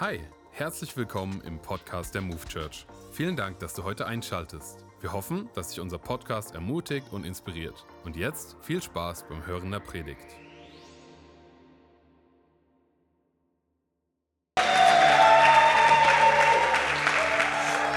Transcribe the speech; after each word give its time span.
Hi, 0.00 0.20
herzlich 0.52 0.96
willkommen 0.96 1.42
im 1.44 1.58
Podcast 1.58 2.14
der 2.14 2.22
Move 2.22 2.46
Church. 2.48 2.86
Vielen 3.10 3.34
Dank, 3.34 3.58
dass 3.58 3.74
du 3.74 3.82
heute 3.82 4.06
einschaltest. 4.06 4.84
Wir 5.00 5.12
hoffen, 5.12 5.50
dass 5.56 5.70
dich 5.70 5.80
unser 5.80 5.98
Podcast 5.98 6.54
ermutigt 6.54 7.08
und 7.10 7.26
inspiriert. 7.26 7.84
Und 8.04 8.14
jetzt 8.14 8.56
viel 8.62 8.80
Spaß 8.80 9.24
beim 9.28 9.44
Hören 9.44 9.72
der 9.72 9.80
Predigt. 9.80 10.24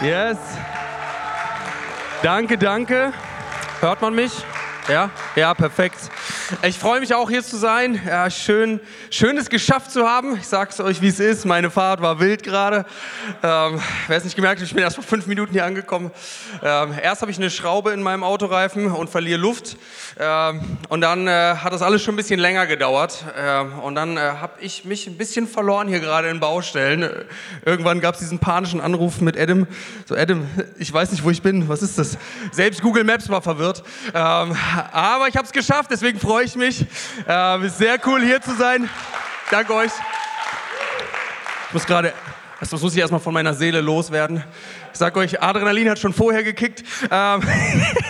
Yes. 0.02 0.40
Danke, 2.24 2.58
danke. 2.58 3.14
Hört 3.80 4.02
man 4.02 4.16
mich? 4.16 4.32
Ja? 4.88 5.12
Ja, 5.36 5.54
perfekt. 5.54 6.10
Ich 6.64 6.78
freue 6.78 7.00
mich 7.00 7.14
auch 7.14 7.30
hier 7.30 7.44
zu 7.44 7.56
sein. 7.56 8.00
Ja, 8.06 8.30
schön, 8.30 8.82
schön 9.10 9.38
es 9.38 9.50
geschafft 9.50 9.92
zu 9.92 10.08
haben. 10.08 10.36
Ich 10.36 10.48
sage 10.48 10.70
es 10.72 10.80
euch, 10.82 11.02
wie 11.02 11.08
es 11.08 11.20
ist. 11.20 11.46
Meine 11.46 11.72
Fahrt 11.72 12.02
war 12.02 12.20
wild 12.20 12.44
gerade. 12.44 12.86
Ähm, 13.42 13.82
wer 14.08 14.18
es 14.18 14.26
nicht 14.26 14.36
gemerkt 14.36 14.60
hat, 14.60 14.68
ich 14.68 14.74
bin 14.74 14.84
erst 14.84 14.98
vor 14.98 15.04
fünf 15.04 15.28
Minuten 15.28 15.54
hier 15.54 15.66
angekommen. 15.66 16.12
Ähm, 16.62 16.94
erst 17.02 17.22
habe 17.22 17.32
ich 17.32 17.38
eine 17.38 17.50
Schraube 17.50 17.92
in 17.92 18.04
meinem 18.04 18.24
Autoreifen 18.24 18.92
und 18.92 19.10
verliere 19.10 19.40
Luft. 19.40 19.78
Ähm, 20.20 20.78
und 20.90 21.02
dann 21.02 21.28
äh, 21.28 21.56
hat 21.56 21.72
das 21.72 21.82
alles 21.82 22.04
schon 22.04 22.16
ein 22.16 22.18
bisschen 22.18 22.40
länger 22.40 22.68
gedauert. 22.68 23.24
Ähm, 23.38 23.80
und 23.80 23.96
dann 23.96 24.18
äh, 24.18 24.20
habe 24.20 24.54
ich 24.60 24.84
mich 24.84 25.08
ein 25.08 25.18
bisschen 25.18 25.48
verloren 25.48 25.88
hier 25.88 26.00
gerade 26.02 26.28
in 26.28 26.42
Baustellen. 26.42 27.10
Irgendwann 27.66 28.02
gab 28.02 28.16
es 28.16 28.20
diesen 28.20 28.40
panischen 28.40 28.82
Anruf 28.82 29.22
mit 29.22 29.38
Adam. 29.38 29.68
So, 30.06 30.16
Adam, 30.16 30.46
ich 30.78 30.92
weiß 30.92 31.12
nicht, 31.12 31.24
wo 31.24 31.30
ich 31.30 31.42
bin. 31.42 31.70
Was 31.70 31.82
ist 31.82 31.98
das? 31.98 32.18
Selbst 32.52 32.82
Google 32.82 33.06
Maps 33.06 33.30
war 33.30 33.42
verwirrt. 33.42 33.84
Ähm, 34.14 34.56
aber 34.92 35.28
ich 35.30 35.38
habe 35.38 35.46
es 35.46 35.54
geschafft, 35.54 35.90
deswegen 35.92 36.20
freue 36.20 36.41
ich 36.44 36.56
mich. 36.56 36.86
Äh, 37.28 37.66
ist 37.66 37.78
sehr 37.78 38.00
cool 38.06 38.22
hier 38.22 38.42
zu 38.42 38.56
sein. 38.56 38.90
Danke 39.50 39.74
euch. 39.74 39.92
Ich 41.68 41.74
muss 41.74 41.86
gerade, 41.86 42.14
das 42.60 42.72
muss 42.72 42.94
ich 42.94 43.00
erstmal 43.00 43.22
von 43.22 43.34
meiner 43.34 43.54
Seele 43.54 43.82
loswerden. 43.82 44.44
Ich 44.92 45.00
sage 45.00 45.20
euch, 45.20 45.42
Adrenalin 45.42 45.90
hat 45.90 46.00
schon 46.00 46.14
vorher 46.14 46.44
gekickt. 46.44 46.84
Ähm, 47.10 47.42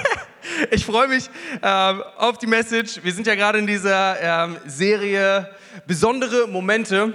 ich 0.72 0.86
freue 0.86 1.08
mich 1.08 1.30
ähm, 1.61 2.03
auf 2.17 2.38
die 2.38 2.47
Message. 2.47 3.00
Wir 3.03 3.14
sind 3.14 3.28
ja 3.28 3.36
gerade 3.36 3.59
in 3.59 3.67
dieser 3.67 4.20
ähm, 4.22 4.58
Serie 4.66 5.50
besondere 5.86 6.48
Momente. 6.48 7.14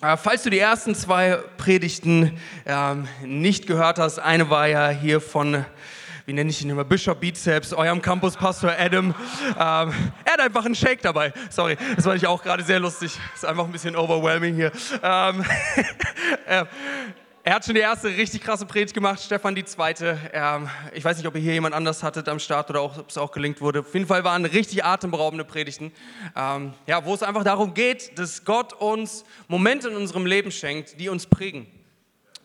Äh, 0.00 0.16
falls 0.16 0.44
du 0.44 0.50
die 0.50 0.58
ersten 0.58 0.94
zwei 0.94 1.38
Predigten 1.56 2.38
ähm, 2.66 3.08
nicht 3.24 3.66
gehört 3.66 3.98
hast, 3.98 4.18
eine 4.18 4.48
war 4.50 4.68
ja 4.68 4.88
hier 4.90 5.20
von 5.20 5.64
wie 6.28 6.34
nenne 6.34 6.50
ich 6.50 6.60
ihn 6.60 6.68
immer, 6.68 6.84
Bishop 6.84 7.20
Bizeps, 7.20 7.72
eurem 7.72 8.02
Campuspastor 8.02 8.70
Adam. 8.78 9.06
Ähm, 9.06 9.14
er 9.56 10.32
hat 10.32 10.40
einfach 10.40 10.62
einen 10.62 10.74
Shake 10.74 11.00
dabei. 11.00 11.32
Sorry, 11.48 11.78
das 11.96 12.04
fand 12.04 12.18
ich 12.18 12.26
auch 12.26 12.42
gerade 12.42 12.62
sehr 12.62 12.78
lustig. 12.78 13.18
Ist 13.34 13.46
einfach 13.46 13.64
ein 13.64 13.72
bisschen 13.72 13.96
overwhelming 13.96 14.54
hier. 14.54 14.70
Ähm, 15.02 15.42
äh, 16.46 16.66
er 17.44 17.54
hat 17.54 17.64
schon 17.64 17.74
die 17.74 17.80
erste 17.80 18.08
richtig 18.08 18.42
krasse 18.42 18.66
Predigt 18.66 18.92
gemacht, 18.92 19.22
Stefan 19.22 19.54
die 19.54 19.64
zweite. 19.64 20.18
Ähm, 20.34 20.68
ich 20.92 21.02
weiß 21.02 21.16
nicht, 21.16 21.26
ob 21.26 21.34
ihr 21.34 21.40
hier 21.40 21.54
jemand 21.54 21.74
anders 21.74 22.02
hattet 22.02 22.28
am 22.28 22.40
Start 22.40 22.68
oder 22.68 22.84
ob 22.84 23.08
es 23.08 23.16
auch 23.16 23.32
gelingt 23.32 23.62
wurde. 23.62 23.80
Auf 23.80 23.94
jeden 23.94 24.06
Fall 24.06 24.22
waren 24.22 24.44
richtig 24.44 24.84
atemberaubende 24.84 25.46
Predigten, 25.46 25.92
ähm, 26.36 26.74
ja, 26.86 27.06
wo 27.06 27.14
es 27.14 27.22
einfach 27.22 27.44
darum 27.44 27.72
geht, 27.72 28.18
dass 28.18 28.44
Gott 28.44 28.74
uns 28.74 29.24
Momente 29.46 29.88
in 29.88 29.96
unserem 29.96 30.26
Leben 30.26 30.50
schenkt, 30.50 31.00
die 31.00 31.08
uns 31.08 31.26
prägen. 31.26 31.66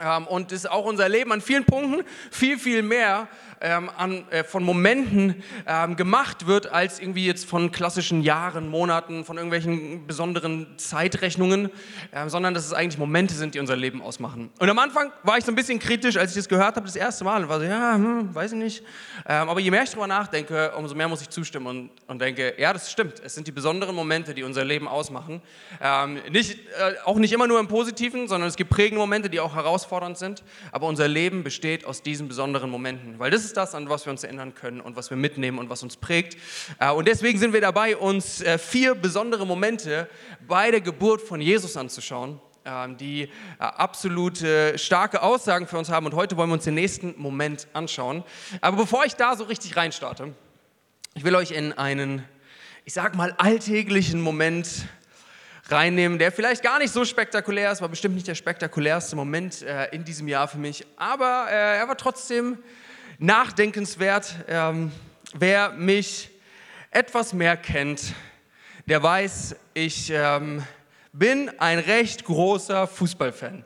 Ähm, 0.03 0.27
und 0.27 0.51
ist 0.51 0.69
auch 0.69 0.85
unser 0.85 1.07
Leben 1.07 1.31
an 1.31 1.39
vielen 1.39 1.65
Punkten 1.65 2.03
viel, 2.31 2.57
viel 2.57 2.81
mehr 2.81 3.27
ähm, 3.63 3.89
an, 3.97 4.29
äh, 4.29 4.43
von 4.43 4.61
Momenten 4.61 5.41
ähm, 5.65 5.95
gemacht 5.95 6.45
wird, 6.45 6.71
als 6.71 6.99
irgendwie 6.99 7.25
jetzt 7.25 7.45
von 7.45 7.71
klassischen 7.71 8.21
Jahren, 8.21 8.69
Monaten, 8.69 9.23
von 9.23 9.37
irgendwelchen 9.37 10.05
besonderen 10.05 10.67
Zeitrechnungen, 10.77 11.69
äh, 12.11 12.27
sondern 12.27 12.53
dass 12.53 12.65
es 12.65 12.73
eigentlich 12.73 12.99
Momente 12.99 13.33
sind, 13.33 13.55
die 13.55 13.59
unser 13.59 13.77
Leben 13.77 14.01
ausmachen. 14.01 14.49
Und 14.59 14.69
am 14.69 14.77
Anfang 14.79 15.11
war 15.23 15.37
ich 15.37 15.45
so 15.45 15.51
ein 15.51 15.55
bisschen 15.55 15.79
kritisch, 15.79 16.17
als 16.17 16.31
ich 16.31 16.35
das 16.35 16.49
gehört 16.49 16.75
habe, 16.75 16.85
das 16.85 16.97
erste 16.97 17.23
Mal, 17.23 17.41
und 17.41 17.49
war 17.49 17.59
so, 17.59 17.65
ja, 17.65 17.95
hm, 17.95 18.35
weiß 18.35 18.51
ich 18.51 18.57
nicht. 18.57 18.83
Ähm, 19.25 19.49
aber 19.49 19.61
je 19.61 19.71
mehr 19.71 19.83
ich 19.83 19.89
darüber 19.89 20.07
nachdenke, 20.07 20.73
umso 20.75 20.93
mehr 20.93 21.07
muss 21.07 21.21
ich 21.21 21.29
zustimmen 21.29 21.67
und, 21.67 21.89
und 22.07 22.19
denke, 22.19 22.55
ja, 22.57 22.73
das 22.73 22.91
stimmt. 22.91 23.21
Es 23.23 23.33
sind 23.33 23.47
die 23.47 23.53
besonderen 23.53 23.95
Momente, 23.95 24.33
die 24.33 24.43
unser 24.43 24.65
Leben 24.65 24.89
ausmachen. 24.89 25.41
Ähm, 25.81 26.19
nicht, 26.29 26.59
äh, 26.77 26.95
auch 27.05 27.17
nicht 27.17 27.31
immer 27.31 27.47
nur 27.47 27.61
im 27.61 27.69
Positiven, 27.69 28.27
sondern 28.27 28.49
es 28.49 28.57
gibt 28.57 28.69
prägende 28.69 28.99
Momente, 28.99 29.29
die 29.29 29.39
auch 29.39 29.55
herausfordernd 29.55 30.17
sind. 30.17 30.43
Aber 30.73 30.87
unser 30.87 31.07
Leben 31.07 31.43
besteht 31.43 31.85
aus 31.85 32.01
diesen 32.01 32.27
besonderen 32.27 32.69
Momenten, 32.69 33.19
weil 33.19 33.31
das 33.31 33.45
ist 33.45 33.52
ist 33.53 33.57
das, 33.57 33.75
an 33.75 33.87
was 33.87 34.05
wir 34.07 34.11
uns 34.11 34.23
erinnern 34.23 34.55
können 34.55 34.81
und 34.81 34.95
was 34.95 35.11
wir 35.11 35.17
mitnehmen 35.17 35.59
und 35.59 35.69
was 35.69 35.83
uns 35.83 35.95
prägt. 35.95 36.37
Äh, 36.79 36.91
und 36.91 37.07
deswegen 37.07 37.37
sind 37.37 37.53
wir 37.53 37.61
dabei, 37.61 37.95
uns 37.95 38.41
äh, 38.41 38.57
vier 38.57 38.95
besondere 38.95 39.45
Momente 39.45 40.09
bei 40.47 40.71
der 40.71 40.81
Geburt 40.81 41.21
von 41.21 41.39
Jesus 41.39 41.77
anzuschauen 41.77 42.41
ähm, 42.65 42.97
die 42.97 43.23
äh, 43.23 43.27
absolute 43.59 44.77
starke 44.79 45.21
Aussagen 45.21 45.67
für 45.67 45.77
uns 45.77 45.89
haben. 45.89 46.07
Und 46.07 46.15
heute 46.15 46.35
wollen 46.35 46.49
wir 46.49 46.55
uns 46.55 46.63
den 46.63 46.73
nächsten 46.73 47.13
Moment 47.17 47.67
anschauen. 47.73 48.23
Aber 48.59 48.77
bevor 48.77 49.05
ich 49.05 49.13
da 49.13 49.35
so 49.35 49.43
richtig 49.43 49.75
reinstarte, 49.75 50.33
ich 51.13 51.23
will 51.23 51.35
euch 51.35 51.51
in 51.51 51.73
einen, 51.73 52.23
ich 52.85 52.93
sag 52.93 53.13
mal, 53.15 53.35
alltäglichen 53.37 54.19
Moment 54.19 54.87
reinnehmen, 55.69 56.17
der 56.17 56.31
vielleicht 56.31 56.63
gar 56.63 56.79
nicht 56.79 56.91
so 56.91 57.05
spektakulär 57.05 57.71
ist, 57.71 57.81
war 57.81 57.89
bestimmt 57.89 58.15
nicht 58.15 58.27
der 58.27 58.35
spektakulärste 58.35 59.15
Moment 59.15 59.63
in 59.91 60.03
diesem 60.03 60.27
Jahr 60.27 60.49
für 60.49 60.57
mich, 60.57 60.85
aber 60.97 61.49
er 61.49 61.87
war 61.87 61.95
trotzdem 61.95 62.57
nachdenkenswert. 63.19 64.35
Ähm, 64.47 64.91
wer 65.33 65.71
mich 65.71 66.29
etwas 66.91 67.33
mehr 67.33 67.57
kennt, 67.57 68.13
der 68.85 69.01
weiß, 69.01 69.55
ich 69.73 70.11
ähm, 70.13 70.63
bin 71.11 71.51
ein 71.59 71.79
recht 71.79 72.25
großer 72.25 72.87
Fußballfan. 72.87 73.63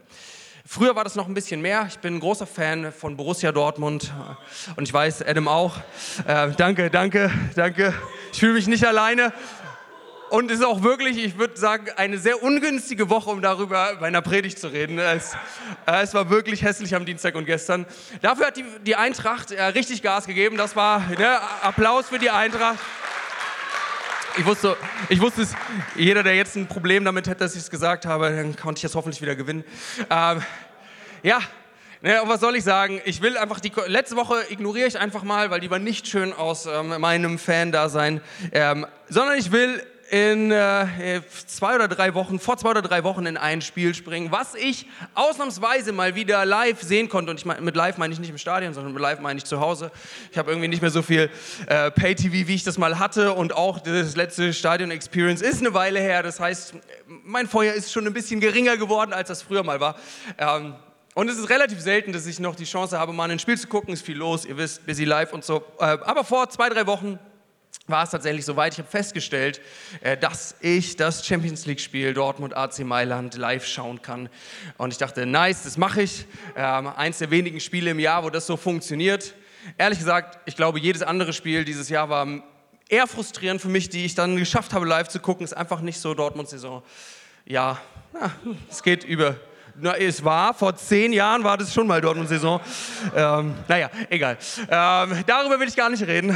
Früher 0.65 0.95
war 0.95 1.05
das 1.05 1.15
noch 1.15 1.27
ein 1.27 1.33
bisschen 1.33 1.61
mehr. 1.61 1.85
Ich 1.87 1.99
bin 1.99 2.15
ein 2.15 2.19
großer 2.19 2.45
Fan 2.45 2.91
von 2.91 3.15
Borussia 3.15 3.53
Dortmund 3.53 4.13
und 4.75 4.83
ich 4.83 4.93
weiß, 4.93 5.23
Adam 5.25 5.47
auch. 5.47 5.77
Äh, 6.27 6.51
danke, 6.57 6.89
danke, 6.89 7.31
danke. 7.55 7.93
Ich 8.33 8.39
fühle 8.39 8.53
mich 8.53 8.67
nicht 8.67 8.85
alleine. 8.85 9.31
Und 10.29 10.51
ist 10.51 10.63
auch 10.63 10.83
wirklich, 10.83 11.17
ich 11.23 11.37
würde 11.37 11.57
sagen, 11.57 11.87
eine 11.95 12.17
sehr 12.17 12.43
ungünstige 12.43 13.09
Woche, 13.09 13.29
um 13.29 13.41
darüber 13.41 13.95
bei 13.97 14.07
einer 14.07 14.21
Predigt 14.21 14.59
zu 14.59 14.67
reden. 14.67 14.99
Es, 14.99 15.35
äh, 15.85 16.01
es 16.01 16.13
war 16.13 16.29
wirklich 16.29 16.63
hässlich 16.63 16.93
am 16.95 17.05
Dienstag 17.05 17.35
und 17.35 17.45
gestern. 17.45 17.85
Dafür 18.21 18.47
hat 18.47 18.57
die, 18.57 18.65
die 18.85 18.97
Eintracht 18.97 19.51
äh, 19.51 19.63
richtig 19.63 20.01
Gas 20.01 20.27
gegeben. 20.27 20.57
Das 20.57 20.75
war 20.75 20.99
ne, 21.17 21.39
Applaus 21.61 22.09
für 22.09 22.19
die 22.19 22.29
Eintracht. 22.29 22.79
Ich 24.37 24.45
wusste, 24.45 24.75
ich 25.07 25.21
wusste 25.21 25.43
es, 25.43 25.55
jeder, 25.95 26.23
der 26.23 26.35
jetzt 26.35 26.57
ein 26.57 26.67
Problem 26.67 27.05
damit 27.05 27.27
hätte, 27.27 27.39
dass 27.39 27.55
ich 27.55 27.61
es 27.61 27.69
gesagt 27.69 28.05
habe, 28.05 28.29
dann 28.29 28.55
konnte 28.57 28.79
ich 28.79 28.83
es 28.83 28.95
hoffentlich 28.95 29.21
wieder 29.21 29.35
gewinnen. 29.35 29.63
Ähm, 30.09 30.43
ja, 31.23 31.39
Ne, 31.99 32.21
was 32.25 32.41
soll 32.41 32.55
ich 32.55 32.63
sagen? 32.63 33.01
Ich 33.05 33.23
will 33.23 33.39
einfach 33.39 33.59
die 33.59 33.71
letzte 33.87 34.15
Woche 34.15 34.35
ignoriere 34.49 34.87
ich 34.87 34.99
einfach 34.99 35.23
mal, 35.23 35.49
weil 35.49 35.61
die 35.61 35.71
war 35.71 35.79
nicht 35.79 36.07
schön 36.07 36.31
aus 36.31 36.67
ähm, 36.67 36.89
meinem 37.01 37.39
Fan-Dasein, 37.39 38.21
ähm, 38.51 38.85
sondern 39.09 39.39
ich 39.39 39.51
will 39.51 39.81
in 40.09 40.51
äh, 40.51 41.21
zwei 41.47 41.75
oder 41.75 41.87
drei 41.87 42.13
Wochen, 42.13 42.39
vor 42.39 42.57
zwei 42.57 42.69
oder 42.69 42.81
drei 42.81 43.03
Wochen 43.03 43.25
in 43.25 43.35
ein 43.35 43.61
Spiel 43.61 43.93
springen, 43.93 44.31
was 44.31 44.55
ich 44.55 44.85
ausnahmsweise 45.13 45.91
mal 45.91 46.15
wieder 46.15 46.45
live 46.45 46.81
sehen 46.81 47.09
konnte. 47.09 47.31
Und 47.31 47.39
ich 47.39 47.45
mein, 47.45 47.63
mit 47.63 47.75
live 47.75 47.97
meine 47.97 48.13
ich 48.13 48.19
nicht 48.19 48.29
im 48.29 48.37
Stadion, 48.37 48.73
sondern 48.73 48.93
mit 48.93 49.01
live 49.01 49.19
meine 49.19 49.37
ich 49.37 49.43
zu 49.43 49.59
Hause. 49.59 49.91
Ich 50.31 50.37
habe 50.37 50.51
irgendwie 50.51 50.69
nicht 50.69 50.81
mehr 50.81 50.91
so 50.91 51.01
viel 51.01 51.29
äh, 51.67 51.91
Pay-TV, 51.91 52.47
wie 52.47 52.55
ich 52.55 52.63
das 52.63 52.77
mal 52.77 52.99
hatte. 52.99 53.33
Und 53.33 53.53
auch 53.53 53.79
das 53.79 54.15
letzte 54.15 54.53
Stadion-Experience 54.53 55.41
ist 55.41 55.59
eine 55.59 55.73
Weile 55.73 55.99
her. 55.99 56.23
Das 56.23 56.39
heißt, 56.39 56.75
mein 57.23 57.47
Feuer 57.47 57.73
ist 57.73 57.91
schon 57.91 58.07
ein 58.07 58.13
bisschen 58.13 58.39
geringer 58.39 58.77
geworden, 58.77 59.11
als 59.11 59.27
das 59.27 59.41
früher 59.41 59.63
mal 59.63 59.79
war. 59.79 59.95
Ähm, 60.37 60.75
und 61.15 61.29
es 61.29 61.37
ist 61.37 61.49
relativ 61.49 61.81
selten, 61.81 62.13
dass 62.13 62.27
ich 62.27 62.39
noch 62.39 62.55
die 62.55 62.65
Chance 62.65 62.97
habe, 62.99 63.11
mal 63.11 63.29
ein 63.29 63.39
Spiel 63.39 63.57
zu 63.57 63.67
gucken. 63.67 63.93
Ist 63.93 64.05
viel 64.05 64.17
los, 64.17 64.45
ihr 64.45 64.55
wisst, 64.55 64.85
busy 64.85 65.03
live 65.03 65.33
und 65.33 65.43
so. 65.43 65.63
Äh, 65.79 65.97
aber 66.05 66.23
vor 66.23 66.49
zwei, 66.49 66.69
drei 66.69 66.85
Wochen 66.87 67.19
war 67.87 68.03
es 68.03 68.09
tatsächlich 68.09 68.45
soweit. 68.45 68.73
Ich 68.73 68.79
habe 68.79 68.89
festgestellt, 68.89 69.61
äh, 70.01 70.17
dass 70.17 70.55
ich 70.59 70.95
das 70.95 71.25
Champions 71.25 71.65
League-Spiel 71.65 72.13
Dortmund 72.13 72.55
AC 72.55 72.79
Mailand 72.79 73.35
live 73.35 73.65
schauen 73.65 74.01
kann. 74.01 74.29
Und 74.77 74.91
ich 74.91 74.97
dachte, 74.97 75.25
nice, 75.25 75.63
das 75.63 75.77
mache 75.77 76.01
ich. 76.01 76.25
Ähm, 76.55 76.87
eins 76.87 77.19
der 77.19 77.31
wenigen 77.31 77.59
Spiele 77.59 77.91
im 77.91 77.99
Jahr, 77.99 78.23
wo 78.23 78.29
das 78.29 78.45
so 78.45 78.57
funktioniert. 78.57 79.33
Ehrlich 79.77 79.99
gesagt, 79.99 80.39
ich 80.45 80.55
glaube, 80.55 80.79
jedes 80.79 81.01
andere 81.01 81.33
Spiel 81.33 81.65
dieses 81.65 81.89
Jahr 81.89 82.09
war 82.09 82.27
eher 82.89 83.07
frustrierend 83.07 83.61
für 83.61 83.69
mich, 83.69 83.89
die 83.89 84.05
ich 84.05 84.15
dann 84.15 84.37
geschafft 84.37 84.73
habe, 84.73 84.85
live 84.85 85.07
zu 85.07 85.19
gucken. 85.19 85.43
Ist 85.43 85.55
einfach 85.55 85.81
nicht 85.81 85.99
so 85.99 86.13
Dortmund-Saison. 86.13 86.83
Ja, 87.45 87.79
es 88.69 88.83
geht 88.83 89.03
über 89.03 89.35
na, 89.79 89.95
es 89.95 90.23
war, 90.23 90.53
vor 90.53 90.75
zehn 90.75 91.13
Jahren 91.13 91.43
war 91.43 91.57
das 91.57 91.73
schon 91.73 91.85
mal 91.85 92.01
Dortmund-Saison. 92.01 92.59
Ähm, 93.15 93.53
naja, 93.67 93.89
egal. 94.09 94.37
Ähm, 94.69 95.23
darüber 95.27 95.59
will 95.59 95.67
ich 95.67 95.75
gar 95.75 95.89
nicht 95.89 96.05
reden. 96.05 96.35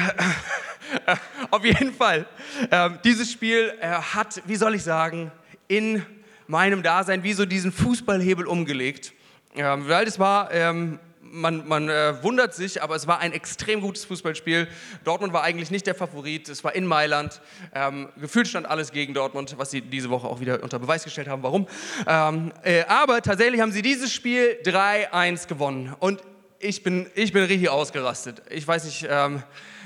Auf 1.51 1.65
jeden 1.65 1.93
Fall. 1.93 2.25
Ähm, 2.69 2.99
dieses 3.03 3.31
Spiel 3.31 3.73
äh, 3.79 3.87
hat, 3.87 4.41
wie 4.45 4.55
soll 4.55 4.75
ich 4.75 4.83
sagen, 4.83 5.31
in 5.67 6.05
meinem 6.47 6.83
Dasein 6.83 7.23
wie 7.23 7.33
so 7.33 7.45
diesen 7.45 7.71
Fußballhebel 7.71 8.45
umgelegt. 8.45 9.13
Ähm, 9.55 9.87
weil 9.87 10.05
das 10.05 10.19
war 10.19 10.51
ähm, 10.51 10.99
man, 11.31 11.67
man 11.67 11.89
äh, 11.89 12.21
wundert 12.23 12.53
sich, 12.53 12.83
aber 12.83 12.95
es 12.95 13.07
war 13.07 13.19
ein 13.19 13.31
extrem 13.31 13.81
gutes 13.81 14.05
Fußballspiel. 14.05 14.67
Dortmund 15.03 15.33
war 15.33 15.43
eigentlich 15.43 15.71
nicht 15.71 15.87
der 15.87 15.95
Favorit, 15.95 16.49
es 16.49 16.63
war 16.63 16.75
in 16.75 16.85
Mailand. 16.85 17.41
Ähm, 17.73 18.09
gefühlt 18.17 18.47
stand 18.47 18.67
alles 18.67 18.91
gegen 18.91 19.13
Dortmund, 19.13 19.55
was 19.57 19.71
sie 19.71 19.81
diese 19.81 20.09
Woche 20.09 20.27
auch 20.27 20.39
wieder 20.39 20.61
unter 20.61 20.79
Beweis 20.79 21.03
gestellt 21.03 21.27
haben, 21.27 21.43
warum. 21.43 21.67
Ähm, 22.07 22.51
äh, 22.63 22.83
aber 22.83 23.21
tatsächlich 23.21 23.61
haben 23.61 23.71
sie 23.71 23.81
dieses 23.81 24.13
Spiel 24.13 24.57
3-1 24.63 25.47
gewonnen. 25.47 25.95
Und 25.99 26.21
ich 26.59 26.83
bin, 26.83 27.07
ich 27.15 27.33
bin 27.33 27.43
richtig 27.43 27.69
ausgerastet. 27.69 28.41
Ich 28.49 28.67
weiß 28.67 28.85
nicht, 28.85 29.07
ähm, 29.09 29.41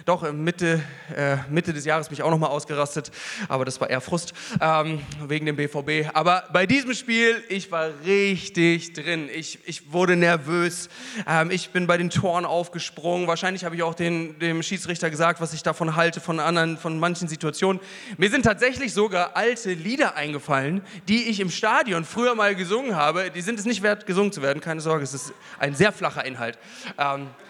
doch 0.06 0.32
Mitte, 0.32 0.84
äh, 1.16 1.38
Mitte 1.50 1.74
des 1.74 1.84
Jahres 1.84 2.10
bin 2.10 2.14
ich 2.14 2.22
auch 2.22 2.30
nochmal 2.30 2.52
ausgerastet, 2.52 3.12
aber 3.50 3.66
das 3.66 3.82
war 3.82 3.90
eher 3.90 4.02
Frust 4.02 4.34
ähm, 4.62 5.02
wegen 5.28 5.48
dem 5.48 5.56
BVB. 5.56 6.12
Aber 6.14 6.44
bei 6.54 6.68
diesem 6.68 6.94
Spiel, 6.94 7.44
ich 7.50 7.72
war 7.72 7.90
richtig 8.06 8.94
drin. 8.94 9.30
Ich, 9.34 9.60
ich 9.66 9.92
wurde 9.92 10.16
nervös. 10.16 10.90
Ähm, 11.28 11.50
ich 11.50 11.72
bin 11.72 11.88
bei 11.88 11.98
den 11.98 12.12
Toren 12.12 12.46
aufgesprungen. 12.46 13.28
Wahrscheinlich 13.28 13.66
habe 13.66 13.76
ich 13.76 13.82
auch 13.82 13.96
den, 13.96 14.38
dem 14.38 14.62
Schiedsrichter 14.62 15.10
gesagt, 15.10 15.42
was 15.42 15.54
ich 15.54 15.64
davon 15.64 15.96
halte, 15.96 16.22
von 16.22 16.40
anderen, 16.40 16.78
von 16.78 17.00
manchen 17.00 17.28
Situationen. 17.28 17.82
Mir 18.18 18.30
sind 18.30 18.44
tatsächlich 18.44 18.94
sogar 18.94 19.36
alte 19.36 19.74
Lieder 19.74 20.16
eingefallen, 20.16 20.82
die 21.08 21.24
ich 21.24 21.40
im 21.40 21.50
Stadion 21.50 22.06
früher 22.06 22.36
mal 22.36 22.54
gesungen 22.54 22.96
habe. 22.96 23.32
Die 23.32 23.42
sind 23.42 23.58
es 23.58 23.66
nicht 23.66 23.82
wert, 23.82 24.06
gesungen 24.06 24.32
zu 24.32 24.44
werden. 24.44 24.62
Keine 24.62 24.82
Sorge, 24.82 25.04
es 25.04 25.16
ist 25.16 25.34
ein 25.58 25.74
sehr 25.74 25.92
flacher 25.92 26.24
Inhalt. 26.26 26.60
Ähm, 27.00 27.24
äh, 27.24 27.45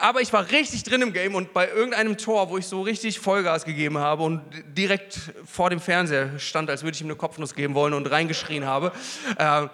aber 0.00 0.20
ich 0.20 0.32
war 0.32 0.50
richtig 0.50 0.82
drin 0.82 1.02
im 1.02 1.12
Game 1.12 1.34
und 1.34 1.52
bei 1.52 1.68
irgendeinem 1.68 2.18
Tor, 2.18 2.50
wo 2.50 2.58
ich 2.58 2.66
so 2.66 2.82
richtig 2.82 3.18
Vollgas 3.18 3.64
gegeben 3.64 3.98
habe 3.98 4.22
und 4.22 4.42
direkt 4.76 5.18
vor 5.46 5.70
dem 5.70 5.80
Fernseher 5.80 6.38
stand, 6.38 6.68
als 6.68 6.82
würde 6.82 6.94
ich 6.94 7.00
ihm 7.00 7.06
eine 7.06 7.16
Kopfnuss 7.16 7.54
geben 7.54 7.74
wollen 7.74 7.94
und 7.94 8.10
reingeschrien 8.10 8.66
habe, 8.66 8.92
äh, 9.38 9.64
äh, 9.64 9.68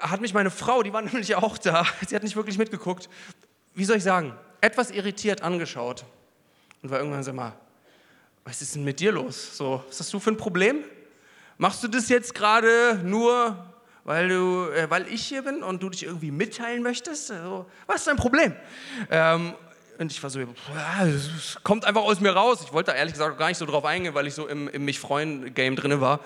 hat 0.00 0.20
mich 0.20 0.34
meine 0.34 0.50
Frau, 0.50 0.82
die 0.82 0.92
war 0.92 1.02
nämlich 1.02 1.34
auch 1.34 1.58
da, 1.58 1.86
sie 2.06 2.14
hat 2.14 2.22
nicht 2.22 2.36
wirklich 2.36 2.58
mitgeguckt, 2.58 3.08
wie 3.74 3.84
soll 3.84 3.96
ich 3.96 4.04
sagen, 4.04 4.34
etwas 4.60 4.90
irritiert 4.90 5.42
angeschaut 5.42 6.04
und 6.82 6.90
war 6.90 6.98
irgendwann 6.98 7.24
so 7.24 7.32
mal, 7.32 7.52
was 8.44 8.62
ist 8.62 8.74
denn 8.74 8.84
mit 8.84 9.00
dir 9.00 9.12
los? 9.12 9.56
So, 9.56 9.82
was 9.88 10.00
hast 10.00 10.12
du 10.12 10.20
für 10.20 10.30
ein 10.30 10.36
Problem? 10.36 10.84
Machst 11.58 11.82
du 11.82 11.88
das 11.88 12.08
jetzt 12.08 12.34
gerade 12.34 13.00
nur, 13.04 13.71
weil, 14.04 14.28
du, 14.28 14.68
äh, 14.70 14.90
weil 14.90 15.06
ich 15.08 15.24
hier 15.24 15.42
bin 15.42 15.62
und 15.62 15.82
du 15.82 15.90
dich 15.90 16.04
irgendwie 16.04 16.30
mitteilen 16.30 16.82
möchtest? 16.82 17.30
Also, 17.30 17.66
was 17.86 17.96
ist 17.96 18.06
dein 18.06 18.16
Problem? 18.16 18.54
Ähm, 19.10 19.54
und 19.98 20.10
ich 20.10 20.22
war 20.22 20.30
so, 20.30 20.40
es 20.40 21.58
kommt 21.62 21.84
einfach 21.84 22.02
aus 22.02 22.20
mir 22.20 22.32
raus. 22.32 22.62
Ich 22.64 22.72
wollte 22.72 22.90
da 22.90 22.96
ehrlich 22.96 23.12
gesagt 23.12 23.38
gar 23.38 23.48
nicht 23.48 23.58
so 23.58 23.66
drauf 23.66 23.84
eingehen, 23.84 24.14
weil 24.14 24.26
ich 24.26 24.34
so 24.34 24.48
im, 24.48 24.68
im 24.68 24.84
Mich-Freuen-Game 24.84 25.76
drin 25.76 26.00
war. 26.00 26.20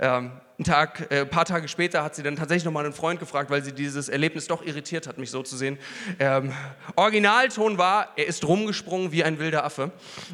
Ähm, 0.00 0.32
ein, 0.58 0.64
Tag, 0.64 1.10
äh, 1.10 1.26
paar 1.26 1.44
Tage 1.44 1.68
später 1.68 2.02
hat 2.02 2.14
sie 2.14 2.22
dann 2.22 2.36
tatsächlich 2.36 2.64
nochmal 2.64 2.84
einen 2.84 2.94
Freund 2.94 3.20
gefragt, 3.20 3.50
weil 3.50 3.62
sie 3.62 3.72
dieses 3.72 4.08
Erlebnis 4.08 4.46
doch 4.46 4.64
irritiert 4.64 5.06
hat, 5.06 5.18
mich 5.18 5.30
so 5.30 5.42
zu 5.42 5.56
sehen. 5.56 5.78
Ähm, 6.18 6.52
Originalton 6.96 7.76
war, 7.76 8.08
er 8.16 8.26
ist 8.26 8.46
rumgesprungen 8.46 9.12
wie 9.12 9.22
ein 9.22 9.38
wilder 9.38 9.64
Affe. 9.64 9.90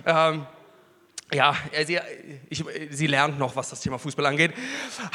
Ähm, 0.06 0.46
ja, 1.32 1.56
sie, 1.86 1.98
ich, 2.48 2.64
sie 2.90 3.06
lernt 3.06 3.38
noch, 3.38 3.56
was 3.56 3.70
das 3.70 3.80
Thema 3.80 3.98
Fußball 3.98 4.26
angeht. 4.26 4.52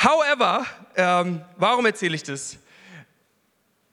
However, 0.03 0.65
ähm, 0.95 1.41
warum 1.57 1.85
erzähle 1.85 2.15
ich 2.15 2.23
das? 2.23 2.57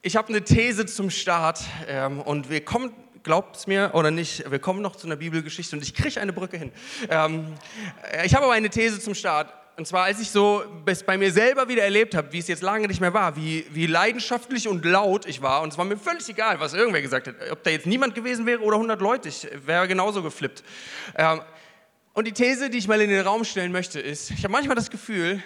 Ich 0.02 0.16
habe 0.16 0.28
eine 0.28 0.42
These 0.42 0.86
zum 0.86 1.10
Start 1.10 1.60
ähm, 1.88 2.20
und 2.20 2.48
wir 2.48 2.64
kommen, 2.64 2.92
glaubt 3.22 3.56
es 3.56 3.66
mir 3.66 3.90
oder 3.94 4.10
nicht, 4.10 4.50
wir 4.50 4.58
kommen 4.58 4.80
noch 4.82 4.96
zu 4.96 5.06
einer 5.06 5.16
Bibelgeschichte 5.16 5.76
und 5.76 5.82
ich 5.82 5.94
kriege 5.94 6.20
eine 6.20 6.32
Brücke 6.32 6.56
hin. 6.56 6.72
Ähm, 7.10 7.54
ich 8.24 8.34
habe 8.34 8.44
aber 8.44 8.54
eine 8.54 8.70
These 8.70 9.00
zum 9.00 9.14
Start. 9.14 9.52
Und 9.76 9.86
zwar, 9.86 10.04
als 10.04 10.20
ich 10.20 10.30
so 10.30 10.64
es 10.86 11.02
bei 11.02 11.18
mir 11.18 11.30
selber 11.30 11.68
wieder 11.68 11.82
erlebt 11.82 12.14
habe, 12.14 12.32
wie 12.32 12.38
es 12.38 12.48
jetzt 12.48 12.62
lange 12.62 12.88
nicht 12.88 13.00
mehr 13.00 13.12
war, 13.12 13.36
wie, 13.36 13.66
wie 13.70 13.86
leidenschaftlich 13.86 14.68
und 14.68 14.86
laut 14.86 15.26
ich 15.26 15.42
war. 15.42 15.60
Und 15.60 15.72
es 15.72 15.76
war 15.76 15.84
mir 15.84 15.98
völlig 15.98 16.26
egal, 16.30 16.58
was 16.60 16.72
irgendwer 16.72 17.02
gesagt 17.02 17.28
hat. 17.28 17.34
Ob 17.50 17.62
da 17.62 17.70
jetzt 17.70 17.86
niemand 17.86 18.14
gewesen 18.14 18.46
wäre 18.46 18.62
oder 18.62 18.76
100 18.76 19.00
Leute, 19.02 19.28
ich 19.28 19.46
wäre 19.66 19.86
genauso 19.86 20.22
geflippt. 20.22 20.64
Ähm, 21.14 21.42
und 22.16 22.24
die 22.24 22.32
These, 22.32 22.70
die 22.70 22.78
ich 22.78 22.88
mal 22.88 23.02
in 23.02 23.10
den 23.10 23.20
Raum 23.20 23.44
stellen 23.44 23.72
möchte, 23.72 24.00
ist, 24.00 24.30
ich 24.30 24.42
habe 24.42 24.50
manchmal 24.50 24.74
das 24.74 24.88
Gefühl, 24.88 25.42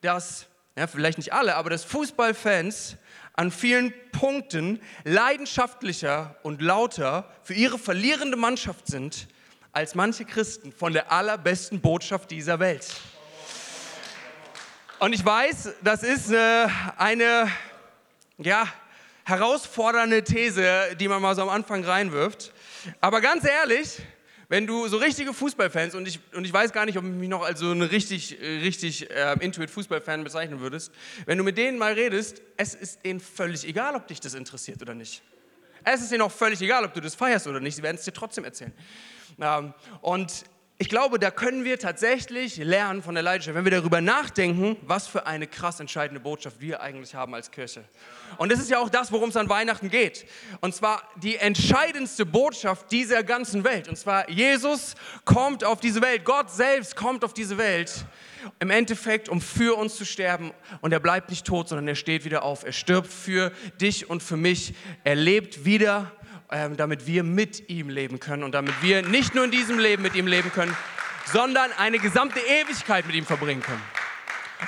dass, 0.00 0.46
ja, 0.74 0.86
vielleicht 0.86 1.18
nicht 1.18 1.34
alle, 1.34 1.54
aber 1.54 1.68
dass 1.68 1.84
Fußballfans 1.84 2.96
an 3.34 3.50
vielen 3.50 3.92
Punkten 4.10 4.80
leidenschaftlicher 5.04 6.34
und 6.42 6.62
lauter 6.62 7.30
für 7.42 7.52
ihre 7.52 7.78
verlierende 7.78 8.38
Mannschaft 8.38 8.86
sind, 8.86 9.28
als 9.72 9.94
manche 9.94 10.24
Christen 10.24 10.72
von 10.72 10.94
der 10.94 11.12
allerbesten 11.12 11.82
Botschaft 11.82 12.30
dieser 12.30 12.58
Welt. 12.58 12.88
Und 15.00 15.12
ich 15.12 15.22
weiß, 15.22 15.74
das 15.82 16.02
ist 16.02 16.32
äh, 16.32 16.66
eine 16.96 17.52
ja, 18.38 18.66
herausfordernde 19.24 20.24
These, 20.24 20.96
die 20.98 21.06
man 21.06 21.20
mal 21.20 21.34
so 21.34 21.42
am 21.42 21.50
Anfang 21.50 21.84
reinwirft. 21.84 22.50
Aber 23.02 23.20
ganz 23.20 23.46
ehrlich, 23.46 24.00
wenn 24.54 24.68
du 24.68 24.86
so 24.86 24.98
richtige 24.98 25.34
Fußballfans, 25.34 25.96
und 25.96 26.06
ich, 26.06 26.20
und 26.32 26.44
ich 26.44 26.52
weiß 26.52 26.72
gar 26.72 26.86
nicht, 26.86 26.96
ob 26.96 27.02
du 27.02 27.10
mich 27.10 27.28
noch 27.28 27.42
als 27.42 27.58
so 27.58 27.72
ein 27.72 27.82
richtig, 27.82 28.38
richtig 28.40 29.10
äh, 29.10 29.32
Intuit-Fußballfan 29.40 30.22
bezeichnen 30.22 30.60
würdest, 30.60 30.92
wenn 31.26 31.38
du 31.38 31.42
mit 31.42 31.58
denen 31.58 31.76
mal 31.76 31.94
redest, 31.94 32.40
es 32.56 32.76
ist 32.76 33.04
denen 33.04 33.18
völlig 33.18 33.66
egal, 33.66 33.96
ob 33.96 34.06
dich 34.06 34.20
das 34.20 34.34
interessiert 34.34 34.80
oder 34.80 34.94
nicht. 34.94 35.24
Es 35.82 36.02
ist 36.02 36.12
denen 36.12 36.22
auch 36.22 36.30
völlig 36.30 36.62
egal, 36.62 36.84
ob 36.84 36.94
du 36.94 37.00
das 37.00 37.16
feierst 37.16 37.48
oder 37.48 37.58
nicht, 37.58 37.74
sie 37.74 37.82
werden 37.82 37.96
es 37.96 38.04
dir 38.04 38.12
trotzdem 38.12 38.44
erzählen. 38.44 38.72
Ähm, 39.40 39.74
und 40.02 40.44
ich 40.76 40.88
glaube, 40.88 41.20
da 41.20 41.30
können 41.30 41.62
wir 41.62 41.78
tatsächlich 41.78 42.56
lernen 42.56 43.00
von 43.00 43.14
der 43.14 43.22
Leidenschaft, 43.22 43.54
wenn 43.54 43.64
wir 43.64 43.70
darüber 43.70 44.00
nachdenken, 44.00 44.76
was 44.82 45.06
für 45.06 45.24
eine 45.24 45.46
krass 45.46 45.78
entscheidende 45.78 46.18
Botschaft 46.18 46.60
wir 46.60 46.82
eigentlich 46.82 47.14
haben 47.14 47.32
als 47.32 47.52
Kirche. 47.52 47.84
Und 48.38 48.50
das 48.50 48.58
ist 48.58 48.70
ja 48.70 48.80
auch 48.80 48.88
das, 48.88 49.12
worum 49.12 49.28
es 49.28 49.36
an 49.36 49.48
Weihnachten 49.48 49.88
geht. 49.88 50.26
Und 50.60 50.74
zwar 50.74 51.08
die 51.22 51.36
entscheidendste 51.36 52.26
Botschaft 52.26 52.90
dieser 52.90 53.22
ganzen 53.22 53.62
Welt. 53.62 53.88
Und 53.88 53.96
zwar, 53.96 54.28
Jesus 54.28 54.96
kommt 55.24 55.62
auf 55.62 55.78
diese 55.78 56.02
Welt, 56.02 56.24
Gott 56.24 56.50
selbst 56.50 56.96
kommt 56.96 57.24
auf 57.24 57.32
diese 57.32 57.56
Welt, 57.56 58.04
im 58.58 58.70
Endeffekt, 58.70 59.28
um 59.28 59.40
für 59.40 59.78
uns 59.78 59.94
zu 59.94 60.04
sterben. 60.04 60.52
Und 60.80 60.92
er 60.92 61.00
bleibt 61.00 61.30
nicht 61.30 61.46
tot, 61.46 61.68
sondern 61.68 61.86
er 61.86 61.94
steht 61.94 62.24
wieder 62.24 62.42
auf. 62.42 62.64
Er 62.64 62.72
stirbt 62.72 63.12
für 63.12 63.52
dich 63.80 64.10
und 64.10 64.24
für 64.24 64.36
mich. 64.36 64.74
Er 65.04 65.14
lebt 65.14 65.64
wieder 65.64 66.10
damit 66.48 67.06
wir 67.06 67.22
mit 67.22 67.68
ihm 67.68 67.88
leben 67.88 68.20
können 68.20 68.42
und 68.42 68.52
damit 68.52 68.74
wir 68.82 69.02
nicht 69.02 69.34
nur 69.34 69.44
in 69.44 69.50
diesem 69.50 69.78
Leben 69.78 70.02
mit 70.02 70.14
ihm 70.14 70.26
leben 70.26 70.52
können, 70.52 70.76
sondern 71.26 71.72
eine 71.72 71.98
gesamte 71.98 72.40
Ewigkeit 72.40 73.06
mit 73.06 73.16
ihm 73.16 73.26
verbringen 73.26 73.62
können. 73.62 73.82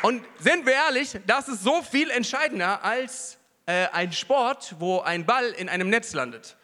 Und 0.03 0.25
sind 0.39 0.67
wir 0.67 0.73
ehrlich, 0.73 1.19
das 1.27 1.49
ist 1.49 1.63
so 1.63 1.83
viel 1.83 2.11
entscheidender 2.11 2.85
als 2.85 3.39
äh, 3.67 3.87
ein 3.93 4.13
Sport, 4.13 4.75
wo 4.79 5.01
ein 5.01 5.27
Ball 5.27 5.51
in 5.51 5.69
einem 5.69 5.91
Netz 5.91 6.13
landet. 6.13 6.57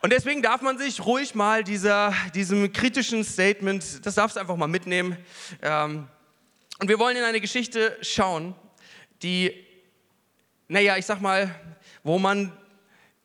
Und 0.00 0.12
deswegen 0.12 0.42
darf 0.42 0.60
man 0.62 0.78
sich 0.78 1.04
ruhig 1.04 1.34
mal 1.34 1.64
dieser, 1.64 2.14
diesem 2.34 2.72
kritischen 2.72 3.24
Statement, 3.24 4.06
das 4.06 4.14
darfst 4.14 4.36
du 4.36 4.40
einfach 4.40 4.56
mal 4.56 4.68
mitnehmen. 4.68 5.16
Ähm, 5.60 6.06
und 6.78 6.88
wir 6.88 6.98
wollen 7.00 7.16
in 7.16 7.24
eine 7.24 7.40
Geschichte 7.40 7.96
schauen, 8.00 8.54
die, 9.22 9.52
naja, 10.68 10.96
ich 10.96 11.06
sag 11.06 11.20
mal, 11.20 11.52
wo 12.04 12.18
man 12.18 12.52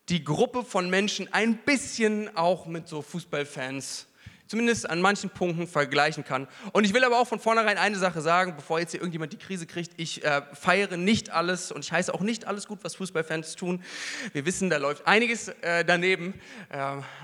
die 0.10 0.24
Gruppe 0.24 0.64
von 0.64 0.90
Menschen 0.90 1.32
ein 1.34 1.58
bisschen 1.58 2.36
auch 2.36 2.66
mit 2.66 2.88
so 2.88 3.02
Fußballfans 3.02 4.08
zumindest 4.54 4.88
an 4.88 5.02
manchen 5.02 5.32
Punkten 5.32 5.66
vergleichen 5.66 6.24
kann. 6.24 6.48
Und 6.74 6.84
ich 6.84 6.94
will 6.94 7.04
aber 7.04 7.20
auch 7.20 7.28
von 7.28 7.40
vornherein 7.40 7.80
eine 7.80 7.96
Sache 7.98 8.22
sagen, 8.22 8.56
bevor 8.56 8.80
jetzt 8.80 8.92
hier 8.92 9.00
irgendjemand 9.00 9.34
die 9.34 9.38
Krise 9.38 9.66
kriegt. 9.66 9.94
Ich 9.98 10.24
äh, 10.24 10.44
feiere 10.54 10.96
nicht 10.96 11.32
alles 11.32 11.72
und 11.72 11.84
ich 11.84 11.92
heiße 11.92 12.14
auch 12.14 12.22
nicht 12.22 12.46
alles 12.46 12.68
gut, 12.68 12.80
was 12.84 12.96
Fußballfans 12.96 13.56
tun. 13.56 13.84
Wir 14.32 14.46
wissen, 14.46 14.70
da 14.70 14.78
läuft 14.78 15.08
einiges 15.08 15.48
äh, 15.48 15.84
daneben. 15.84 16.36
Äh, 16.70 16.78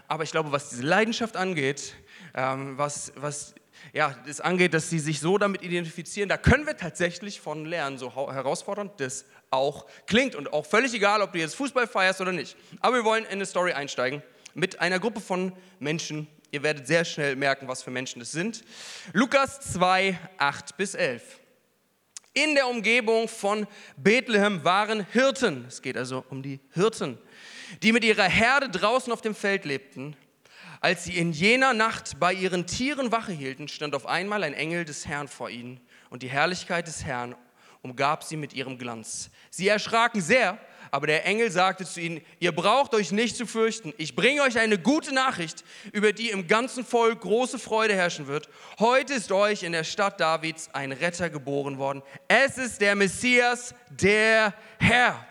aber 0.08 0.24
ich 0.24 0.32
glaube, 0.32 0.52
was 0.52 0.70
diese 0.70 0.82
Leidenschaft 0.82 1.38
angeht, 1.38 1.94
ähm, 2.34 2.80
was, 2.80 3.14
was 3.16 3.54
ja, 3.94 4.16
das 4.26 4.42
angeht, 4.42 4.74
dass 4.74 4.90
sie 4.90 5.00
sich 5.00 5.20
so 5.20 5.38
damit 5.38 5.62
identifizieren, 5.62 6.30
da 6.30 6.38
können 6.38 6.66
wir 6.66 6.78
tatsächlich 6.78 7.42
von 7.42 7.66
lernen, 7.66 7.98
so 7.98 8.14
herausfordernd 8.14 9.00
das 9.00 9.26
auch 9.52 9.86
klingt. 10.06 10.36
Und 10.36 10.54
auch 10.54 10.66
völlig 10.66 10.94
egal, 10.94 11.22
ob 11.22 11.34
du 11.34 11.40
jetzt 11.40 11.56
Fußball 11.56 11.88
feierst 11.88 12.22
oder 12.22 12.32
nicht. 12.32 12.56
Aber 12.80 12.98
wir 12.98 13.04
wollen 13.04 13.26
in 13.26 13.32
eine 13.32 13.46
Story 13.46 13.74
einsteigen 13.74 14.22
mit 14.54 14.80
einer 14.80 15.00
Gruppe 15.00 15.22
von 15.22 15.54
Menschen. 15.80 16.28
Ihr 16.52 16.64
werdet 16.64 16.88
sehr 16.88 17.06
schnell 17.06 17.36
merken, 17.36 17.68
was 17.68 17.84
für 17.84 17.92
Menschen 17.92 18.20
das 18.20 18.32
sind. 18.32 18.64
Lukas 19.14 19.60
2, 19.74 20.18
8 20.38 20.78
bis 20.78 20.96
11. 20.96 21.40
In 22.34 22.56
der 22.56 22.68
Umgebung 22.68 23.28
von 23.28 23.68
Bethlehem 23.98 24.64
waren 24.64 25.06
Hirten. 25.12 25.66
Es 25.68 25.82
geht 25.82 25.98
also 25.98 26.24
um 26.30 26.42
die 26.44 26.60
Hirten, 26.74 27.18
die 27.82 27.92
mit 27.92 28.04
ihrer 28.04 28.24
Herde 28.24 28.70
draußen 28.70 29.12
auf 29.12 29.22
dem 29.22 29.36
Feld 29.36 29.66
lebten. 29.66 30.16
Als 30.82 31.04
sie 31.04 31.18
in 31.18 31.34
jener 31.34 31.74
Nacht 31.74 32.20
bei 32.20 32.34
ihren 32.34 32.66
Tieren 32.66 33.12
Wache 33.12 33.34
hielten, 33.34 33.68
stand 33.68 33.96
auf 33.96 34.06
einmal 34.06 34.44
ein 34.44 34.54
Engel 34.54 34.86
des 34.86 35.06
Herrn 35.06 35.28
vor 35.28 35.50
ihnen 35.50 35.82
und 36.10 36.24
die 36.24 36.30
Herrlichkeit 36.30 36.88
des 36.88 37.04
Herrn 37.04 37.36
umgab 37.82 38.24
sie 38.24 38.38
mit 38.38 38.54
ihrem 38.54 38.78
Glanz. 38.78 39.30
Sie 39.50 39.68
erschraken 39.68 40.22
sehr, 40.22 40.58
aber 40.92 41.08
der 41.08 41.26
Engel 41.26 41.52
sagte 41.52 41.86
zu 41.86 42.02
ihnen, 42.02 42.22
ihr 42.40 42.52
braucht 42.52 42.94
euch 42.94 43.12
nicht 43.12 43.36
zu 43.36 43.46
fürchten. 43.46 43.94
Ich 43.98 44.16
bringe 44.16 44.42
euch 44.42 44.58
eine 44.58 44.78
gute 44.78 45.14
Nachricht, 45.14 45.64
über 45.92 46.14
die 46.14 46.30
im 46.30 46.48
ganzen 46.48 46.86
Volk 46.86 47.22
große 47.22 47.60
Freude 47.60 47.94
herrschen 47.96 48.28
wird. 48.28 48.50
Heute 48.80 49.14
ist 49.14 49.32
euch 49.32 49.64
in 49.64 49.72
der 49.72 49.84
Stadt 49.84 50.20
Davids 50.20 50.70
ein 50.74 50.92
Retter 50.92 51.30
geboren 51.30 51.78
worden. 51.78 52.02
Es 52.28 52.58
ist 52.58 52.82
der 52.82 52.96
Messias, 52.96 53.74
der 53.90 54.54
Herr. 54.80 55.26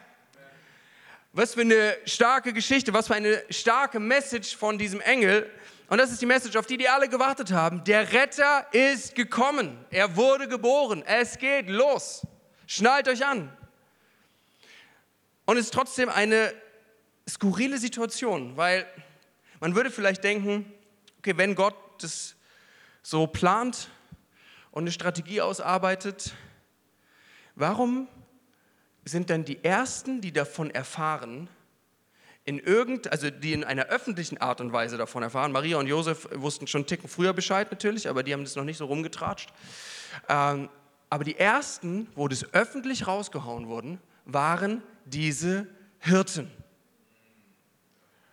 Was 1.39 1.55
für 1.55 1.61
eine 1.61 1.97
starke 2.05 2.53
Geschichte, 2.53 2.93
was 2.93 3.07
für 3.07 3.15
eine 3.15 3.45
starke 3.49 4.01
Message 4.01 4.57
von 4.57 4.77
diesem 4.77 5.01
Engel. 5.01 5.49
Und 5.89 5.99
das 5.99 6.11
ist 6.11 6.21
die 6.21 6.27
Message, 6.27 6.57
auf 6.57 6.67
die 6.67 6.77
die 6.77 6.89
alle 6.89 7.09
gewartet 7.09 7.53
haben. 7.53 7.85
Der 7.85 8.13
Retter 8.13 8.67
ist 8.73 9.15
gekommen. 9.15 9.79
Er 9.91 10.17
wurde 10.17 10.49
geboren. 10.49 11.05
Es 11.07 11.39
geht 11.39 11.69
los. 11.69 12.27
Schnallt 12.67 13.07
euch 13.07 13.25
an. 13.25 13.57
Und 15.47 15.59
es 15.59 15.67
ist 15.67 15.75
trotzdem 15.75 16.09
eine 16.09 16.53
skurrile 17.29 17.79
Situation, 17.79 18.57
weil 18.57 18.85
man 19.61 19.77
würde 19.77 19.93
vielleicht 19.93 20.25
denken, 20.25 20.73
okay, 21.19 21.37
wenn 21.37 21.55
Gott 21.55 21.77
das 22.03 22.35
so 23.05 23.29
plant 23.29 23.91
und 24.73 24.83
eine 24.83 24.91
Strategie 24.91 25.41
ausarbeitet, 25.41 26.33
warum 27.55 28.09
sind 29.09 29.31
dann 29.31 29.45
die 29.45 29.63
Ersten, 29.65 30.21
die 30.21 30.33
davon 30.33 30.71
erfahren, 30.71 31.49
in 32.45 32.59
irgend, 32.59 33.13
also 33.13 33.29
die 33.29 33.53
in 33.53 33.63
einer 33.63 33.87
öffentlichen 33.87 34.39
Art 34.39 34.63
und 34.63 34.73
Weise 34.73 34.97
davon 34.97 35.23
erfahren. 35.23 35.53
Maria 35.53 35.77
und 35.77 35.87
Josef 35.87 36.29
wussten 36.33 36.67
schon 36.67 36.81
einen 36.81 36.87
Ticken 36.87 37.09
früher 37.09 37.35
Bescheid 37.35 37.71
natürlich, 37.71 38.09
aber 38.09 38.23
die 38.23 38.33
haben 38.33 38.45
das 38.45 38.57
noch 38.57 38.65
nicht 38.65 38.79
so 38.79 38.87
rumgetratscht. 38.87 39.53
Ähm, 40.31 40.71
aber 41.11 41.25
die 41.25 41.37
ersten, 41.37 42.09
wo 42.15 42.27
das 42.27 42.55
öffentlich 42.55 43.07
rausgehauen 43.07 43.69
wurden, 43.69 43.99
waren 44.25 44.83
diese 45.05 45.67
Hirten. 45.99 46.51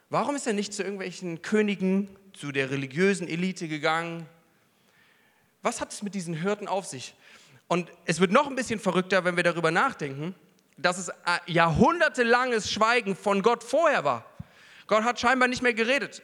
Warum 0.09 0.35
ist 0.35 0.47
er 0.47 0.53
nicht 0.53 0.73
zu 0.73 0.83
irgendwelchen 0.83 1.41
Königen, 1.41 2.09
zu 2.31 2.51
der 2.53 2.69
religiösen 2.69 3.27
Elite 3.27 3.67
gegangen? 3.67 4.27
Was 5.61 5.81
hat 5.81 5.91
es 5.91 6.03
mit 6.03 6.15
diesen 6.15 6.35
Hirten 6.35 6.69
auf 6.69 6.85
sich? 6.85 7.15
Und 7.67 7.91
es 8.05 8.19
wird 8.19 8.31
noch 8.31 8.47
ein 8.47 8.55
bisschen 8.55 8.79
verrückter, 8.79 9.25
wenn 9.25 9.35
wir 9.35 9.43
darüber 9.43 9.71
nachdenken, 9.71 10.35
dass 10.77 10.97
es 10.97 11.11
jahrhundertelanges 11.47 12.71
Schweigen 12.71 13.15
von 13.15 13.41
Gott 13.41 13.63
vorher 13.63 14.03
war. 14.03 14.25
Gott 14.87 15.03
hat 15.03 15.19
scheinbar 15.19 15.47
nicht 15.47 15.61
mehr 15.61 15.73
geredet. 15.73 16.21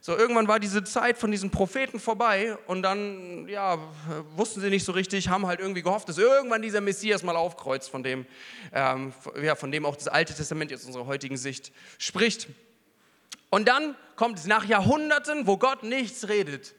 So, 0.00 0.16
irgendwann 0.16 0.46
war 0.46 0.60
diese 0.60 0.84
Zeit 0.84 1.18
von 1.18 1.32
diesen 1.32 1.50
Propheten 1.50 1.98
vorbei 1.98 2.56
und 2.68 2.82
dann, 2.82 3.48
ja, 3.48 3.78
wussten 4.36 4.60
sie 4.60 4.70
nicht 4.70 4.84
so 4.84 4.92
richtig, 4.92 5.28
haben 5.28 5.46
halt 5.46 5.58
irgendwie 5.58 5.82
gehofft, 5.82 6.08
dass 6.08 6.18
irgendwann 6.18 6.62
dieser 6.62 6.80
Messias 6.80 7.24
mal 7.24 7.34
aufkreuzt, 7.34 7.90
von 7.90 8.04
dem, 8.04 8.24
ähm, 8.72 9.12
ja, 9.42 9.56
von 9.56 9.72
dem 9.72 9.84
auch 9.84 9.96
das 9.96 10.06
Alte 10.06 10.34
Testament 10.34 10.70
jetzt 10.70 10.86
unserer 10.86 11.06
heutigen 11.06 11.36
Sicht 11.36 11.72
spricht. 11.98 12.46
Und 13.50 13.66
dann 13.66 13.96
kommt 14.14 14.38
es 14.38 14.46
nach 14.46 14.64
Jahrhunderten, 14.64 15.48
wo 15.48 15.56
Gott 15.56 15.82
nichts 15.82 16.28
redet, 16.28 16.74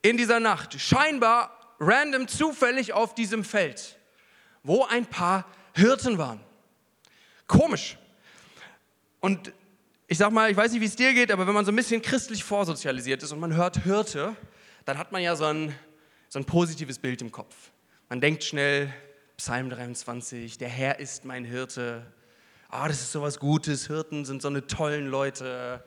in 0.00 0.16
dieser 0.16 0.40
Nacht, 0.40 0.80
scheinbar 0.80 1.76
random 1.80 2.28
zufällig 2.28 2.94
auf 2.94 3.14
diesem 3.14 3.44
Feld, 3.44 3.98
wo 4.62 4.84
ein 4.84 5.04
paar 5.04 5.44
Hirten 5.74 6.18
waren. 6.18 6.40
Komisch. 7.46 7.98
Und 9.20 9.52
ich 10.06 10.18
sag 10.18 10.30
mal, 10.30 10.50
ich 10.50 10.56
weiß 10.56 10.72
nicht, 10.72 10.80
wie 10.80 10.86
es 10.86 10.96
dir 10.96 11.12
geht, 11.14 11.32
aber 11.32 11.46
wenn 11.46 11.54
man 11.54 11.64
so 11.64 11.72
ein 11.72 11.76
bisschen 11.76 12.00
christlich 12.00 12.44
vorsozialisiert 12.44 13.22
ist 13.22 13.32
und 13.32 13.40
man 13.40 13.54
hört 13.54 13.82
Hirte, 13.82 14.36
dann 14.84 14.98
hat 14.98 15.12
man 15.12 15.22
ja 15.22 15.34
so 15.34 15.44
ein, 15.44 15.74
so 16.28 16.38
ein 16.38 16.44
positives 16.44 16.98
Bild 16.98 17.22
im 17.22 17.32
Kopf. 17.32 17.54
Man 18.08 18.20
denkt 18.20 18.44
schnell, 18.44 18.92
Psalm 19.36 19.70
23, 19.70 20.58
der 20.58 20.68
Herr 20.68 21.00
ist 21.00 21.24
mein 21.24 21.44
Hirte. 21.44 22.06
Ah, 22.68 22.86
das 22.86 23.00
ist 23.00 23.12
sowas 23.12 23.40
Gutes, 23.40 23.86
Hirten 23.88 24.24
sind 24.24 24.42
so 24.42 24.48
eine 24.48 24.66
tollen 24.66 25.08
Leute. 25.08 25.82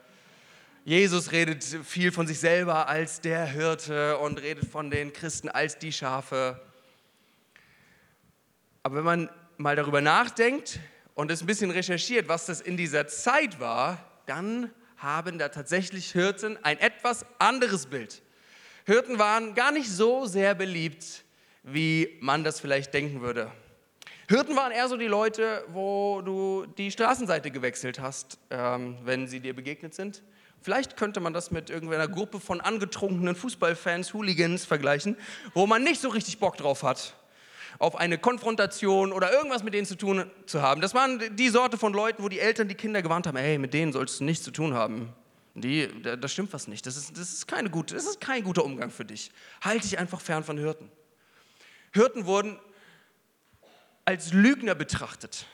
Jesus 0.84 1.32
redet 1.32 1.64
viel 1.64 2.12
von 2.12 2.26
sich 2.26 2.40
selber 2.40 2.88
als 2.88 3.20
der 3.20 3.46
Hirte 3.46 4.18
und 4.18 4.42
redet 4.42 4.68
von 4.68 4.90
den 4.90 5.12
Christen 5.12 5.48
als 5.48 5.78
die 5.78 5.92
Schafe. 5.92 6.60
Aber 8.82 8.96
wenn 8.96 9.04
man 9.04 9.30
mal 9.58 9.74
darüber 9.74 10.00
nachdenkt 10.00 10.78
und 11.14 11.30
es 11.32 11.42
ein 11.42 11.46
bisschen 11.46 11.72
recherchiert, 11.72 12.28
was 12.28 12.46
das 12.46 12.60
in 12.60 12.76
dieser 12.76 13.08
Zeit 13.08 13.58
war, 13.58 13.98
dann 14.26 14.70
haben 14.96 15.38
da 15.38 15.48
tatsächlich 15.48 16.12
Hirten 16.12 16.56
ein 16.64 16.78
etwas 16.78 17.26
anderes 17.38 17.86
Bild. 17.86 18.22
Hirten 18.86 19.18
waren 19.18 19.54
gar 19.54 19.72
nicht 19.72 19.90
so 19.90 20.26
sehr 20.26 20.54
beliebt, 20.54 21.24
wie 21.64 22.16
man 22.20 22.44
das 22.44 22.60
vielleicht 22.60 22.94
denken 22.94 23.20
würde. 23.20 23.50
Hirten 24.28 24.54
waren 24.54 24.70
eher 24.70 24.88
so 24.88 24.96
die 24.96 25.06
Leute, 25.06 25.64
wo 25.72 26.22
du 26.22 26.66
die 26.66 26.90
Straßenseite 26.90 27.50
gewechselt 27.50 27.98
hast, 27.98 28.38
ähm, 28.50 28.98
wenn 29.02 29.26
sie 29.26 29.40
dir 29.40 29.54
begegnet 29.54 29.94
sind. 29.94 30.22
Vielleicht 30.60 30.96
könnte 30.96 31.18
man 31.18 31.32
das 31.32 31.50
mit 31.50 31.68
irgendeiner 31.68 32.08
Gruppe 32.08 32.38
von 32.38 32.60
angetrunkenen 32.60 33.34
Fußballfans, 33.34 34.14
Hooligans 34.14 34.64
vergleichen, 34.64 35.16
wo 35.52 35.66
man 35.66 35.82
nicht 35.82 36.00
so 36.00 36.10
richtig 36.10 36.38
Bock 36.38 36.56
drauf 36.56 36.84
hat 36.84 37.14
auf 37.78 37.96
eine 37.96 38.18
Konfrontation 38.18 39.12
oder 39.12 39.32
irgendwas 39.32 39.62
mit 39.62 39.74
denen 39.74 39.86
zu 39.86 39.96
tun 39.96 40.30
zu 40.46 40.62
haben. 40.62 40.80
Das 40.80 40.94
waren 40.94 41.36
die 41.36 41.48
Sorte 41.48 41.78
von 41.78 41.92
Leuten, 41.92 42.22
wo 42.22 42.28
die 42.28 42.40
Eltern 42.40 42.68
die 42.68 42.74
Kinder 42.74 43.02
gewarnt 43.02 43.26
haben, 43.26 43.36
hey, 43.36 43.58
mit 43.58 43.72
denen 43.72 43.92
sollst 43.92 44.20
du 44.20 44.24
nichts 44.24 44.44
zu 44.44 44.50
tun 44.50 44.74
haben. 44.74 45.12
Die, 45.54 45.88
da, 46.02 46.16
da 46.16 46.28
stimmt 46.28 46.52
was 46.52 46.68
nicht. 46.68 46.86
Das 46.86 46.96
ist, 46.96 47.16
das, 47.16 47.32
ist 47.32 47.46
keine 47.48 47.70
gute, 47.70 47.94
das 47.94 48.04
ist 48.04 48.20
kein 48.20 48.42
guter 48.42 48.64
Umgang 48.64 48.90
für 48.90 49.04
dich. 49.04 49.30
Halte 49.60 49.88
dich 49.88 49.98
einfach 49.98 50.20
fern 50.20 50.44
von 50.44 50.58
Hirten. 50.58 50.90
Hirten 51.92 52.26
wurden 52.26 52.58
als 54.04 54.32
Lügner 54.32 54.74
betrachtet. 54.74 55.46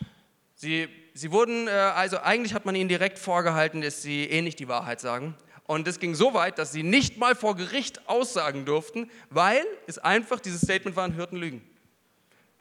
Sie, 0.54 0.88
sie 1.14 1.32
wurden, 1.32 1.68
äh, 1.68 1.70
also 1.70 2.18
eigentlich 2.18 2.54
hat 2.54 2.64
man 2.64 2.74
ihnen 2.74 2.88
direkt 2.88 3.18
vorgehalten, 3.18 3.80
dass 3.80 4.02
sie 4.02 4.24
eh 4.24 4.42
nicht 4.42 4.58
die 4.58 4.68
Wahrheit 4.68 5.00
sagen. 5.00 5.34
Und 5.66 5.88
es 5.88 5.98
ging 5.98 6.14
so 6.14 6.34
weit, 6.34 6.58
dass 6.58 6.72
sie 6.72 6.82
nicht 6.82 7.16
mal 7.16 7.34
vor 7.34 7.56
Gericht 7.56 8.08
aussagen 8.08 8.64
durften, 8.64 9.10
weil 9.30 9.64
es 9.86 9.98
einfach 9.98 10.40
dieses 10.40 10.60
Statement 10.60 10.96
war, 10.96 11.10
Hirten 11.10 11.36
lügen. 11.36 11.62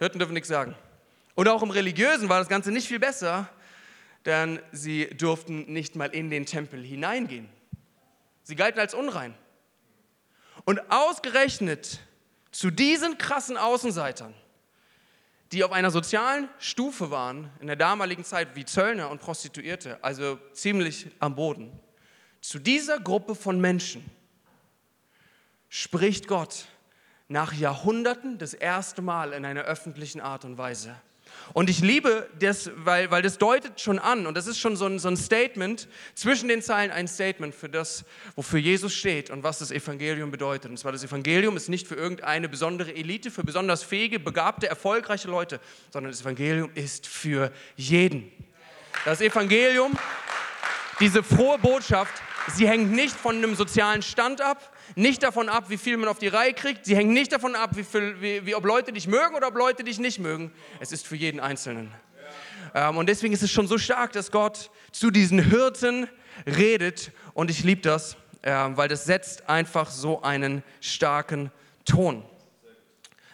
Hirten 0.04 0.20
dürfen 0.20 0.34
nichts 0.34 0.50
sagen. 0.50 0.76
Und 1.34 1.48
auch 1.48 1.64
im 1.64 1.72
Religiösen 1.72 2.28
war 2.28 2.40
das 2.40 2.50
Ganze 2.50 2.72
nicht 2.72 2.90
viel 2.90 3.00
besser, 3.00 3.50
denn 4.26 4.60
sie 4.74 5.08
durften 5.08 5.72
nicht 5.72 5.96
mal 5.96 6.14
in 6.14 6.30
den 6.30 6.46
Tempel 6.46 6.84
hineingehen. 6.84 7.48
Sie 8.44 8.58
galten 8.58 8.82
als 8.82 8.94
unrein. 8.94 9.34
Und 10.66 10.82
ausgerechnet 10.92 12.02
zu 12.52 12.70
diesen 12.70 13.18
krassen 13.18 13.56
Außenseitern, 13.56 14.34
die 15.54 15.64
auf 15.64 15.72
einer 15.72 15.90
sozialen 15.90 16.50
Stufe 16.60 17.10
waren, 17.10 17.50
in 17.62 17.68
der 17.68 17.78
damaligen 17.78 18.26
Zeit 18.26 18.56
wie 18.56 18.66
Zöllner 18.66 19.10
und 19.10 19.22
Prostituierte, 19.22 20.04
also 20.04 20.38
ziemlich 20.52 21.08
am 21.20 21.36
Boden, 21.36 21.72
zu 22.42 22.60
dieser 22.60 23.00
Gruppe 23.00 23.36
von 23.36 23.62
Menschen 23.62 24.04
spricht 25.70 26.28
Gott 26.28 26.68
nach 27.34 27.52
Jahrhunderten 27.52 28.38
das 28.38 28.54
erste 28.54 29.02
Mal 29.02 29.34
in 29.34 29.44
einer 29.44 29.64
öffentlichen 29.64 30.22
Art 30.22 30.46
und 30.46 30.60
Weise. 30.60 30.96
Und 31.52 31.68
ich 31.68 31.80
liebe 31.80 32.30
das, 32.40 32.70
weil, 32.76 33.10
weil 33.10 33.24
das 33.24 33.40
deutet 33.40 33.82
schon 33.82 33.98
an, 33.98 34.28
und 34.28 34.38
das 34.38 34.46
ist 34.46 34.60
schon 34.60 34.76
so 34.76 34.86
ein, 34.86 35.00
so 35.00 35.08
ein 35.08 35.18
Statement, 35.18 35.88
zwischen 36.14 36.48
den 36.48 36.62
Zeilen 36.62 36.92
ein 36.92 37.08
Statement 37.08 37.56
für 37.56 37.70
das, 37.70 38.06
wofür 38.36 38.60
Jesus 38.60 38.94
steht 38.94 39.32
und 39.32 39.42
was 39.42 39.58
das 39.58 39.72
Evangelium 39.72 40.30
bedeutet. 40.30 40.70
Und 40.70 40.78
zwar 40.78 40.92
das 40.92 41.04
Evangelium 41.04 41.58
ist 41.58 41.70
nicht 41.70 41.88
für 41.88 41.96
irgendeine 41.96 42.48
besondere 42.48 42.94
Elite, 42.94 43.32
für 43.32 43.44
besonders 43.44 43.82
fähige, 43.84 44.20
begabte, 44.20 44.68
erfolgreiche 44.68 45.28
Leute, 45.28 45.60
sondern 45.92 46.12
das 46.12 46.22
Evangelium 46.22 46.70
ist 46.76 47.08
für 47.08 47.52
jeden. 47.76 48.32
Das 49.06 49.22
Evangelium, 49.22 49.98
diese 51.00 51.24
frohe 51.24 51.58
Botschaft, 51.58 52.14
sie 52.56 52.68
hängt 52.68 52.92
nicht 52.92 53.16
von 53.16 53.38
einem 53.38 53.56
sozialen 53.56 54.04
Stand 54.04 54.40
ab, 54.40 54.73
nicht 54.96 55.24
davon 55.24 55.50
ab, 55.50 55.66
wie 55.70 55.78
viel 55.78 55.98
man 55.98 56.10
auf 56.10 56.20
die 56.20 56.28
Reihe 56.28 56.54
kriegt. 56.54 56.86
Sie 56.86 56.96
hängen 56.96 57.14
nicht 57.14 57.32
davon 57.32 57.56
ab, 57.56 57.72
wie, 57.76 57.84
viel, 57.84 58.22
wie, 58.22 58.46
wie 58.46 58.56
ob 58.56 58.66
Leute 58.66 58.94
dich 58.94 59.08
mögen 59.08 59.36
oder 59.36 59.48
ob 59.48 59.56
Leute 59.56 59.84
dich 59.84 60.00
nicht 60.00 60.20
mögen. 60.20 60.52
Es 60.80 60.92
ist 60.92 61.08
für 61.08 61.16
jeden 61.16 61.40
Einzelnen. 61.40 61.92
Ähm, 62.74 62.98
und 62.98 63.08
deswegen 63.08 63.34
ist 63.34 63.44
es 63.44 63.52
schon 63.52 63.68
so 63.68 63.78
stark, 63.78 64.12
dass 64.14 64.32
Gott 64.32 64.72
zu 64.92 65.12
diesen 65.12 65.44
Hirten 65.50 66.08
redet. 66.46 67.12
Und 67.34 67.50
ich 67.50 67.64
liebe 67.64 67.82
das, 67.82 68.18
ähm, 68.44 68.78
weil 68.78 68.88
das 68.88 69.06
setzt 69.06 69.50
einfach 69.50 69.90
so 69.90 70.22
einen 70.22 70.64
starken 70.82 71.52
Ton. 71.86 72.24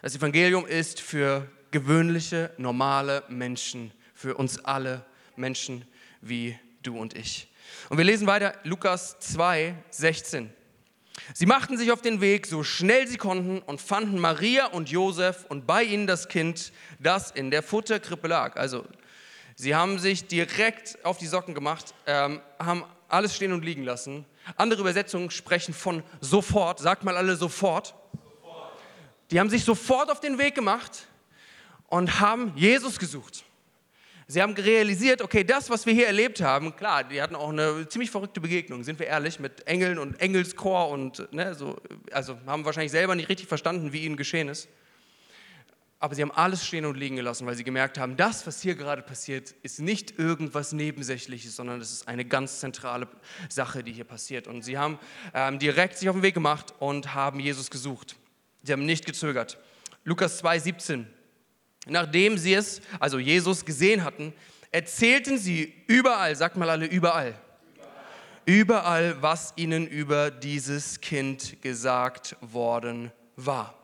Das 0.02 0.16
Evangelium 0.16 0.66
ist 0.66 1.02
für 1.02 1.48
gewöhnliche, 1.72 2.52
normale 2.58 3.24
Menschen, 3.28 3.92
für 4.14 4.36
uns 4.36 4.64
alle 4.64 5.06
Menschen 5.36 5.86
wie 6.22 6.58
du 6.84 6.98
und 6.98 7.16
ich. 7.16 7.48
Und 7.90 7.98
wir 7.98 8.06
lesen 8.06 8.28
weiter 8.28 8.54
Lukas 8.64 9.20
2, 9.20 9.76
16. 9.90 10.54
Sie 11.34 11.46
machten 11.46 11.78
sich 11.78 11.92
auf 11.92 12.02
den 12.02 12.22
Weg, 12.22 12.48
so 12.48 12.64
schnell 12.64 13.08
sie 13.08 13.18
konnten, 13.18 13.60
und 13.60 13.82
fanden 13.82 14.20
Maria 14.20 14.68
und 14.68 14.90
Josef 14.90 15.46
und 15.50 15.68
bei 15.68 15.84
ihnen 15.84 16.08
das 16.08 16.28
Kind, 16.28 16.72
das 17.00 17.32
in 17.32 17.52
der 17.52 17.64
Futterkrippe 17.64 18.28
lag. 18.28 18.58
Also, 18.58 18.86
sie 19.56 19.76
haben 19.76 20.00
sich 20.00 20.28
direkt 20.28 21.04
auf 21.04 21.18
die 21.18 21.28
Socken 21.28 21.54
gemacht, 21.54 21.94
ähm, 22.06 22.42
haben 22.60 22.84
alles 23.08 23.36
stehen 23.36 23.54
und 23.54 23.66
liegen 23.66 23.84
lassen. 23.84 24.26
Andere 24.56 24.82
Übersetzungen 24.82 25.32
sprechen 25.32 25.74
von 25.74 26.04
sofort. 26.22 26.80
Sagt 26.80 27.04
mal 27.04 27.18
alle 27.18 27.36
sofort. 27.36 27.96
sofort. 28.14 28.74
Die 29.32 29.40
haben 29.40 29.50
sich 29.50 29.64
sofort 29.64 30.12
auf 30.12 30.20
den 30.20 30.38
Weg 30.38 30.56
gemacht 30.56 31.08
und 31.88 32.20
haben 32.20 32.54
Jesus 32.56 33.00
gesucht. 33.00 33.44
Sie 34.32 34.44
haben 34.44 34.54
realisiert, 34.54 35.24
okay, 35.24 35.44
das, 35.44 35.72
was 35.72 35.88
wir 35.88 35.94
hier 35.94 36.06
erlebt 36.06 36.40
haben, 36.40 36.76
klar, 36.76 37.04
die 37.04 37.20
hatten 37.20 37.36
auch 37.36 37.50
eine 37.50 37.90
ziemlich 37.90 38.12
verrückte 38.12 38.40
Begegnung, 38.40 38.84
sind 38.84 39.00
wir 39.00 39.08
ehrlich, 39.08 39.40
mit 39.40 39.66
Engeln 39.66 39.98
und 39.98 40.22
Engelschor 40.22 40.90
und 40.90 41.34
ne, 41.34 41.56
so, 41.56 41.78
also 42.12 42.38
haben 42.46 42.64
wahrscheinlich 42.64 42.92
selber 42.92 43.16
nicht 43.16 43.28
richtig 43.28 43.48
verstanden, 43.48 43.92
wie 43.92 44.06
ihnen 44.06 44.18
geschehen 44.18 44.48
ist. 44.48 44.70
Aber 45.98 46.14
sie 46.14 46.22
haben 46.22 46.30
alles 46.30 46.64
stehen 46.64 46.86
und 46.86 46.96
liegen 46.96 47.16
gelassen, 47.16 47.48
weil 47.48 47.56
sie 47.56 47.64
gemerkt 47.64 47.98
haben, 47.98 48.18
das, 48.18 48.46
was 48.46 48.62
hier 48.62 48.76
gerade 48.76 49.02
passiert, 49.02 49.56
ist 49.64 49.80
nicht 49.80 50.20
irgendwas 50.20 50.74
Nebensächliches, 50.74 51.56
sondern 51.56 51.82
es 51.82 51.92
ist 51.92 52.08
eine 52.08 52.24
ganz 52.24 52.60
zentrale 52.60 53.08
Sache, 53.50 53.84
die 53.84 53.94
hier 53.94 54.06
passiert. 54.06 54.48
Und 54.48 54.62
sie 54.62 54.78
haben 54.78 55.00
ähm, 55.34 55.58
direkt 55.58 55.98
sich 55.98 56.08
auf 56.08 56.16
den 56.16 56.22
Weg 56.22 56.36
gemacht 56.36 56.76
und 56.78 57.16
haben 57.16 57.40
Jesus 57.40 57.72
gesucht. 57.72 58.16
Sie 58.62 58.74
haben 58.74 58.86
nicht 58.86 59.08
gezögert. 59.08 59.58
Lukas 60.04 60.38
2, 60.38 60.60
17. 60.60 61.19
Nachdem 61.90 62.38
sie 62.38 62.54
es, 62.54 62.82
also 63.00 63.20
Jesus, 63.20 63.66
gesehen 63.66 64.04
hatten, 64.04 64.34
erzählten 64.72 65.38
sie 65.38 65.74
überall, 65.88 66.36
sagt 66.36 66.56
mal 66.58 66.70
alle 66.70 66.86
überall, 66.86 67.34
überall, 68.46 69.22
was 69.22 69.54
ihnen 69.56 69.88
über 69.88 70.32
dieses 70.32 71.02
Kind 71.02 71.62
gesagt 71.62 72.36
worden 72.42 73.12
war. 73.36 73.76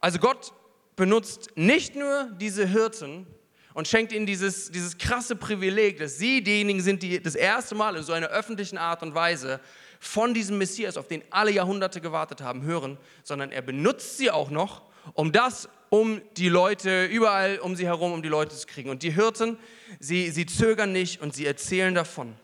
Also 0.00 0.18
Gott 0.18 0.52
benutzt 0.96 1.50
nicht 1.54 1.96
nur 1.96 2.30
diese 2.38 2.66
Hirten 2.66 3.26
und 3.74 3.88
schenkt 3.88 4.12
ihnen 4.12 4.26
dieses, 4.26 4.70
dieses 4.70 4.96
krasse 4.98 5.36
Privileg, 5.36 5.98
dass 5.98 6.18
sie 6.18 6.42
diejenigen 6.42 6.80
sind, 6.80 7.02
die 7.02 7.22
das 7.22 7.34
erste 7.34 7.74
Mal 7.74 7.96
in 7.96 8.02
so 8.02 8.12
einer 8.12 8.28
öffentlichen 8.28 8.78
Art 8.78 9.02
und 9.02 9.14
Weise 9.14 9.60
von 9.98 10.34
diesem 10.34 10.58
Messias, 10.58 10.96
auf 10.96 11.08
den 11.08 11.22
alle 11.30 11.50
Jahrhunderte 11.50 12.00
gewartet 12.00 12.40
haben, 12.40 12.62
hören, 12.62 12.98
sondern 13.22 13.50
er 13.50 13.62
benutzt 13.62 14.18
sie 14.18 14.30
auch 14.30 14.50
noch, 14.50 14.82
um 15.14 15.32
das, 15.32 15.68
um 15.90 16.20
die 16.36 16.48
Leute, 16.48 17.06
überall 17.06 17.58
um 17.58 17.76
sie 17.76 17.86
herum, 17.86 18.12
um 18.12 18.22
die 18.22 18.28
Leute 18.28 18.54
zu 18.56 18.66
kriegen. 18.66 18.90
Und 18.90 19.02
die 19.02 19.12
Hirten, 19.12 19.58
sie, 20.00 20.30
sie 20.30 20.46
zögern 20.46 20.92
nicht 20.92 21.20
und 21.20 21.34
sie 21.34 21.46
erzählen 21.46 21.94
davon. 21.94 22.34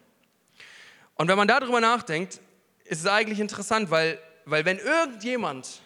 Und 1.14 1.28
wenn 1.28 1.36
man 1.36 1.48
darüber 1.48 1.80
nachdenkt, 1.80 2.40
ist 2.84 3.00
es 3.00 3.06
eigentlich 3.06 3.40
interessant, 3.40 3.90
weil, 3.90 4.18
weil 4.44 4.64
wenn 4.64 4.78
irgendjemand 4.78 5.82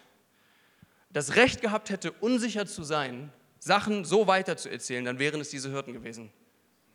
das 1.10 1.36
Recht 1.36 1.60
gehabt 1.60 1.90
hätte, 1.90 2.12
unsicher 2.12 2.66
zu 2.66 2.82
sein, 2.82 3.32
Sachen 3.58 4.04
so 4.04 4.26
weiterzuerzählen, 4.26 5.04
dann 5.04 5.18
wären 5.18 5.40
es 5.40 5.48
diese 5.48 5.70
Hirten 5.70 5.92
gewesen. 5.92 6.30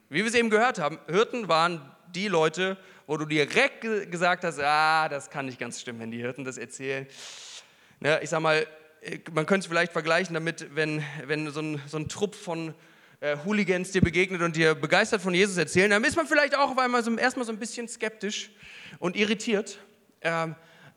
Wie 0.10 0.20
wir 0.20 0.28
es 0.28 0.36
eben 0.36 0.50
gehört 0.50 0.80
haben, 0.80 1.00
Hirten 1.08 1.48
waren 1.48 1.82
die 2.14 2.28
Leute, 2.28 2.78
wo 3.08 3.18
du 3.18 3.26
direkt 3.26 3.82
gesagt 4.12 4.44
hast, 4.44 4.60
ah, 4.60 5.10
das 5.10 5.30
kann 5.30 5.46
nicht 5.46 5.60
ganz 5.60 5.82
stimmen, 5.82 6.00
wenn 6.00 6.12
die 6.12 6.20
Hirten 6.20 6.44
das 6.44 6.58
erzählen. 6.58 7.08
Ja, 8.02 8.22
ich 8.22 8.30
sag 8.30 8.40
mal, 8.40 8.66
man 9.32 9.46
könnte 9.46 9.66
es 9.66 9.68
vielleicht 9.68 9.92
vergleichen 9.92 10.34
damit, 10.34 10.76
wenn, 10.76 11.04
wenn 11.26 11.52
so, 11.52 11.62
ein, 11.62 11.82
so 11.88 11.98
ein 11.98 12.10
Trupp 12.10 12.36
von 12.36 12.74
äh, 13.22 13.38
Hooligans 13.46 13.92
dir 13.92 14.02
begegnet 14.02 14.42
und 14.42 14.56
dir 14.56 14.76
begeistert 14.76 15.22
von 15.22 15.34
Jesus 15.34 15.58
erzählen, 15.58 15.90
dann 15.92 16.04
ist 16.04 16.16
man 16.16 16.28
vielleicht 16.28 16.56
auch 16.56 16.72
auf 16.72 16.78
einmal 16.78 17.04
so, 17.04 17.16
erstmal 17.16 17.46
so 17.46 17.52
ein 17.52 17.60
bisschen 17.60 17.88
skeptisch 17.88 18.52
und 19.00 19.16
irritiert. 19.16 19.80
Ähm, 20.22 20.56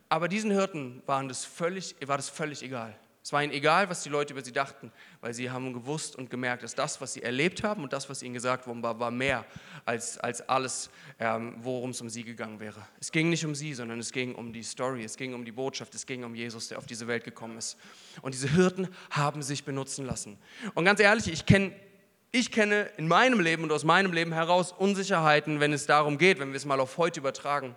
aber 0.08 0.28
diesen 0.28 0.50
Hirten 0.50 1.02
waren 1.06 1.28
das 1.28 1.44
völlig, 1.44 1.96
war 2.04 2.16
das 2.16 2.28
völlig 2.28 2.62
egal. 2.62 2.94
Es 3.24 3.32
war 3.32 3.42
ihnen 3.42 3.52
egal, 3.52 3.88
was 3.88 4.02
die 4.02 4.08
Leute 4.08 4.32
über 4.32 4.42
sie 4.42 4.50
dachten, 4.50 4.90
weil 5.20 5.32
sie 5.32 5.48
haben 5.48 5.72
gewusst 5.72 6.16
und 6.16 6.28
gemerkt, 6.28 6.64
dass 6.64 6.74
das, 6.74 7.00
was 7.00 7.12
sie 7.12 7.22
erlebt 7.22 7.62
haben 7.62 7.84
und 7.84 7.92
das, 7.92 8.10
was 8.10 8.20
ihnen 8.20 8.34
gesagt 8.34 8.66
worden 8.66 8.82
war, 8.82 8.98
war 8.98 9.12
mehr 9.12 9.46
als, 9.84 10.18
als 10.18 10.48
alles, 10.48 10.90
ähm, 11.20 11.54
worum 11.58 11.90
es 11.90 12.00
um 12.00 12.10
sie 12.10 12.24
gegangen 12.24 12.58
wäre. 12.58 12.84
Es 13.00 13.12
ging 13.12 13.30
nicht 13.30 13.44
um 13.46 13.54
sie, 13.54 13.74
sondern 13.74 14.00
es 14.00 14.10
ging 14.10 14.34
um 14.34 14.52
die 14.52 14.64
Story, 14.64 15.04
es 15.04 15.16
ging 15.16 15.34
um 15.34 15.44
die 15.44 15.52
Botschaft, 15.52 15.94
es 15.94 16.04
ging 16.04 16.24
um 16.24 16.34
Jesus, 16.34 16.66
der 16.66 16.78
auf 16.78 16.86
diese 16.86 17.06
Welt 17.06 17.22
gekommen 17.22 17.58
ist. 17.58 17.78
Und 18.22 18.34
diese 18.34 18.48
Hirten 18.48 18.88
haben 19.10 19.42
sich 19.42 19.64
benutzen 19.64 20.04
lassen. 20.04 20.36
Und 20.74 20.84
ganz 20.84 20.98
ehrlich, 20.98 21.28
ich 21.28 21.46
kenne 21.46 21.72
ich 22.34 22.50
kenne 22.50 22.90
in 22.96 23.06
meinem 23.06 23.40
Leben 23.40 23.62
und 23.62 23.70
aus 23.72 23.84
meinem 23.84 24.12
Leben 24.12 24.32
heraus 24.32 24.72
Unsicherheiten, 24.72 25.60
wenn 25.60 25.74
es 25.74 25.84
darum 25.84 26.16
geht, 26.16 26.40
wenn 26.40 26.48
wir 26.48 26.56
es 26.56 26.64
mal 26.64 26.80
auf 26.80 26.96
heute 26.96 27.20
übertragen 27.20 27.76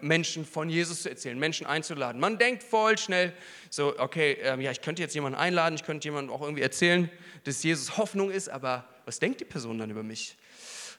Menschen 0.00 0.44
von 0.44 0.68
Jesus 0.68 1.02
zu 1.02 1.08
erzählen, 1.08 1.38
Menschen 1.38 1.66
einzuladen. 1.66 2.20
Man 2.20 2.38
denkt 2.38 2.62
voll 2.62 2.98
schnell 2.98 3.32
so, 3.70 3.98
okay, 3.98 4.36
ähm, 4.42 4.60
ja, 4.60 4.70
ich 4.70 4.82
könnte 4.82 5.00
jetzt 5.00 5.14
jemanden 5.14 5.38
einladen, 5.38 5.74
ich 5.74 5.84
könnte 5.84 6.06
jemandem 6.06 6.34
auch 6.34 6.42
irgendwie 6.42 6.62
erzählen, 6.62 7.10
dass 7.44 7.62
Jesus 7.62 7.96
Hoffnung 7.96 8.30
ist, 8.30 8.48
aber 8.50 8.84
was 9.06 9.18
denkt 9.18 9.40
die 9.40 9.44
Person 9.44 9.78
dann 9.78 9.90
über 9.90 10.02
mich? 10.02 10.36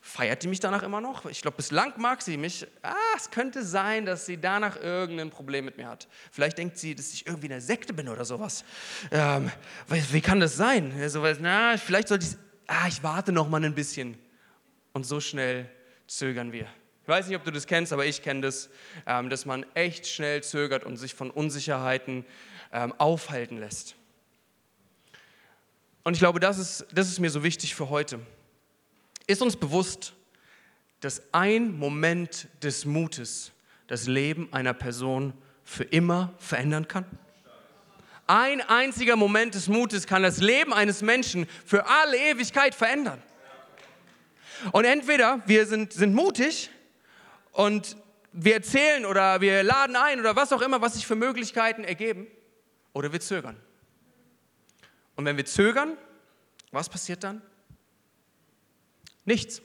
Feiert 0.05 0.43
die 0.43 0.47
mich 0.47 0.59
danach 0.59 0.83
immer 0.83 0.99
noch? 0.99 1.27
Ich 1.27 1.41
glaube, 1.41 1.55
bislang 1.55 1.93
mag 1.97 2.21
sie 2.21 2.35
mich. 2.35 2.67
Ah, 2.81 2.93
es 3.15 3.31
könnte 3.31 3.63
sein, 3.63 4.05
dass 4.05 4.25
sie 4.25 4.37
danach 4.37 4.75
irgendein 4.75 5.29
Problem 5.29 5.63
mit 5.63 5.77
mir 5.77 5.87
hat. 5.87 6.09
Vielleicht 6.29 6.57
denkt 6.57 6.77
sie, 6.77 6.93
dass 6.93 7.13
ich 7.13 7.25
irgendwie 7.25 7.45
in 7.45 7.51
der 7.51 7.61
Sekte 7.61 7.93
bin 7.93 8.09
oder 8.09 8.25
sowas. 8.25 8.65
Ähm, 9.11 9.49
wie 9.87 10.19
kann 10.19 10.41
das 10.41 10.57
sein? 10.57 10.93
So, 11.07 11.25
na, 11.39 11.77
vielleicht 11.77 12.09
sollte 12.09 12.25
ich, 12.25 12.35
ah, 12.67 12.87
ich 12.89 13.01
warte 13.01 13.31
noch 13.31 13.47
mal 13.47 13.63
ein 13.63 13.75
bisschen. 13.75 14.17
Und 14.91 15.05
so 15.05 15.21
schnell 15.21 15.69
zögern 16.05 16.51
wir. 16.51 16.67
Ich 17.03 17.09
weiß 17.09 17.27
nicht, 17.27 17.35
ob 17.35 17.43
du 17.43 17.51
das 17.51 17.67
kennst, 17.67 17.91
aber 17.91 18.05
ich 18.05 18.21
kenne 18.21 18.39
das, 18.39 18.69
ähm, 19.05 19.29
dass 19.29 19.45
man 19.45 19.65
echt 19.73 20.07
schnell 20.07 20.41
zögert 20.41 20.85
und 20.85 20.95
sich 20.95 21.13
von 21.13 21.29
Unsicherheiten 21.31 22.25
ähm, 22.71 22.93
aufhalten 22.97 23.57
lässt. 23.59 23.95
Und 26.05 26.13
ich 26.13 26.19
glaube, 26.19 26.39
das 26.39 26.57
ist, 26.57 26.85
das 26.93 27.09
ist 27.09 27.19
mir 27.19 27.29
so 27.29 27.43
wichtig 27.43 27.75
für 27.75 27.89
heute. 27.89 28.21
Ist 29.27 29.41
uns 29.41 29.57
bewusst, 29.57 30.13
dass 31.01 31.21
ein 31.33 31.77
Moment 31.77 32.47
des 32.61 32.85
Mutes 32.85 33.51
das 33.87 34.07
Leben 34.07 34.47
einer 34.53 34.73
Person 34.73 35.33
für 35.65 35.83
immer 35.83 36.33
verändern 36.37 36.87
kann? 36.87 37.05
Ein 38.27 38.61
einziger 38.61 39.17
Moment 39.17 39.55
des 39.55 39.67
Mutes 39.67 40.07
kann 40.07 40.23
das 40.23 40.39
Leben 40.39 40.71
eines 40.71 41.01
Menschen 41.01 41.47
für 41.65 41.85
alle 41.85 42.17
Ewigkeit 42.17 42.73
verändern. 42.73 43.21
Und 44.71 44.85
entweder 44.85 45.41
wir 45.45 45.65
sind, 45.65 45.91
sind 45.91 46.13
mutig 46.13 46.69
und 47.53 47.95
wir 48.33 48.55
erzählen 48.55 49.05
oder 49.05 49.39
wir 49.39 49.63
laden 49.63 49.95
ein 49.95 50.19
oder 50.19 50.35
was 50.35 50.51
auch 50.51 50.61
immer, 50.61 50.81
was 50.81 50.95
sich 50.95 51.07
für 51.07 51.15
Möglichkeiten 51.15 51.83
ergeben, 51.83 52.27
oder 52.91 53.11
wir 53.11 53.21
zögern. 53.21 53.57
Und 55.15 55.25
wenn 55.25 55.37
wir 55.37 55.45
zögern, 55.45 55.97
was 56.71 56.89
passiert 56.89 57.23
dann? 57.23 57.41
Nichts. 59.25 59.61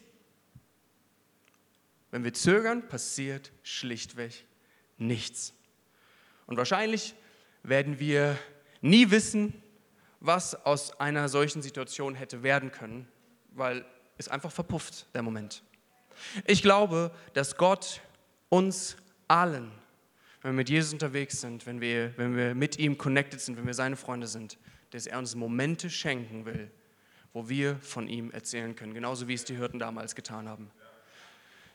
Wenn 2.10 2.24
wir 2.24 2.32
zögern, 2.32 2.88
passiert 2.88 3.52
schlichtweg 3.62 4.44
nichts. 4.96 5.54
Und 6.46 6.56
wahrscheinlich 6.56 7.14
werden 7.62 7.98
wir 7.98 8.38
nie 8.80 9.10
wissen, 9.10 9.62
was 10.20 10.54
aus 10.54 10.98
einer 11.00 11.28
solchen 11.28 11.62
Situation 11.62 12.14
hätte 12.14 12.42
werden 12.42 12.72
können, 12.72 13.08
weil 13.52 13.84
es 14.16 14.28
einfach 14.28 14.50
verpufft, 14.50 15.06
der 15.14 15.22
Moment. 15.22 15.62
Ich 16.44 16.62
glaube, 16.62 17.10
dass 17.34 17.56
Gott 17.56 18.00
uns 18.48 18.96
allen, 19.26 19.70
wenn 20.42 20.52
wir 20.52 20.56
mit 20.56 20.70
Jesus 20.70 20.92
unterwegs 20.92 21.40
sind, 21.40 21.66
wenn 21.66 21.80
wir, 21.80 22.16
wenn 22.16 22.36
wir 22.36 22.54
mit 22.54 22.78
ihm 22.78 22.96
connected 22.96 23.40
sind, 23.40 23.56
wenn 23.58 23.66
wir 23.66 23.74
seine 23.74 23.96
Freunde 23.96 24.26
sind, 24.26 24.58
dass 24.90 25.06
er 25.06 25.18
uns 25.18 25.34
Momente 25.34 25.90
schenken 25.90 26.44
will, 26.44 26.70
wo 27.32 27.48
wir 27.48 27.76
von 27.80 28.08
ihm 28.08 28.30
erzählen 28.30 28.74
können, 28.74 28.94
genauso 28.94 29.28
wie 29.28 29.34
es 29.34 29.44
die 29.44 29.56
Hirten 29.56 29.78
damals 29.78 30.14
getan 30.14 30.48
haben. 30.48 30.70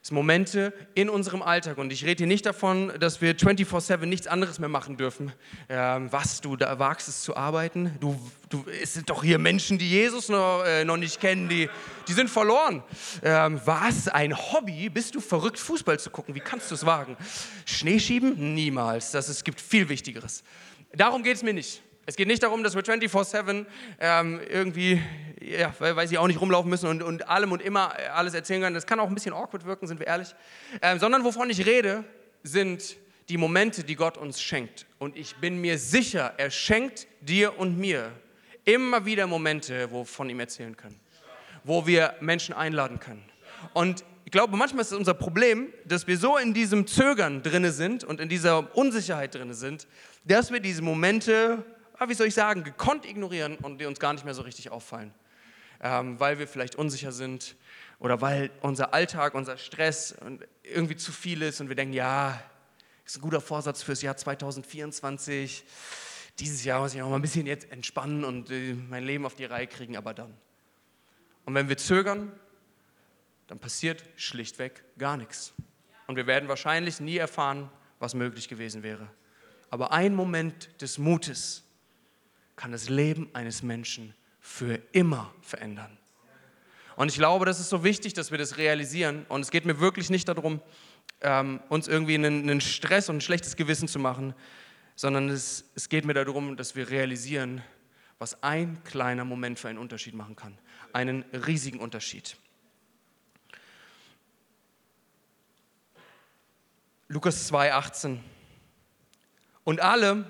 Sind 0.06 0.16
Momente 0.16 0.74
in 0.96 1.10
unserem 1.10 1.42
Alltag. 1.42 1.78
Und 1.78 1.94
ich 1.94 2.04
rede 2.04 2.18
hier 2.18 2.28
nicht 2.28 2.46
davon, 2.46 2.92
dass 3.00 3.22
wir 3.22 3.38
24-7 3.38 4.06
nichts 4.06 4.28
anderes 4.28 4.60
mehr 4.60 4.68
machen 4.68 4.98
dürfen. 4.98 5.32
Ähm, 5.70 6.12
was, 6.12 6.42
du 6.42 6.58
da 6.58 6.78
wagst 6.78 7.08
es 7.08 7.22
zu 7.22 7.38
arbeiten? 7.38 7.96
Du, 8.02 8.20
du, 8.50 8.66
es 8.82 8.96
sind 8.96 9.10
doch 9.10 9.24
hier 9.24 9.40
Menschen, 9.40 9.78
die 9.78 9.90
Jesus 9.90 10.28
noch, 10.28 10.66
äh, 10.66 10.84
noch 10.84 10.98
nicht 10.98 11.22
kennen, 11.22 11.48
die, 11.48 11.70
die 12.10 12.12
sind 12.12 12.30
verloren. 12.30 12.84
Ähm, 13.24 13.62
was, 13.64 14.10
ein 14.10 14.38
Hobby? 14.38 14.90
Bist 14.90 15.16
du 15.16 15.22
verrückt, 15.22 15.58
Fußball 15.58 15.98
zu 15.98 16.10
gucken? 16.10 16.36
Wie 16.36 16.42
kannst 16.42 16.70
du 16.70 16.76
es 16.76 16.86
wagen? 16.86 17.16
Schneeschieben? 17.66 18.54
Niemals. 18.54 19.12
Das, 19.12 19.30
es 19.30 19.42
gibt 19.42 19.62
viel 19.62 19.88
Wichtigeres. 19.88 20.44
Darum 20.92 21.24
geht 21.24 21.38
es 21.38 21.44
mir 21.44 21.54
nicht. 21.54 21.82
Es 22.06 22.18
geht 22.18 22.28
nicht 22.28 22.44
darum, 22.44 22.64
dass 22.64 22.76
wir 22.76 22.84
24-7 22.84 23.66
ähm, 24.00 24.42
irgendwie, 24.50 25.02
ja, 25.42 25.74
weil 25.80 26.06
sie 26.08 26.18
auch 26.18 26.28
nicht 26.28 26.42
rumlaufen 26.42 26.70
müssen 26.70 26.90
und, 26.90 27.02
und 27.02 27.30
allem 27.30 27.54
und 27.54 27.62
immer 27.62 27.94
alles 28.14 28.34
erzählen 28.34 28.62
können. 28.62 28.76
Das 28.76 28.86
kann 28.86 29.00
auch 29.00 29.08
ein 29.08 29.14
bisschen 29.16 29.34
awkward 29.34 29.66
wirken, 29.66 29.88
sind 29.88 30.00
wir 30.00 30.08
ehrlich. 30.08 30.36
Ähm, 30.82 31.00
sondern 31.00 31.24
wovon 31.24 31.50
ich 31.50 31.66
rede, 31.66 32.04
sind 32.44 32.98
die 33.30 33.38
Momente, 33.38 33.86
die 33.86 33.96
Gott 33.96 34.18
uns 34.18 34.42
schenkt. 34.42 34.86
Und 35.00 35.16
ich 35.16 35.38
bin 35.38 35.62
mir 35.62 35.78
sicher, 35.78 36.34
er 36.36 36.52
schenkt 36.52 37.08
dir 37.22 37.58
und 37.58 37.78
mir 37.78 38.12
immer 38.66 39.06
wieder 39.06 39.26
Momente, 39.26 39.90
wo 39.90 40.00
wir 40.00 40.06
von 40.06 40.30
ihm 40.30 40.42
erzählen 40.42 40.76
können. 40.76 41.00
Wo 41.64 41.88
wir 41.88 42.16
Menschen 42.20 42.54
einladen 42.54 43.00
können. 43.00 43.24
Und 43.72 44.04
ich 44.26 44.32
glaube, 44.32 44.58
manchmal 44.58 44.82
ist 44.82 44.92
es 44.92 44.98
unser 44.98 45.14
Problem, 45.14 45.72
dass 45.86 46.06
wir 46.06 46.18
so 46.18 46.38
in 46.38 46.54
diesem 46.54 46.86
Zögern 46.86 47.44
drinne 47.44 47.72
sind 47.72 48.04
und 48.04 48.20
in 48.20 48.28
dieser 48.28 48.76
Unsicherheit 48.76 49.36
drinne 49.36 49.54
sind, 49.54 49.88
dass 50.26 50.52
wir 50.52 50.60
diese 50.60 50.82
Momente 50.82 51.64
wie 52.08 52.14
soll 52.14 52.28
ich 52.28 52.34
sagen, 52.34 52.64
gekonnt 52.64 53.06
ignorieren 53.06 53.58
und 53.58 53.80
die 53.80 53.86
uns 53.86 54.00
gar 54.00 54.14
nicht 54.14 54.26
mehr 54.26 54.34
so 54.34 54.42
richtig 54.42 54.72
auffallen. 54.72 55.14
Ähm, 55.82 56.20
weil 56.20 56.40
wir 56.40 56.48
vielleicht 56.48 56.76
unsicher 56.76 57.12
sind 57.12 57.56
oder 58.00 58.22
weil 58.22 58.52
unser 58.62 58.94
Alltag, 58.94 59.34
unser 59.34 59.58
Stress 59.58 60.16
irgendwie 60.64 60.96
zu 60.96 61.12
viel 61.12 61.42
ist 61.42 61.62
und 61.62 61.70
wir 61.70 61.76
denken, 61.76 61.94
ja, 61.94 62.42
ist 63.06 63.18
ein 63.18 63.22
guter 63.22 63.42
Vorsatz 63.42 63.84
fürs 63.84 64.02
Jahr 64.02 64.16
2024. 64.16 65.66
Dieses 66.40 66.64
Jahr 66.64 66.80
muss 66.80 66.94
ich 66.94 67.02
auch 67.02 67.10
mal 67.10 67.18
ein 67.18 67.22
bisschen 67.22 67.46
jetzt 67.46 67.72
entspannen 67.72 68.24
und 68.24 68.50
äh, 68.50 68.74
mein 68.74 69.04
Leben 69.04 69.26
auf 69.26 69.36
die 69.36 69.46
Reihe 69.46 69.68
kriegen, 69.68 69.98
aber 69.98 70.14
dann. 70.14 70.34
Und 71.46 71.54
wenn 71.54 71.70
wir 71.70 71.78
zögern, 71.78 72.32
dann 73.48 73.60
passiert 73.60 74.04
schlichtweg 74.16 74.84
gar 74.98 75.18
nichts. 75.18 75.54
Und 76.08 76.16
wir 76.16 76.28
werden 76.28 76.50
wahrscheinlich 76.50 77.00
nie 77.00 77.18
erfahren, 77.18 77.70
was 78.00 78.14
möglich 78.14 78.48
gewesen 78.48 78.84
wäre. 78.84 79.10
Aber 79.70 79.92
ein 79.92 80.16
Moment 80.16 80.82
des 80.82 80.98
Mutes 80.98 81.63
kann 82.56 82.72
das 82.72 82.90
Leben 82.90 83.30
eines 83.34 83.64
Menschen 83.64 84.14
für 84.40 84.80
immer 84.92 85.34
verändern. 85.42 85.98
Und 86.96 87.10
ich 87.10 87.16
glaube, 87.16 87.46
das 87.46 87.60
ist 87.60 87.70
so 87.70 87.84
wichtig, 87.84 88.14
dass 88.14 88.32
wir 88.32 88.38
das 88.38 88.58
realisieren. 88.58 89.26
Und 89.30 89.42
es 89.42 89.52
geht 89.52 89.66
mir 89.66 89.80
wirklich 89.80 90.10
nicht 90.10 90.28
darum, 90.28 90.62
ähm, 91.22 91.60
uns 91.70 91.88
irgendwie 91.88 92.16
einen, 92.16 92.62
Stress 92.62 93.10
und 93.10 93.18
ein 93.18 93.22
schlechtes 93.22 93.56
Gewissen 93.56 93.88
zu 93.88 94.00
machen, 94.00 94.36
sondern 94.96 95.30
es, 95.30 95.66
es 95.76 95.90
geht 95.90 96.06
mir 96.06 96.14
darum, 96.14 96.56
dass 96.56 96.76
wir 96.76 96.90
realisieren, 96.90 97.64
was 98.20 98.44
ein 98.44 98.84
kleiner 98.84 99.26
Moment 99.26 99.58
für 99.58 99.70
einen 99.70 99.80
Unterschied 99.80 100.14
machen 100.14 100.36
kann. 100.36 100.58
Einen 100.92 101.24
riesigen 101.34 101.80
Unterschied. 101.80 102.38
Lukas 107.08 107.52
2,18. 107.52 108.20
Und 109.64 109.82
alle, 109.82 110.26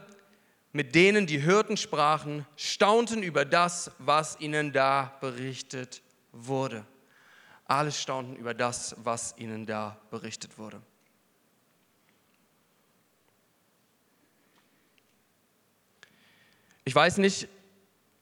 mit 0.73 0.95
denen 0.95 1.27
die 1.27 1.39
Hirten 1.39 1.77
sprachen, 1.77 2.45
staunten 2.57 3.21
über 3.21 3.45
das, 3.45 3.91
was 3.99 4.39
ihnen 4.39 4.73
da 4.73 5.15
berichtet 5.21 6.01
wurde. 6.31 6.85
Alle 7.65 7.91
staunten 7.91 8.35
über 8.35 8.55
das, 8.55 8.95
was 8.97 9.35
ihnen 9.37 9.67
da 9.67 9.97
berichtet 10.09 10.57
wurde. 10.57 10.81
Ich 16.85 16.93
weiß 16.93 17.19
nicht, 17.19 17.47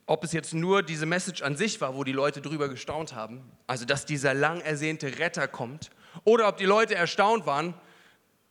ob 0.05 0.23
es 0.25 0.33
jetzt 0.33 0.53
nur 0.53 0.83
diese 0.83 1.05
Message 1.05 1.41
an 1.41 1.55
sich 1.55 1.79
war, 1.79 1.95
wo 1.95 2.03
die 2.03 2.11
Leute 2.11 2.41
drüber 2.41 2.67
gestaunt 2.67 3.15
haben, 3.15 3.49
also 3.65 3.85
dass 3.85 4.05
dieser 4.05 4.33
lang 4.33 4.59
ersehnte 4.59 5.19
Retter 5.19 5.47
kommt, 5.47 5.89
oder 6.25 6.49
ob 6.49 6.57
die 6.57 6.65
Leute 6.65 6.95
erstaunt 6.95 7.45
waren, 7.45 7.73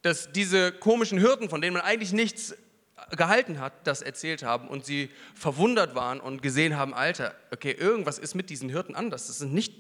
dass 0.01 0.33
diese 0.33 0.73
komischen 0.73 1.19
Hirten, 1.19 1.51
von 1.51 1.61
denen 1.61 1.75
man 1.75 1.83
eigentlich 1.83 2.15
nichts 2.15 2.55
gehalten 3.17 3.61
hat, 3.61 3.73
das 3.85 4.03
erzählt 4.03 4.43
haben 4.43 4.69
und 4.69 4.85
sie 4.85 5.11
verwundert 5.35 5.95
waren 5.95 6.21
und 6.21 6.43
gesehen 6.43 6.77
haben, 6.77 6.95
Alter, 6.95 7.35
okay, 7.51 7.73
irgendwas 7.73 8.19
ist 8.19 8.35
mit 8.35 8.51
diesen 8.51 8.69
Hirten 8.69 8.95
anders. 8.95 9.27
Das 9.27 9.39
sind 9.39 9.53
nicht 9.53 9.73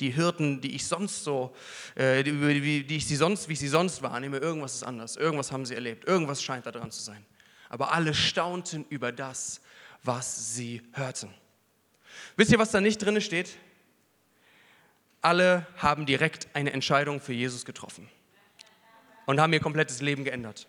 die 0.00 0.10
Hirten, 0.10 0.60
die 0.60 0.74
ich 0.74 0.86
sonst 0.86 1.24
so, 1.24 1.54
äh, 1.94 2.22
die, 2.22 2.84
die 2.84 2.96
ich 2.96 3.06
sie 3.06 3.16
sonst, 3.16 3.48
wie 3.48 3.54
ich 3.54 3.58
sie 3.58 3.68
sonst 3.68 4.02
wahrnehme. 4.02 4.38
Irgendwas 4.38 4.74
ist 4.74 4.82
anders. 4.82 5.16
Irgendwas 5.16 5.52
haben 5.52 5.66
sie 5.66 5.74
erlebt. 5.74 6.06
Irgendwas 6.06 6.42
scheint 6.42 6.66
da 6.66 6.70
dran 6.70 6.90
zu 6.90 7.02
sein. 7.02 7.24
Aber 7.68 7.92
alle 7.92 8.14
staunten 8.14 8.86
über 8.88 9.12
das, 9.12 9.60
was 10.02 10.54
sie 10.54 10.82
hörten. 10.92 11.32
Wisst 12.36 12.52
ihr, 12.52 12.58
was 12.58 12.70
da 12.70 12.80
nicht 12.80 12.98
drin 12.98 13.20
steht? 13.20 13.56
Alle 15.20 15.66
haben 15.76 16.06
direkt 16.06 16.48
eine 16.54 16.72
Entscheidung 16.72 17.20
für 17.20 17.32
Jesus 17.32 17.64
getroffen 17.64 18.08
und 19.26 19.40
haben 19.40 19.52
ihr 19.52 19.60
komplettes 19.60 20.00
Leben 20.00 20.24
geändert. 20.24 20.68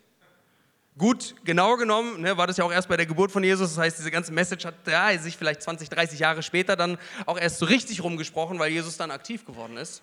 Gut, 0.98 1.36
genau 1.46 1.78
genommen 1.78 2.22
ne, 2.22 2.36
war 2.36 2.48
das 2.48 2.58
ja 2.58 2.66
auch 2.66 2.72
erst 2.72 2.90
bei 2.90 2.98
der 2.98 3.06
Geburt 3.06 3.32
von 3.32 3.44
Jesus. 3.44 3.76
Das 3.76 3.78
heißt, 3.78 4.00
diese 4.00 4.12
ganze 4.12 4.34
Message 4.34 4.66
hat 4.66 4.76
ja, 4.86 5.18
sich 5.18 5.38
vielleicht 5.38 5.62
20, 5.62 5.90
30 5.90 6.20
Jahre 6.20 6.44
später 6.44 6.76
dann 6.76 6.98
auch 7.26 7.40
erst 7.40 7.60
so 7.60 7.66
richtig 7.66 8.04
rumgesprochen, 8.04 8.60
weil 8.60 8.72
Jesus 8.72 8.98
dann 8.98 9.12
aktiv 9.12 9.46
geworden 9.46 9.78
ist. 9.78 10.02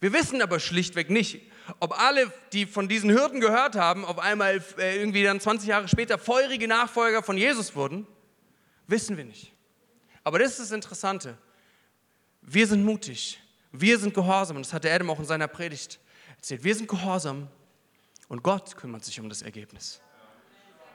Wir 0.00 0.12
wissen 0.12 0.42
aber 0.42 0.60
schlichtweg 0.60 1.10
nicht, 1.10 1.40
ob 1.80 1.98
alle, 1.98 2.30
die 2.52 2.66
von 2.66 2.88
diesen 2.88 3.10
Hürden 3.10 3.40
gehört 3.40 3.76
haben, 3.76 4.04
auf 4.04 4.18
einmal 4.18 4.62
äh, 4.78 4.98
irgendwie 4.98 5.22
dann 5.22 5.40
20 5.40 5.68
Jahre 5.68 5.88
später 5.88 6.18
feurige 6.18 6.68
Nachfolger 6.68 7.22
von 7.22 7.38
Jesus 7.38 7.74
wurden. 7.74 8.06
Wissen 8.86 9.16
wir 9.16 9.24
nicht. 9.24 9.52
Aber 10.24 10.38
das 10.38 10.52
ist 10.52 10.60
das 10.60 10.70
Interessante. 10.72 11.38
Wir 12.42 12.66
sind 12.66 12.84
mutig. 12.84 13.40
Wir 13.72 13.98
sind 13.98 14.14
gehorsam. 14.14 14.56
Und 14.56 14.66
das 14.66 14.72
hat 14.72 14.84
der 14.84 14.94
Adam 14.94 15.10
auch 15.10 15.18
in 15.18 15.24
seiner 15.24 15.48
Predigt 15.48 16.00
erzählt, 16.36 16.64
wir 16.64 16.74
sind 16.74 16.88
gehorsam 16.88 17.48
und 18.28 18.42
Gott 18.42 18.76
kümmert 18.76 19.04
sich 19.04 19.20
um 19.20 19.28
das 19.28 19.42
Ergebnis. 19.42 20.00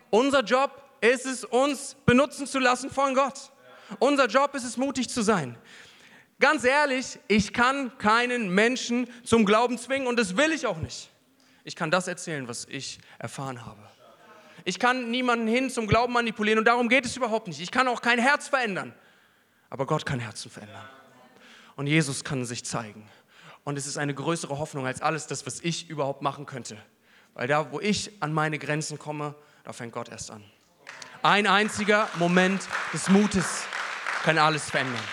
Unser 0.10 0.42
Job 0.42 0.84
ist 1.02 1.26
es, 1.26 1.44
uns 1.44 1.96
benutzen 2.06 2.48
zu 2.48 2.60
lassen 2.60 2.90
von 2.90 3.14
Gott. 3.14 3.52
Unser 4.00 4.28
Job 4.28 4.54
ist 4.56 4.64
es, 4.64 4.78
mutig 4.78 5.10
zu 5.10 5.22
sein. 5.22 5.58
Ganz 6.40 6.64
ehrlich, 6.64 7.20
ich 7.28 7.54
kann 7.54 7.98
keinen 7.98 8.50
Menschen 8.50 9.10
zum 9.24 9.46
Glauben 9.46 9.78
zwingen 9.78 10.08
und 10.08 10.18
das 10.18 10.38
will 10.38 10.52
ich 10.52 10.66
auch 10.66 10.78
nicht. 10.78 11.10
Ich 11.64 11.76
kann 11.76 11.92
das 11.92 12.08
erzählen, 12.08 12.48
was 12.48 12.66
ich 12.66 13.00
erfahren 13.18 13.66
habe. 13.66 13.82
Ich 14.64 14.80
kann 14.80 15.12
niemanden 15.12 15.48
hin 15.48 15.70
zum 15.70 15.88
Glauben 15.88 16.14
manipulieren 16.14 16.60
und 16.60 16.66
darum 16.66 16.90
geht 16.90 17.06
es 17.06 17.16
überhaupt 17.18 17.48
nicht. 17.48 17.60
Ich 17.60 17.72
kann 17.72 17.88
auch 17.88 18.02
kein 18.02 18.20
Herz 18.20 18.48
verändern, 18.48 18.94
aber 19.70 19.86
Gott 19.86 20.06
kann 20.06 20.20
Herzen 20.20 20.50
verändern. 20.50 20.88
Und 21.76 21.88
Jesus 21.88 22.24
kann 22.24 22.44
sich 22.46 22.66
zeigen. 22.66 23.10
Und 23.64 23.78
es 23.78 23.86
ist 23.88 23.98
eine 23.98 24.14
größere 24.14 24.58
Hoffnung 24.58 24.86
als 24.86 25.02
alles 25.02 25.28
das, 25.28 25.46
was 25.46 25.60
ich 25.62 25.90
überhaupt 25.90 26.22
machen 26.22 26.46
könnte. 26.46 26.78
Weil 27.34 27.48
da, 27.48 27.72
wo 27.72 27.80
ich 27.80 28.12
an 28.22 28.34
meine 28.34 28.60
Grenzen 28.60 29.00
komme, 29.00 29.36
da 29.64 29.74
fängt 29.74 29.94
Gott 29.94 30.10
erst 30.10 30.32
an. 30.32 30.44
Ein 31.22 31.48
einziger 31.48 32.08
Moment 32.16 32.62
des 32.94 33.10
Mutes 33.10 33.64
kann 34.24 34.38
alles 34.38 34.70
verändern. 34.70 35.04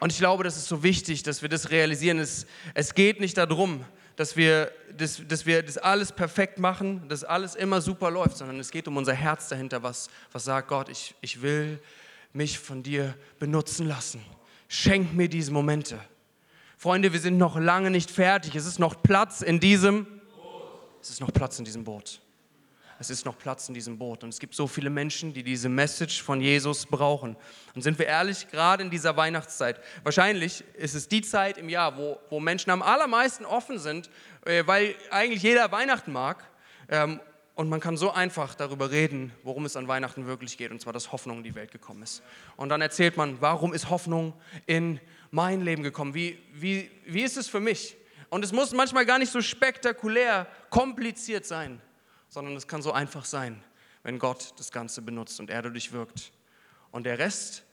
Und 0.00 0.12
ich 0.12 0.18
glaube, 0.18 0.44
das 0.44 0.56
ist 0.56 0.68
so 0.68 0.82
wichtig, 0.82 1.22
dass 1.22 1.42
wir 1.42 1.48
das 1.48 1.70
realisieren. 1.70 2.18
Es, 2.18 2.46
es 2.74 2.94
geht 2.94 3.20
nicht 3.20 3.38
darum, 3.38 3.84
dass 4.16 4.36
wir, 4.36 4.72
dass, 4.96 5.22
dass 5.26 5.46
wir 5.46 5.62
das 5.62 5.78
alles 5.78 6.12
perfekt 6.12 6.58
machen, 6.58 7.08
dass 7.08 7.24
alles 7.24 7.54
immer 7.54 7.80
super 7.80 8.10
läuft, 8.10 8.36
sondern 8.36 8.58
es 8.58 8.70
geht 8.70 8.88
um 8.88 8.96
unser 8.96 9.14
Herz 9.14 9.48
dahinter, 9.48 9.82
was, 9.82 10.08
was 10.32 10.44
sagt 10.44 10.68
Gott, 10.68 10.88
ich, 10.88 11.14
ich 11.20 11.42
will 11.42 11.80
mich 12.32 12.58
von 12.58 12.82
dir 12.82 13.14
benutzen 13.38 13.86
lassen. 13.86 14.22
Schenk 14.68 15.14
mir 15.14 15.28
diese 15.28 15.52
Momente. 15.52 15.98
Freunde, 16.76 17.12
wir 17.12 17.20
sind 17.20 17.38
noch 17.38 17.58
lange 17.58 17.90
nicht 17.90 18.10
fertig. 18.10 18.54
Es 18.54 18.66
ist 18.66 18.78
noch 18.78 19.02
Platz 19.02 19.40
in 19.40 19.60
diesem 19.60 20.06
Es 21.06 21.10
ist 21.10 21.20
noch 21.20 21.32
Platz 21.32 21.56
in 21.60 21.64
diesem 21.64 21.84
Boot. 21.84 22.20
Es 22.98 23.10
ist 23.10 23.24
noch 23.24 23.38
Platz 23.38 23.68
in 23.68 23.74
diesem 23.74 23.96
Boot. 23.96 24.24
Und 24.24 24.30
es 24.30 24.40
gibt 24.40 24.56
so 24.56 24.66
viele 24.66 24.90
Menschen, 24.90 25.32
die 25.32 25.44
diese 25.44 25.68
Message 25.68 26.20
von 26.20 26.40
Jesus 26.40 26.84
brauchen. 26.84 27.36
Und 27.76 27.82
sind 27.82 27.96
wir 28.00 28.06
ehrlich, 28.06 28.48
gerade 28.48 28.82
in 28.82 28.90
dieser 28.90 29.16
Weihnachtszeit, 29.16 29.80
wahrscheinlich 30.02 30.64
ist 30.74 30.96
es 30.96 31.06
die 31.06 31.22
Zeit 31.22 31.58
im 31.58 31.68
Jahr, 31.68 31.96
wo, 31.96 32.18
wo 32.28 32.40
Menschen 32.40 32.70
am 32.70 32.82
allermeisten 32.82 33.44
offen 33.44 33.78
sind, 33.78 34.10
äh, 34.46 34.66
weil 34.66 34.96
eigentlich 35.12 35.44
jeder 35.44 35.70
Weihnachten 35.70 36.10
mag. 36.10 36.42
Ähm, 36.88 37.20
und 37.54 37.68
man 37.68 37.78
kann 37.78 37.96
so 37.96 38.10
einfach 38.10 38.56
darüber 38.56 38.90
reden, 38.90 39.32
worum 39.44 39.64
es 39.64 39.76
an 39.76 39.86
Weihnachten 39.86 40.26
wirklich 40.26 40.58
geht, 40.58 40.72
und 40.72 40.80
zwar, 40.80 40.92
dass 40.92 41.12
Hoffnung 41.12 41.38
in 41.38 41.44
die 41.44 41.54
Welt 41.54 41.70
gekommen 41.70 42.02
ist. 42.02 42.20
Und 42.56 42.70
dann 42.70 42.80
erzählt 42.80 43.16
man, 43.16 43.40
warum 43.40 43.72
ist 43.72 43.90
Hoffnung 43.90 44.34
in 44.66 44.98
mein 45.30 45.60
Leben 45.60 45.84
gekommen? 45.84 46.14
Wie, 46.14 46.36
wie, 46.52 46.90
wie 47.06 47.22
ist 47.22 47.36
es 47.36 47.46
für 47.46 47.60
mich? 47.60 47.96
Und 48.28 48.44
es 48.44 48.52
muss 48.52 48.72
manchmal 48.72 49.06
gar 49.06 49.18
nicht 49.18 49.30
so 49.30 49.40
spektakulär, 49.40 50.46
kompliziert 50.70 51.46
sein, 51.46 51.80
sondern 52.28 52.56
es 52.56 52.66
kann 52.66 52.82
so 52.82 52.92
einfach 52.92 53.24
sein, 53.24 53.62
wenn 54.02 54.18
Gott 54.18 54.52
das 54.58 54.70
Ganze 54.70 55.02
benutzt 55.02 55.40
und 55.40 55.50
er 55.50 55.62
dadurch 55.62 55.92
wirkt. 55.92 56.32
Und 56.90 57.04
der 57.04 57.18
Rest, 57.18 57.64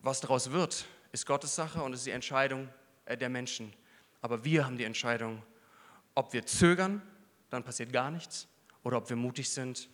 was 0.00 0.20
daraus 0.20 0.50
wird, 0.50 0.86
ist 1.12 1.26
Gottes 1.26 1.54
Sache 1.54 1.82
und 1.82 1.92
ist 1.92 2.06
die 2.06 2.10
Entscheidung 2.10 2.68
äh, 3.04 3.16
der 3.16 3.28
Menschen. 3.28 3.72
Aber 4.22 4.44
wir 4.44 4.64
haben 4.64 4.76
die 4.76 4.84
Entscheidung, 4.84 5.42
ob 6.14 6.32
wir 6.32 6.46
zögern, 6.46 7.02
dann 7.50 7.64
passiert 7.64 7.92
gar 7.92 8.10
nichts, 8.10 8.46
oder 8.82 8.98
ob 8.98 9.08
wir 9.08 9.16
mutig 9.16 9.50
sind 9.50 9.88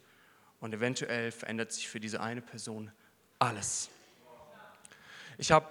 und 0.60 0.74
eventuell 0.74 1.30
verändert 1.30 1.72
sich 1.72 1.88
für 1.88 2.00
diese 2.00 2.20
eine 2.20 2.40
Person 2.40 2.90
alles. 3.38 3.88
Ich 5.38 5.50
habe 5.52 5.66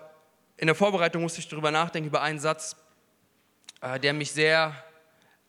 in 0.57 0.67
der 0.67 0.75
Vorbereitung 0.75 1.21
musste 1.21 1.39
ich 1.39 1.47
darüber 1.47 1.71
nachdenken, 1.71 2.07
über 2.07 2.21
einen 2.21 2.39
Satz, 2.39 2.75
der 3.99 4.13
mich 4.13 4.31
sehr, 4.31 4.75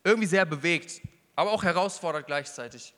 irgendwie 0.05 0.27
sehr 0.27 0.44
bewegt, 0.44 1.01
aber 1.35 1.51
auch 1.51 1.62
herausfordert 1.62 2.27
gleichzeitig. 2.27 2.94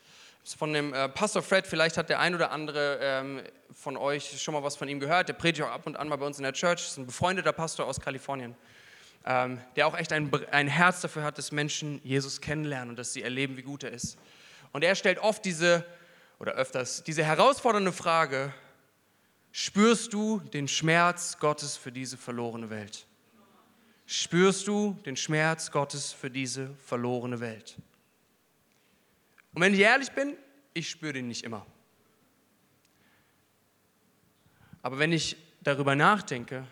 Von 0.57 0.73
dem 0.73 0.93
äh, 0.93 1.09
Pastor 1.09 1.41
Fred, 1.41 1.67
vielleicht 1.67 1.97
hat 1.97 2.09
der 2.09 2.19
ein 2.19 2.33
oder 2.33 2.51
andere 2.51 2.99
ähm, 3.01 3.41
von 3.71 3.97
euch 3.97 4.41
schon 4.41 4.53
mal 4.53 4.63
was 4.63 4.75
von 4.75 4.87
ihm 4.87 4.99
gehört. 4.99 5.29
Der 5.29 5.33
predigt 5.33 5.63
auch 5.63 5.71
ab 5.71 5.85
und 5.85 5.97
an 5.97 6.07
mal 6.07 6.15
bei 6.15 6.25
uns 6.25 6.37
in 6.37 6.43
der 6.43 6.53
Church. 6.53 6.81
Ist 6.81 6.97
ein 6.97 7.05
befreundeter 7.05 7.53
Pastor 7.53 7.85
aus 7.85 7.99
Kalifornien, 7.99 8.55
ähm, 9.25 9.59
der 9.75 9.87
auch 9.87 9.97
echt 9.97 10.11
ein, 10.13 10.31
ein 10.51 10.67
Herz 10.67 11.01
dafür 11.01 11.23
hat, 11.23 11.37
dass 11.37 11.51
Menschen 11.51 12.01
Jesus 12.03 12.41
kennenlernen 12.41 12.91
und 12.91 12.99
dass 12.99 13.13
sie 13.13 13.21
erleben, 13.21 13.57
wie 13.57 13.63
gut 13.63 13.83
er 13.83 13.91
ist. 13.91 14.17
Und 14.71 14.83
er 14.83 14.95
stellt 14.95 15.19
oft 15.19 15.43
diese, 15.45 15.85
oder 16.39 16.53
öfters, 16.53 17.03
diese 17.03 17.23
herausfordernde 17.23 17.91
Frage, 17.91 18.53
Spürst 19.51 20.13
du 20.13 20.39
den 20.39 20.67
Schmerz 20.67 21.37
Gottes 21.39 21.75
für 21.75 21.91
diese 21.91 22.17
verlorene 22.17 22.69
Welt? 22.69 23.07
Spürst 24.11 24.67
du 24.67 24.97
den 25.05 25.15
Schmerz 25.15 25.69
Gottes 25.69 26.11
für 26.11 26.31
diese 26.31 26.71
verlorene 26.83 27.39
Welt? 27.41 27.77
Und 29.53 29.61
wenn 29.61 29.71
ich 29.75 29.81
ehrlich 29.81 30.09
bin, 30.09 30.35
ich 30.73 30.89
spüre 30.89 31.13
den 31.13 31.27
nicht 31.27 31.43
immer. 31.43 31.63
Aber 34.81 34.97
wenn 34.97 35.11
ich 35.11 35.37
darüber 35.61 35.95
nachdenke, 35.95 36.65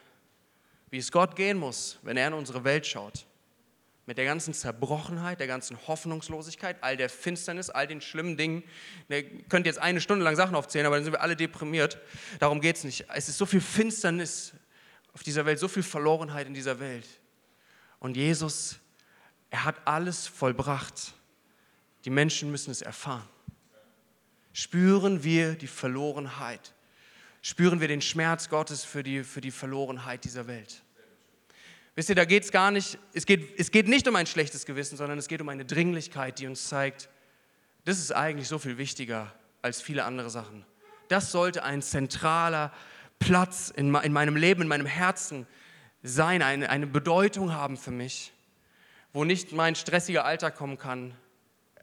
wie 0.89 0.97
es 0.97 1.11
Gott 1.11 1.35
gehen 1.35 1.59
muss, 1.59 1.99
wenn 2.01 2.17
er 2.17 2.29
in 2.29 2.33
unsere 2.33 2.63
Welt 2.63 2.87
schaut, 2.87 3.27
mit 4.07 4.17
der 4.17 4.25
ganzen 4.25 4.55
Zerbrochenheit, 4.55 5.39
der 5.39 5.45
ganzen 5.45 5.77
Hoffnungslosigkeit, 5.87 6.77
all 6.81 6.97
der 6.97 7.07
Finsternis, 7.07 7.69
all 7.69 7.85
den 7.85 8.01
schlimmen 8.01 8.35
Dingen. 8.35 8.63
Ihr 9.09 9.43
könnt 9.43 9.67
jetzt 9.67 9.77
eine 9.77 10.01
Stunde 10.01 10.25
lang 10.25 10.35
Sachen 10.35 10.55
aufzählen, 10.55 10.87
aber 10.87 10.95
dann 10.95 11.03
sind 11.03 11.13
wir 11.13 11.21
alle 11.21 11.35
deprimiert. 11.35 11.99
Darum 12.39 12.61
geht 12.61 12.77
es 12.77 12.83
nicht. 12.83 13.05
Es 13.13 13.29
ist 13.29 13.37
so 13.37 13.45
viel 13.45 13.61
Finsternis 13.61 14.53
auf 15.13 15.21
dieser 15.21 15.45
Welt, 15.45 15.59
so 15.59 15.67
viel 15.67 15.83
Verlorenheit 15.83 16.47
in 16.47 16.55
dieser 16.55 16.79
Welt. 16.79 17.07
Und 17.99 18.17
Jesus, 18.17 18.77
er 19.49 19.63
hat 19.63 19.75
alles 19.85 20.27
vollbracht. 20.27 21.13
Die 22.05 22.09
Menschen 22.09 22.51
müssen 22.51 22.71
es 22.71 22.81
erfahren. 22.81 23.27
spüren 24.53 25.23
wir 25.23 25.55
die 25.55 25.67
Verlorenheit. 25.67 26.73
Spüren 27.41 27.79
wir 27.79 27.87
den 27.87 28.01
Schmerz 28.01 28.49
Gottes 28.49 28.83
für 28.83 29.03
die, 29.03 29.23
für 29.23 29.41
die 29.41 29.51
Verlorenheit 29.51 30.23
dieser 30.23 30.47
Welt. 30.47 30.81
Wisst 31.95 32.09
ihr, 32.09 32.15
da 32.15 32.25
geht 32.25 32.43
es 32.43 32.51
gar 32.51 32.71
nicht, 32.71 32.97
es 33.13 33.25
geht, 33.25 33.59
es 33.59 33.71
geht 33.71 33.87
nicht 33.87 34.07
um 34.07 34.15
ein 34.15 34.27
schlechtes 34.27 34.65
Gewissen, 34.65 34.97
sondern 34.97 35.17
es 35.17 35.27
geht 35.27 35.41
um 35.41 35.49
eine 35.49 35.65
Dringlichkeit, 35.65 36.39
die 36.39 36.47
uns 36.47 36.67
zeigt, 36.67 37.09
das 37.85 37.99
ist 37.99 38.11
eigentlich 38.11 38.47
so 38.47 38.59
viel 38.59 38.77
wichtiger 38.77 39.33
als 39.61 39.81
viele 39.81 40.03
andere 40.03 40.29
Sachen. 40.29 40.65
Das 41.07 41.31
sollte 41.31 41.63
ein 41.63 41.81
zentraler 41.81 42.73
Platz 43.19 43.71
in, 43.75 43.93
in 43.95 44.13
meinem 44.13 44.35
Leben, 44.35 44.63
in 44.63 44.67
meinem 44.67 44.85
Herzen 44.85 45.45
sein, 45.45 45.53
eine, 46.03 46.69
eine 46.69 46.87
Bedeutung 46.87 47.53
haben 47.53 47.77
für 47.77 47.91
mich, 47.91 48.33
wo 49.13 49.23
nicht 49.23 49.51
mein 49.51 49.75
stressiger 49.75 50.25
Alltag 50.25 50.55
kommen 50.55 50.77
kann 50.77 51.15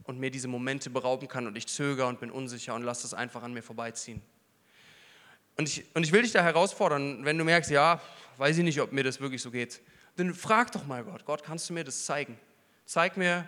und 0.04 0.18
mir 0.18 0.30
diese 0.30 0.48
Momente 0.48 0.90
berauben 0.90 1.28
kann 1.28 1.46
und 1.46 1.56
ich 1.56 1.66
zögere 1.66 2.06
und 2.06 2.20
bin 2.20 2.30
unsicher 2.30 2.74
und 2.74 2.82
lasse 2.82 3.06
es 3.06 3.14
einfach 3.14 3.42
an 3.42 3.52
mir 3.52 3.62
vorbeiziehen. 3.62 4.22
Und 5.56 5.68
ich, 5.68 5.84
und 5.94 6.04
ich 6.04 6.12
will 6.12 6.22
dich 6.22 6.32
da 6.32 6.42
herausfordern, 6.42 7.24
wenn 7.24 7.38
du 7.38 7.44
merkst, 7.44 7.70
ja, 7.70 8.00
weiß 8.38 8.58
ich 8.58 8.64
nicht, 8.64 8.80
ob 8.80 8.92
mir 8.92 9.04
das 9.04 9.20
wirklich 9.20 9.42
so 9.42 9.50
geht, 9.50 9.80
dann 10.16 10.34
frag 10.34 10.72
doch 10.72 10.86
mal 10.86 11.04
Gott, 11.04 11.24
Gott, 11.24 11.42
kannst 11.42 11.68
du 11.68 11.74
mir 11.74 11.84
das 11.84 12.04
zeigen? 12.04 12.38
Zeig 12.84 13.16
mir, 13.16 13.46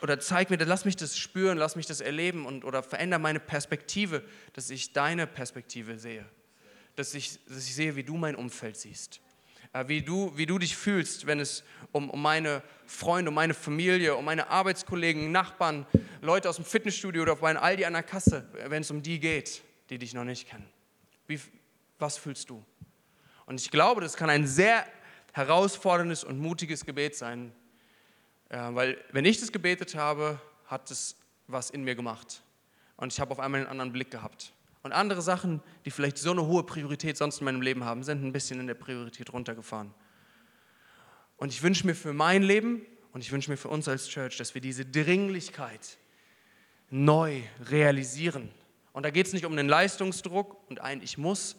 oder 0.00 0.20
zeig 0.20 0.50
mir, 0.50 0.56
lass 0.58 0.84
mich 0.84 0.96
das 0.96 1.18
spüren, 1.18 1.58
lass 1.58 1.76
mich 1.76 1.86
das 1.86 2.00
erleben 2.00 2.46
und, 2.46 2.64
oder 2.64 2.82
verändere 2.82 3.20
meine 3.20 3.40
Perspektive, 3.40 4.22
dass 4.52 4.70
ich 4.70 4.92
deine 4.92 5.26
Perspektive 5.26 5.98
sehe. 5.98 6.24
Dass 6.94 7.14
ich, 7.14 7.44
dass 7.46 7.66
ich 7.66 7.74
sehe, 7.74 7.96
wie 7.96 8.04
du 8.04 8.16
mein 8.16 8.36
Umfeld 8.36 8.76
siehst. 8.76 9.20
Äh, 9.72 9.88
wie 9.88 10.02
du, 10.02 10.32
wie 10.36 10.46
du 10.46 10.58
dich 10.58 10.76
fühlst, 10.76 11.26
wenn 11.26 11.40
es 11.40 11.62
um, 11.92 12.10
um 12.10 12.20
meine 12.22 12.62
Freunde, 12.86 13.30
um 13.30 13.34
meine 13.34 13.54
Familie, 13.54 14.16
um 14.16 14.24
meine 14.24 14.48
Arbeitskollegen, 14.48 15.30
Nachbarn, 15.30 15.86
Leute 16.20 16.48
aus 16.48 16.56
dem 16.56 16.64
Fitnessstudio 16.64 17.22
oder 17.22 17.36
bei 17.36 17.54
Aldi 17.56 17.84
an 17.84 17.92
der 17.92 18.02
Kasse, 18.02 18.48
wenn 18.66 18.82
es 18.82 18.90
um 18.90 19.02
die 19.02 19.20
geht, 19.20 19.62
die 19.90 19.98
dich 19.98 20.14
noch 20.14 20.24
nicht 20.24 20.48
kennen. 20.48 20.68
Wie, 21.26 21.40
was 21.98 22.16
fühlst 22.16 22.48
du? 22.50 22.64
Und 23.46 23.60
ich 23.60 23.70
glaube, 23.70 24.00
das 24.00 24.16
kann 24.16 24.30
ein 24.30 24.46
sehr 24.46 24.86
herausforderndes 25.32 26.24
und 26.24 26.38
mutiges 26.38 26.84
Gebet 26.84 27.16
sein, 27.16 27.52
ja, 28.50 28.74
weil 28.74 29.02
wenn 29.12 29.26
ich 29.26 29.40
das 29.40 29.52
gebetet 29.52 29.94
habe, 29.94 30.40
hat 30.66 30.90
es 30.90 31.16
was 31.46 31.70
in 31.70 31.84
mir 31.84 31.94
gemacht. 31.94 32.42
Und 32.96 33.12
ich 33.12 33.20
habe 33.20 33.30
auf 33.32 33.40
einmal 33.40 33.60
einen 33.60 33.70
anderen 33.70 33.92
Blick 33.92 34.10
gehabt. 34.10 34.52
Und 34.88 34.94
andere 34.94 35.20
Sachen, 35.20 35.60
die 35.84 35.90
vielleicht 35.90 36.16
so 36.16 36.30
eine 36.30 36.46
hohe 36.46 36.62
Priorität 36.62 37.18
sonst 37.18 37.40
in 37.40 37.44
meinem 37.44 37.60
Leben 37.60 37.84
haben, 37.84 38.02
sind 38.02 38.24
ein 38.24 38.32
bisschen 38.32 38.58
in 38.58 38.66
der 38.66 38.72
Priorität 38.72 39.30
runtergefahren. 39.30 39.92
Und 41.36 41.52
ich 41.52 41.62
wünsche 41.62 41.86
mir 41.86 41.94
für 41.94 42.14
mein 42.14 42.42
Leben 42.42 42.80
und 43.12 43.20
ich 43.20 43.30
wünsche 43.30 43.50
mir 43.50 43.58
für 43.58 43.68
uns 43.68 43.86
als 43.86 44.08
Church, 44.08 44.38
dass 44.38 44.54
wir 44.54 44.62
diese 44.62 44.86
Dringlichkeit 44.86 45.98
neu 46.88 47.42
realisieren. 47.68 48.48
Und 48.94 49.02
da 49.02 49.10
geht 49.10 49.26
es 49.26 49.34
nicht 49.34 49.44
um 49.44 49.52
einen 49.52 49.68
Leistungsdruck 49.68 50.56
und 50.70 50.80
ein 50.80 51.02
Ich 51.02 51.18
muss, 51.18 51.56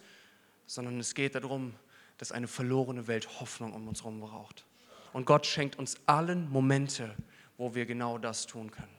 sondern 0.66 1.00
es 1.00 1.14
geht 1.14 1.36
darum, 1.36 1.76
dass 2.18 2.32
eine 2.32 2.48
verlorene 2.48 3.06
Welt 3.06 3.40
Hoffnung 3.40 3.74
um 3.74 3.88
uns 3.88 4.00
herum 4.00 4.22
braucht. 4.22 4.66
Und 5.14 5.28
Gott 5.28 5.46
schenkt 5.46 5.78
uns 5.78 5.98
allen 6.08 6.50
Momente, 6.50 7.14
wo 7.58 7.76
wir 7.76 7.86
genau 7.86 8.18
das 8.18 8.48
tun 8.48 8.72
können. 8.72 8.98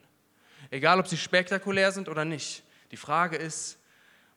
Egal, 0.70 1.00
ob 1.00 1.08
sie 1.08 1.16
spektakulär 1.16 1.90
sind 1.90 2.08
oder 2.08 2.24
nicht. 2.24 2.62
Die 2.92 2.96
Frage 2.96 3.36
ist, 3.36 3.79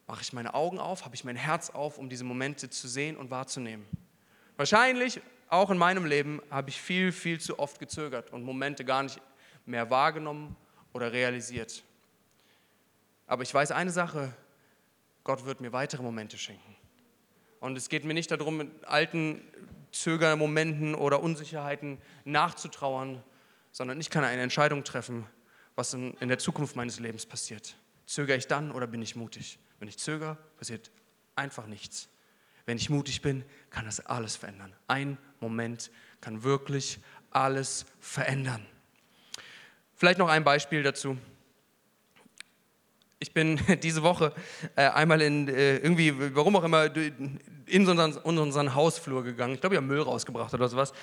mache 0.07 0.21
ich 0.21 0.33
meine 0.33 0.53
Augen 0.53 0.79
auf, 0.79 1.05
habe 1.05 1.15
ich 1.15 1.23
mein 1.23 1.35
Herz 1.35 1.69
auf, 1.69 1.97
um 1.97 2.09
diese 2.09 2.23
Momente 2.23 2.69
zu 2.69 2.87
sehen 2.87 3.17
und 3.17 3.31
wahrzunehmen. 3.31 3.85
Wahrscheinlich, 4.57 5.21
auch 5.49 5.69
in 5.69 5.77
meinem 5.77 6.05
Leben, 6.05 6.41
habe 6.49 6.69
ich 6.69 6.81
viel, 6.81 7.11
viel 7.11 7.39
zu 7.39 7.59
oft 7.59 7.79
gezögert 7.79 8.31
und 8.31 8.43
Momente 8.43 8.85
gar 8.85 9.03
nicht 9.03 9.21
mehr 9.65 9.89
wahrgenommen 9.89 10.55
oder 10.93 11.11
realisiert. 11.11 11.83
Aber 13.27 13.43
ich 13.43 13.53
weiß 13.53 13.71
eine 13.71 13.91
Sache, 13.91 14.33
Gott 15.23 15.45
wird 15.45 15.61
mir 15.61 15.71
weitere 15.71 16.03
Momente 16.03 16.37
schenken. 16.37 16.75
Und 17.59 17.77
es 17.77 17.87
geht 17.87 18.03
mir 18.03 18.13
nicht 18.13 18.29
darum, 18.29 18.57
mit 18.57 18.85
alten 18.85 19.41
Zögermomenten 19.91 20.95
oder 20.95 21.23
Unsicherheiten 21.23 21.97
nachzutrauern, 22.25 23.23
sondern 23.71 23.99
ich 24.01 24.09
kann 24.09 24.23
eine 24.23 24.41
Entscheidung 24.41 24.83
treffen, 24.83 25.25
was 25.75 25.93
in, 25.93 26.15
der 26.21 26.39
Zukunft 26.39 26.75
meines 26.75 26.99
Lebens 26.99 27.25
passiert. 27.25 27.75
Zögere 28.05 28.37
ich 28.37 28.47
dann 28.47 28.71
oder 28.71 28.85
bin 28.85 29.01
ich 29.01 29.15
mutig? 29.15 29.59
Wenn 29.83 29.89
ich 29.89 29.97
zögere, 29.97 30.37
passiert 30.57 30.91
einfach 31.35 31.67
nichts. 31.67 32.07
Wenn 32.65 32.77
ich 32.77 32.89
mutig 32.89 33.21
bin, 33.21 33.43
kann 33.69 33.83
das 33.83 33.99
alles 34.05 34.37
verändern. 34.37 34.73
Ein 34.87 35.17
Moment 35.41 35.91
kann 36.21 36.41
wirklich 36.43 36.99
alles 37.31 37.85
verändern. 37.99 38.65
Vielleicht 39.97 40.19
noch 40.19 40.29
ein 40.29 40.45
Beispiel 40.45 40.83
dazu. 40.83 41.17
Ich 43.19 43.33
bin 43.33 43.59
diese 43.83 44.03
Woche 44.03 44.33
äh, 44.77 44.87
einmal 44.87 45.21
in, 45.21 45.49
äh, 45.49 45.79
irgendwie, 45.79 46.33
warum 46.33 46.55
auch 46.55 46.63
immer, 46.63 46.85
in 46.95 47.89
unseren, 47.89 48.75
Hausflur 48.75 49.25
gegangen. 49.25 49.55
Ich 49.55 49.59
glaube, 49.59 49.75
ich 49.75 49.81
habe 49.81 49.87
Müll 49.87 50.01
rausgebracht 50.01 50.53
oder 50.53 50.69
sowas. 50.69 50.93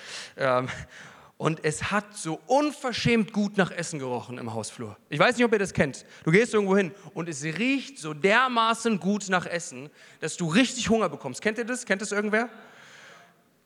Und 1.41 1.65
es 1.65 1.89
hat 1.89 2.15
so 2.15 2.39
unverschämt 2.45 3.33
gut 3.33 3.57
nach 3.57 3.71
Essen 3.71 3.97
gerochen 3.97 4.37
im 4.37 4.53
Hausflur. 4.53 4.95
Ich 5.09 5.17
weiß 5.17 5.37
nicht, 5.37 5.43
ob 5.43 5.51
ihr 5.51 5.57
das 5.57 5.73
kennt. 5.73 6.05
Du 6.23 6.29
gehst 6.29 6.53
irgendwo 6.53 6.77
hin 6.77 6.93
und 7.15 7.27
es 7.27 7.43
riecht 7.43 7.97
so 7.97 8.13
dermaßen 8.13 8.99
gut 8.99 9.27
nach 9.27 9.47
Essen, 9.47 9.89
dass 10.19 10.37
du 10.37 10.47
richtig 10.47 10.87
Hunger 10.89 11.09
bekommst. 11.09 11.41
Kennt 11.41 11.57
ihr 11.57 11.65
das? 11.65 11.83
Kennt 11.83 12.03
das 12.03 12.11
irgendwer? 12.11 12.47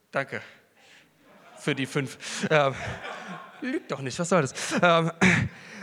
Danke. 0.09 0.41
Für 1.59 1.75
die 1.75 1.85
fünf. 1.85 2.17
Ähm, 2.49 2.75
lügt 3.59 3.91
doch 3.91 3.99
nicht, 3.99 4.17
was 4.19 4.29
soll 4.29 4.43
das? 4.43 4.53
Ähm, 4.81 5.11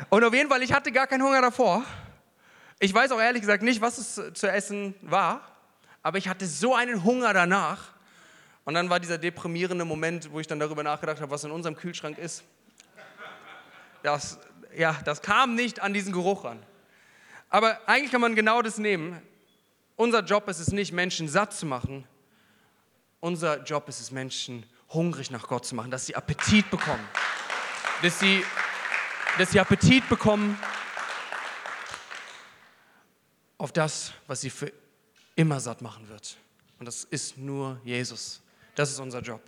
und 0.09 0.25
auf 0.25 0.33
jeden 0.33 0.49
Fall, 0.49 0.63
ich 0.63 0.73
hatte 0.73 0.93
gar 0.93 1.07
keinen 1.07 1.23
Hunger 1.23 1.43
davor. 1.43 1.85
Ich 2.81 2.95
weiß 2.95 3.13
auch 3.13 3.21
ehrlich 3.21 3.43
gesagt 3.43 3.63
nicht, 3.63 3.83
was 3.83 3.99
es 3.99 4.33
zu 4.33 4.51
essen 4.51 4.95
war, 5.03 5.43
aber 6.03 6.17
ich 6.17 6.27
hatte 6.27 6.47
so 6.47 6.75
einen 6.75 7.05
Hunger 7.05 7.35
danach. 7.35 7.92
Und 8.65 8.75
dann 8.75 8.89
war 8.91 9.01
dieser 9.01 9.19
deprimierende 9.19 9.85
Moment, 9.85 10.31
wo 10.31 10.41
ich 10.41 10.47
dann 10.47 10.61
darüber 10.61 10.83
nachgedacht 10.83 11.21
habe, 11.21 11.31
was 11.31 11.45
in 11.45 11.51
unserem 11.51 11.77
Kühlschrank 11.77 12.19
ist. 12.19 12.45
Das, 14.03 14.39
ja, 14.77 14.97
das 15.05 15.23
kam 15.23 15.55
nicht 15.55 15.81
an 15.81 15.93
diesen 15.93 16.13
Geruch 16.13 16.45
ran. 16.45 16.63
Aber 17.51 17.81
eigentlich 17.87 18.11
kann 18.11 18.21
man 18.21 18.35
genau 18.35 18.63
das 18.63 18.79
nehmen. 18.79 19.21
Unser 19.97 20.21
Job 20.21 20.49
ist 20.49 20.59
es 20.59 20.73
nicht, 20.73 20.93
Menschen 20.93 21.29
satt 21.29 21.53
zu 21.53 21.67
machen. 21.67 22.07
Unser 23.21 23.63
Job 23.63 23.89
ist 23.89 24.01
es, 24.01 24.11
Menschen 24.11 24.65
hungrig 24.93 25.31
nach 25.31 25.47
Gott 25.47 25.67
zu 25.67 25.75
machen, 25.75 25.91
dass 25.91 26.07
sie 26.07 26.17
Appetit 26.17 26.71
bekommen. 26.71 27.07
Dass 28.03 28.19
sie, 28.19 28.45
dass 29.39 29.51
sie 29.51 29.61
Appetit 29.61 30.09
bekommen 30.09 30.59
auf 33.59 33.73
das, 33.73 34.13
was 34.27 34.41
sie 34.41 34.51
für 34.51 34.73
immer 35.37 35.61
satt 35.61 35.83
machen 35.83 36.09
wird. 36.09 36.37
Und 36.79 36.87
das 36.87 37.05
ist 37.05 37.39
nur 37.39 37.81
Jesus. 37.85 38.41
Das 38.75 38.91
ist 38.91 38.99
unser 38.99 39.21
Job. 39.21 39.43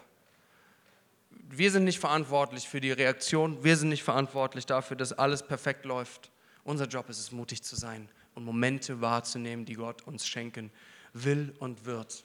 Wir 1.31 1.71
sind 1.71 1.85
nicht 1.85 1.99
verantwortlich 1.99 2.69
für 2.69 2.81
die 2.81 2.93
Reaktion, 2.93 3.63
wir 3.63 3.77
sind 3.77 3.91
nicht 3.91 4.03
verantwortlich 4.03 4.67
dafür, 4.67 4.97
dass 4.97 5.13
alles 5.13 5.43
perfekt 5.43 5.85
läuft. 5.85 6.31
Unser 6.65 6.87
Job 6.87 7.09
ist 7.09 7.19
es, 7.19 7.33
mutig 7.33 7.63
zu 7.63 7.77
sein 7.77 8.09
und 8.35 8.45
Momente 8.45 9.01
wahrzunehmen, 9.01 9.65
die 9.65 9.75
Gott 9.75 10.03
uns 10.03 10.27
schenken 10.27 10.71
will 11.13 11.55
und 11.59 11.85
wird. 11.85 12.25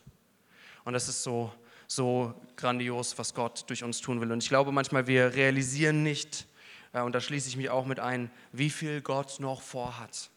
Und 0.84 0.94
das 0.94 1.08
ist 1.08 1.24
so, 1.24 1.54
so 1.88 2.34
grandios, 2.56 3.18
was 3.18 3.34
Gott 3.34 3.70
durch 3.70 3.84
uns 3.84 4.02
tun 4.02 4.22
will. 4.22 4.32
Und 4.32 4.42
ich 4.44 4.50
glaube 4.50 4.72
manchmal, 4.72 5.08
wir 5.08 5.36
realisieren 5.36 6.04
nicht, 6.04 6.48
äh, 6.94 7.02
und 7.02 7.14
da 7.14 7.22
schließe 7.22 7.50
ich 7.50 7.58
mich 7.58 7.70
auch 7.70 7.86
mit 7.86 8.00
ein, 8.00 8.32
wie 8.52 8.70
viel 8.70 9.02
Gott 9.02 9.40
noch 9.40 9.62
vorhat 9.62 10.30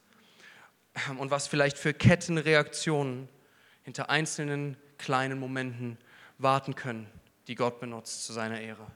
und 1.18 1.30
was 1.30 1.46
vielleicht 1.46 1.78
für 1.78 1.94
Kettenreaktionen 1.94 3.28
hinter 3.84 4.10
einzelnen 4.10 4.76
kleinen 4.98 5.38
Momenten 5.38 5.98
warten 6.38 6.74
können, 6.74 7.06
die 7.46 7.54
Gott 7.54 7.80
benutzt 7.80 8.24
zu 8.24 8.32
seiner 8.32 8.60
Ehre. 8.60 8.86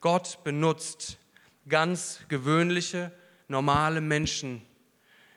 Gott 0.00 0.42
benutzt 0.44 1.18
ganz 1.68 2.20
gewöhnliche, 2.28 3.12
normale 3.48 4.00
Menschen, 4.00 4.62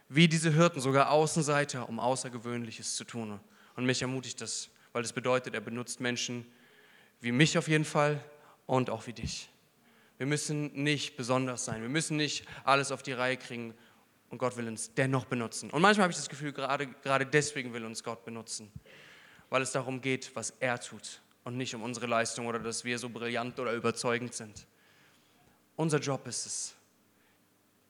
wie 0.10 0.28
diese 0.28 0.54
Hirten, 0.54 0.80
sogar 0.80 1.12
Außenseiter, 1.12 1.89
um 1.89 2.00
Außergewöhnliches 2.00 2.96
zu 2.96 3.04
tun. 3.04 3.39
Und 3.76 3.86
mich 3.86 4.02
ermutigt 4.02 4.39
das, 4.41 4.69
weil 4.91 5.02
das 5.02 5.13
bedeutet, 5.13 5.54
er 5.54 5.62
benutzt 5.62 6.00
Menschen 6.00 6.46
wie 7.19 7.32
mich 7.32 7.58
auf 7.58 7.67
jeden 7.67 7.86
Fall 7.86 8.24
und 8.65 8.89
auch 8.89 9.08
wie 9.08 9.13
dich. 9.13 9.50
Wir 10.17 10.28
müssen 10.28 10.72
nicht 10.84 11.17
besonders 11.17 11.65
sein, 11.65 11.82
wir 11.82 11.89
müssen 11.89 12.17
nicht 12.17 12.46
alles 12.63 12.91
auf 12.91 13.02
die 13.02 13.13
Reihe 13.13 13.38
kriegen, 13.38 13.74
und 14.30 14.39
Gott 14.39 14.58
will 14.58 14.67
uns 14.67 14.91
dennoch 14.96 15.26
benutzen. 15.26 15.69
Und 15.69 15.84
manchmal 15.84 16.06
habe 16.06 16.12
ich 16.12 16.17
das 16.17 16.28
Gefühl, 16.28 16.54
gerade, 16.54 16.88
gerade 16.88 17.24
deswegen 17.24 17.72
will 17.72 17.86
uns 17.86 18.04
Gott 18.04 18.26
benutzen, 18.26 18.72
weil 19.52 19.62
es 19.62 19.72
darum 19.72 20.02
geht, 20.02 20.36
was 20.36 20.56
er 20.60 20.80
tut 20.80 21.22
und 21.44 21.58
nicht 21.58 21.76
um 21.76 21.84
unsere 21.84 22.08
Leistung 22.08 22.48
oder 22.48 22.60
dass 22.60 22.84
wir 22.84 22.98
so 22.98 23.10
brillant 23.10 23.60
oder 23.60 23.74
überzeugend 23.74 24.34
sind. 24.34 24.66
Unser 25.76 26.00
Job 26.00 26.28
ist 26.28 26.46
es, 26.46 26.76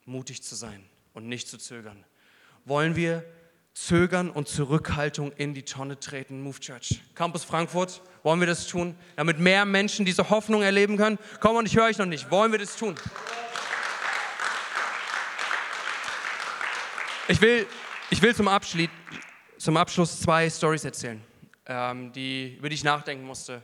mutig 0.05 0.41
zu 0.41 0.55
sein 0.55 0.83
und 1.13 1.27
nicht 1.27 1.47
zu 1.47 1.57
zögern. 1.57 2.03
Wollen 2.65 2.95
wir 2.95 3.23
Zögern 3.73 4.29
und 4.29 4.47
Zurückhaltung 4.47 5.31
in 5.33 5.53
die 5.53 5.63
Tonne 5.63 5.99
treten, 5.99 6.41
Move 6.41 6.59
Church? 6.59 7.01
Campus 7.15 7.43
Frankfurt, 7.43 8.01
wollen 8.21 8.39
wir 8.39 8.47
das 8.47 8.67
tun, 8.67 8.95
damit 9.15 9.39
mehr 9.39 9.65
Menschen 9.65 10.05
diese 10.05 10.29
Hoffnung 10.29 10.61
erleben 10.61 10.95
können? 10.95 11.17
Komm 11.39 11.55
und 11.55 11.65
ich 11.65 11.75
höre 11.75 11.85
euch 11.85 11.97
noch 11.97 12.05
nicht. 12.05 12.29
Wollen 12.29 12.51
wir 12.51 12.59
das 12.59 12.75
tun? 12.75 12.95
Ich 17.27 17.41
will, 17.41 17.65
ich 18.09 18.21
will 18.21 18.35
zum, 18.35 18.47
Abschluss, 18.47 18.89
zum 19.57 19.77
Abschluss 19.77 20.19
zwei 20.19 20.49
Stories 20.49 20.83
erzählen, 20.83 21.21
die, 21.65 22.55
über 22.57 22.67
die 22.67 22.75
ich 22.75 22.83
nachdenken 22.83 23.25
musste, 23.25 23.61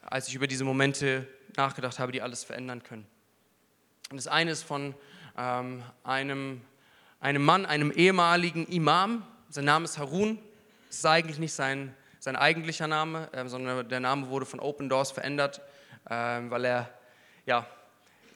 als 0.00 0.28
ich 0.28 0.34
über 0.34 0.46
diese 0.46 0.64
Momente 0.64 1.26
nachgedacht 1.56 1.98
habe, 1.98 2.12
die 2.12 2.22
alles 2.22 2.44
verändern 2.44 2.82
können. 2.82 3.06
Und 4.10 4.16
das 4.16 4.26
eine 4.26 4.50
ist 4.50 4.62
von 4.62 4.94
ähm, 5.38 5.82
einem, 6.04 6.60
einem 7.20 7.44
Mann, 7.44 7.64
einem 7.66 7.90
ehemaligen 7.92 8.66
Imam. 8.66 9.26
Sein 9.48 9.64
Name 9.64 9.84
ist 9.84 9.98
Harun. 9.98 10.38
Das 10.88 10.98
ist 10.98 11.06
eigentlich 11.06 11.38
nicht 11.38 11.54
sein, 11.54 11.94
sein 12.18 12.36
eigentlicher 12.36 12.86
Name, 12.86 13.32
äh, 13.32 13.46
sondern 13.48 13.88
der 13.88 14.00
Name 14.00 14.28
wurde 14.28 14.46
von 14.46 14.60
Open 14.60 14.88
Doors 14.88 15.12
verändert, 15.12 15.60
äh, 16.06 16.14
weil 16.14 16.64
er 16.64 16.90
ja, 17.46 17.66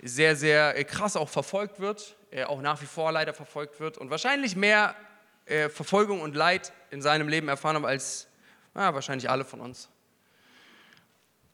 sehr, 0.02 0.36
sehr 0.36 0.76
äh, 0.76 0.84
krass 0.84 1.16
auch 1.16 1.28
verfolgt 1.28 1.80
wird, 1.80 2.16
er 2.30 2.50
auch 2.50 2.60
nach 2.60 2.80
wie 2.80 2.86
vor 2.86 3.12
leider 3.12 3.34
verfolgt 3.34 3.80
wird 3.80 3.98
und 3.98 4.10
wahrscheinlich 4.10 4.56
mehr 4.56 4.94
äh, 5.46 5.68
Verfolgung 5.68 6.20
und 6.20 6.34
Leid 6.34 6.72
in 6.90 7.02
seinem 7.02 7.28
Leben 7.28 7.48
erfahren 7.48 7.76
hat 7.76 7.84
als 7.84 8.28
ja, 8.76 8.94
wahrscheinlich 8.94 9.28
alle 9.28 9.44
von 9.44 9.60
uns. 9.60 9.88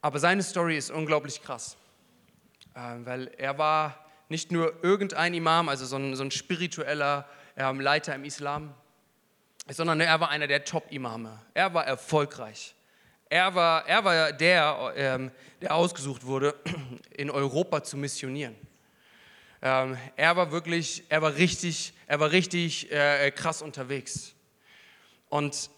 Aber 0.00 0.18
seine 0.18 0.42
Story 0.42 0.76
ist 0.76 0.90
unglaublich 0.90 1.42
krass, 1.42 1.76
äh, 2.74 2.80
weil 3.04 3.28
er 3.38 3.56
war 3.58 4.04
nicht 4.28 4.50
nur 4.50 4.82
irgendein 4.82 5.34
Imam, 5.34 5.68
also 5.68 5.86
so 5.86 5.96
ein, 5.96 6.16
so 6.16 6.24
ein 6.24 6.30
spiritueller 6.30 7.28
ähm, 7.56 7.80
Leiter 7.80 8.14
im 8.14 8.24
Islam, 8.24 8.74
sondern 9.68 10.00
er 10.00 10.18
war 10.20 10.30
einer 10.30 10.46
der 10.46 10.64
Top-Imame. 10.64 11.38
Er 11.54 11.72
war 11.72 11.86
erfolgreich. 11.86 12.74
Er 13.28 13.54
war, 13.54 13.86
er 13.86 14.04
war 14.04 14.32
der, 14.32 14.92
ähm, 14.96 15.30
der 15.60 15.74
ausgesucht 15.74 16.24
wurde, 16.24 16.54
in 17.10 17.30
Europa 17.30 17.82
zu 17.84 17.96
missionieren. 17.96 18.56
Ähm, 19.62 19.96
er 20.16 20.36
war 20.36 20.50
wirklich, 20.50 21.04
er 21.08 21.22
war 21.22 21.36
richtig, 21.36 21.94
er 22.06 22.18
war 22.18 22.32
richtig 22.32 22.90
äh, 22.90 23.30
krass 23.30 23.62
unterwegs. 23.62 24.34
Und 25.28 25.70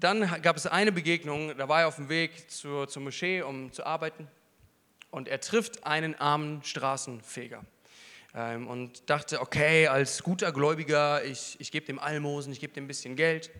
dann 0.00 0.42
gab 0.42 0.56
es 0.56 0.66
eine 0.66 0.92
Begegnung, 0.92 1.56
da 1.56 1.68
war 1.68 1.82
er 1.82 1.88
auf 1.88 1.96
dem 1.96 2.08
Weg 2.08 2.50
zur, 2.50 2.88
zur 2.88 3.02
Moschee, 3.02 3.42
um 3.42 3.72
zu 3.72 3.84
arbeiten 3.86 4.28
und 5.10 5.28
er 5.28 5.40
trifft 5.40 5.84
einen 5.86 6.14
armen 6.16 6.62
Straßenfeger 6.62 7.64
ähm, 8.34 8.68
und 8.68 9.08
dachte, 9.08 9.40
okay, 9.40 9.86
als 9.86 10.22
guter 10.22 10.52
Gläubiger, 10.52 11.24
ich, 11.24 11.56
ich 11.58 11.72
gebe 11.72 11.86
dem 11.86 11.98
Almosen, 11.98 12.52
ich 12.52 12.60
gebe 12.60 12.72
dem 12.74 12.84
ein 12.84 12.88
bisschen 12.88 13.16
Geld. 13.16 13.50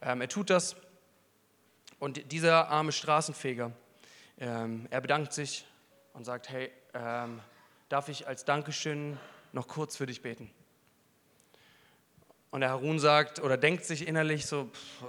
Ähm, 0.00 0.20
er 0.20 0.28
tut 0.28 0.50
das 0.50 0.76
und 1.98 2.32
dieser 2.32 2.68
arme 2.68 2.92
Straßenfeger, 2.92 3.72
ähm, 4.38 4.86
er 4.90 5.00
bedankt 5.00 5.32
sich 5.32 5.66
und 6.12 6.24
sagt, 6.24 6.48
hey, 6.48 6.70
ähm, 6.94 7.40
darf 7.88 8.08
ich 8.08 8.26
als 8.26 8.44
Dankeschön 8.44 9.18
noch 9.52 9.68
kurz 9.68 9.96
für 9.96 10.06
dich 10.06 10.22
beten? 10.22 10.50
Und 12.56 12.62
der 12.62 12.70
Harun 12.70 12.98
sagt 12.98 13.38
oder 13.42 13.58
denkt 13.58 13.84
sich 13.84 14.08
innerlich 14.08 14.46
so, 14.46 14.70
pff, 14.72 15.04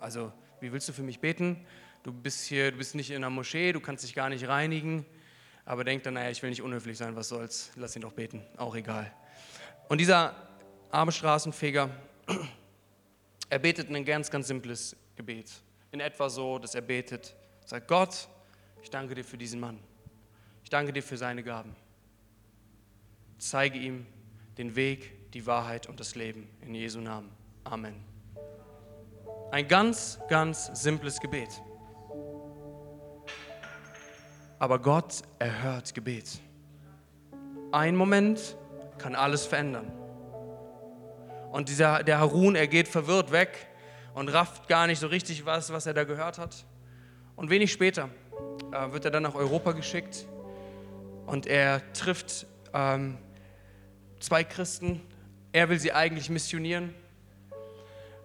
also 0.00 0.32
wie 0.58 0.72
willst 0.72 0.88
du 0.88 0.92
für 0.92 1.04
mich 1.04 1.20
beten? 1.20 1.64
du 2.06 2.12
bist 2.12 2.46
hier, 2.46 2.70
du 2.70 2.78
bist 2.78 2.94
nicht 2.94 3.10
in 3.10 3.20
der 3.20 3.30
Moschee, 3.30 3.72
du 3.72 3.80
kannst 3.80 4.04
dich 4.04 4.14
gar 4.14 4.28
nicht 4.28 4.46
reinigen, 4.46 5.04
aber 5.64 5.82
denkt 5.82 6.06
dann, 6.06 6.14
naja, 6.14 6.30
ich 6.30 6.40
will 6.40 6.50
nicht 6.50 6.62
unhöflich 6.62 6.96
sein, 6.96 7.16
was 7.16 7.28
soll's, 7.28 7.72
lass 7.74 7.96
ihn 7.96 8.02
doch 8.02 8.12
beten, 8.12 8.44
auch 8.56 8.76
egal. 8.76 9.12
Und 9.88 9.98
dieser 9.98 10.32
arme 10.92 11.10
Straßenfeger, 11.10 11.90
er 13.50 13.58
betet 13.58 13.90
ein 13.90 14.04
ganz, 14.04 14.30
ganz 14.30 14.46
simples 14.46 14.94
Gebet. 15.16 15.50
In 15.90 15.98
etwa 15.98 16.30
so, 16.30 16.60
dass 16.60 16.76
er 16.76 16.82
betet, 16.82 17.34
sagt 17.64 17.88
Gott, 17.88 18.28
ich 18.84 18.90
danke 18.90 19.16
dir 19.16 19.24
für 19.24 19.36
diesen 19.36 19.58
Mann. 19.58 19.80
Ich 20.62 20.70
danke 20.70 20.92
dir 20.92 21.02
für 21.02 21.16
seine 21.16 21.42
Gaben. 21.42 21.74
Zeige 23.38 23.80
ihm 23.80 24.06
den 24.58 24.76
Weg, 24.76 25.25
die 25.36 25.44
Wahrheit 25.44 25.86
und 25.86 26.00
das 26.00 26.14
Leben. 26.14 26.48
In 26.62 26.74
Jesu 26.74 26.98
Namen. 26.98 27.30
Amen. 27.62 28.02
Ein 29.50 29.68
ganz, 29.68 30.18
ganz 30.30 30.70
simples 30.72 31.20
Gebet. 31.20 31.50
Aber 34.58 34.78
Gott 34.78 35.20
erhört 35.38 35.92
Gebet. 35.92 36.40
Ein 37.70 37.96
Moment 37.96 38.56
kann 38.96 39.14
alles 39.14 39.44
verändern. 39.44 39.92
Und 41.52 41.68
dieser, 41.68 42.02
der 42.02 42.18
Harun, 42.18 42.56
er 42.56 42.66
geht 42.66 42.88
verwirrt 42.88 43.30
weg 43.30 43.66
und 44.14 44.30
rafft 44.30 44.68
gar 44.68 44.86
nicht 44.86 45.00
so 45.00 45.06
richtig 45.06 45.44
was, 45.44 45.70
was 45.70 45.84
er 45.84 45.92
da 45.92 46.04
gehört 46.04 46.38
hat. 46.38 46.64
Und 47.34 47.50
wenig 47.50 47.70
später 47.72 48.08
äh, 48.72 48.90
wird 48.90 49.04
er 49.04 49.10
dann 49.10 49.24
nach 49.24 49.34
Europa 49.34 49.72
geschickt 49.72 50.26
und 51.26 51.46
er 51.46 51.82
trifft 51.92 52.46
ähm, 52.72 53.18
zwei 54.18 54.42
Christen. 54.42 55.02
Er 55.56 55.70
will 55.70 55.80
sie 55.80 55.94
eigentlich 55.94 56.28
missionieren 56.28 56.92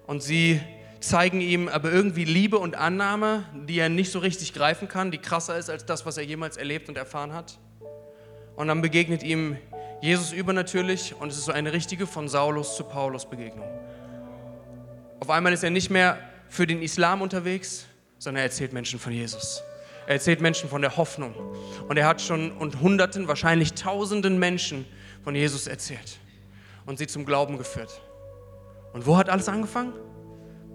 und 0.05 0.21
sie 0.21 0.59
zeigen 0.99 1.39
ihm 1.39 1.69
aber 1.69 1.89
irgendwie 1.89 2.25
Liebe 2.25 2.59
und 2.59 2.75
Annahme, 2.75 3.45
die 3.69 3.79
er 3.79 3.87
nicht 3.87 4.11
so 4.11 4.19
richtig 4.19 4.53
greifen 4.53 4.89
kann, 4.89 5.11
die 5.11 5.17
krasser 5.17 5.57
ist 5.57 5.69
als 5.69 5.85
das, 5.85 6.05
was 6.05 6.17
er 6.17 6.25
jemals 6.25 6.57
erlebt 6.57 6.89
und 6.89 6.97
erfahren 6.97 7.31
hat. 7.31 7.57
Und 8.57 8.67
dann 8.67 8.81
begegnet 8.81 9.23
ihm 9.23 9.55
Jesus 10.01 10.33
übernatürlich 10.33 11.15
und 11.21 11.29
es 11.29 11.37
ist 11.37 11.45
so 11.45 11.53
eine 11.53 11.71
richtige 11.71 12.05
von 12.05 12.27
Saulus 12.27 12.75
zu 12.75 12.83
Paulus 12.83 13.25
Begegnung. 13.29 13.69
Auf 15.21 15.29
einmal 15.29 15.53
ist 15.53 15.63
er 15.63 15.69
nicht 15.69 15.89
mehr 15.89 16.17
für 16.49 16.67
den 16.67 16.81
Islam 16.81 17.21
unterwegs, 17.21 17.85
sondern 18.17 18.41
er 18.41 18.47
erzählt 18.47 18.73
Menschen 18.73 18.99
von 18.99 19.13
Jesus. 19.13 19.63
Er 20.05 20.15
erzählt 20.15 20.41
Menschen 20.41 20.67
von 20.67 20.81
der 20.81 20.97
Hoffnung. 20.97 21.33
Und 21.87 21.95
er 21.95 22.07
hat 22.07 22.21
schon 22.21 22.51
und 22.51 22.81
Hunderten, 22.81 23.29
wahrscheinlich 23.29 23.73
Tausenden 23.73 24.37
Menschen 24.37 24.85
von 25.23 25.33
Jesus 25.33 25.67
erzählt 25.67 26.19
und 26.85 26.97
sie 26.97 27.07
zum 27.07 27.25
Glauben 27.25 27.57
geführt. 27.57 28.01
Und 28.93 29.05
wo 29.05 29.17
hat 29.17 29.29
alles 29.29 29.47
angefangen? 29.47 29.93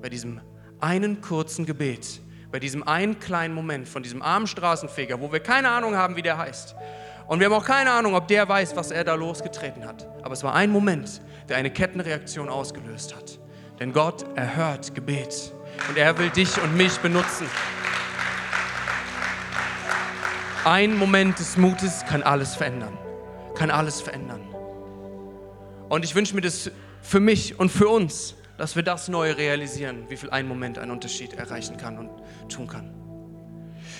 bei 0.07 0.09
diesem 0.09 0.41
einen 0.81 1.21
kurzen 1.21 1.67
Gebet, 1.67 2.21
bei 2.53 2.61
diesem 2.61 2.87
einen 2.87 3.19
kleinen 3.19 3.55
Moment 3.55 3.89
von 3.89 4.03
diesem 4.03 4.23
armen 4.23 4.47
Straßenfeger, 4.47 5.21
wo 5.21 5.33
wir 5.33 5.41
keine 5.41 5.69
Ahnung 5.69 5.97
haben, 5.97 6.17
wie 6.17 6.23
der 6.23 6.39
heißt. 6.39 6.77
Und 7.27 7.41
wir 7.41 7.47
haben 7.47 7.55
auch 7.55 7.65
keine 7.65 7.91
Ahnung, 7.91 8.15
ob 8.15 8.29
der 8.29 8.49
weiß, 8.49 8.77
was 8.77 8.93
er 8.93 9.03
da 9.03 9.15
losgetreten 9.15 9.85
hat. 9.85 10.07
Aber 10.23 10.35
es 10.35 10.45
war 10.45 10.55
ein 10.55 10.71
Moment, 10.71 11.21
der 11.49 11.57
eine 11.57 11.71
Kettenreaktion 11.73 12.49
ausgelöst 12.49 13.17
hat. 13.17 13.41
Denn 13.81 13.93
Gott 13.93 14.25
erhört 14.37 14.95
Gebet 14.95 15.53
und 15.89 15.97
er 15.97 16.17
will 16.19 16.31
dich 16.31 16.63
und 16.63 16.77
mich 16.77 16.97
benutzen. 16.99 17.49
Ein 20.65 20.97
Moment 20.97 21.39
des 21.39 21.57
Mutes 21.57 22.05
kann 22.09 22.23
alles 22.23 22.55
verändern. 22.55 22.97
Kann 23.57 23.71
alles 23.71 24.01
verändern. 24.01 24.56
Und 25.89 26.05
ich 26.05 26.15
wünsche 26.15 26.35
mir 26.35 26.41
das 26.41 26.71
für 27.01 27.21
mich 27.21 27.59
und 27.59 27.71
für 27.71 27.89
uns, 27.89 28.35
dass 28.59 28.75
wir 28.75 28.83
das 28.83 29.09
neu 29.09 29.33
realisieren, 29.33 30.05
wie 30.09 30.17
viel 30.17 30.31
ein 30.31 30.49
Moment 30.49 30.79
einen 30.79 30.91
Unterschied 30.91 31.35
erreichen 31.35 31.77
kann 31.77 31.99
und 31.99 32.11
tun 32.49 32.67
kann. 32.67 32.93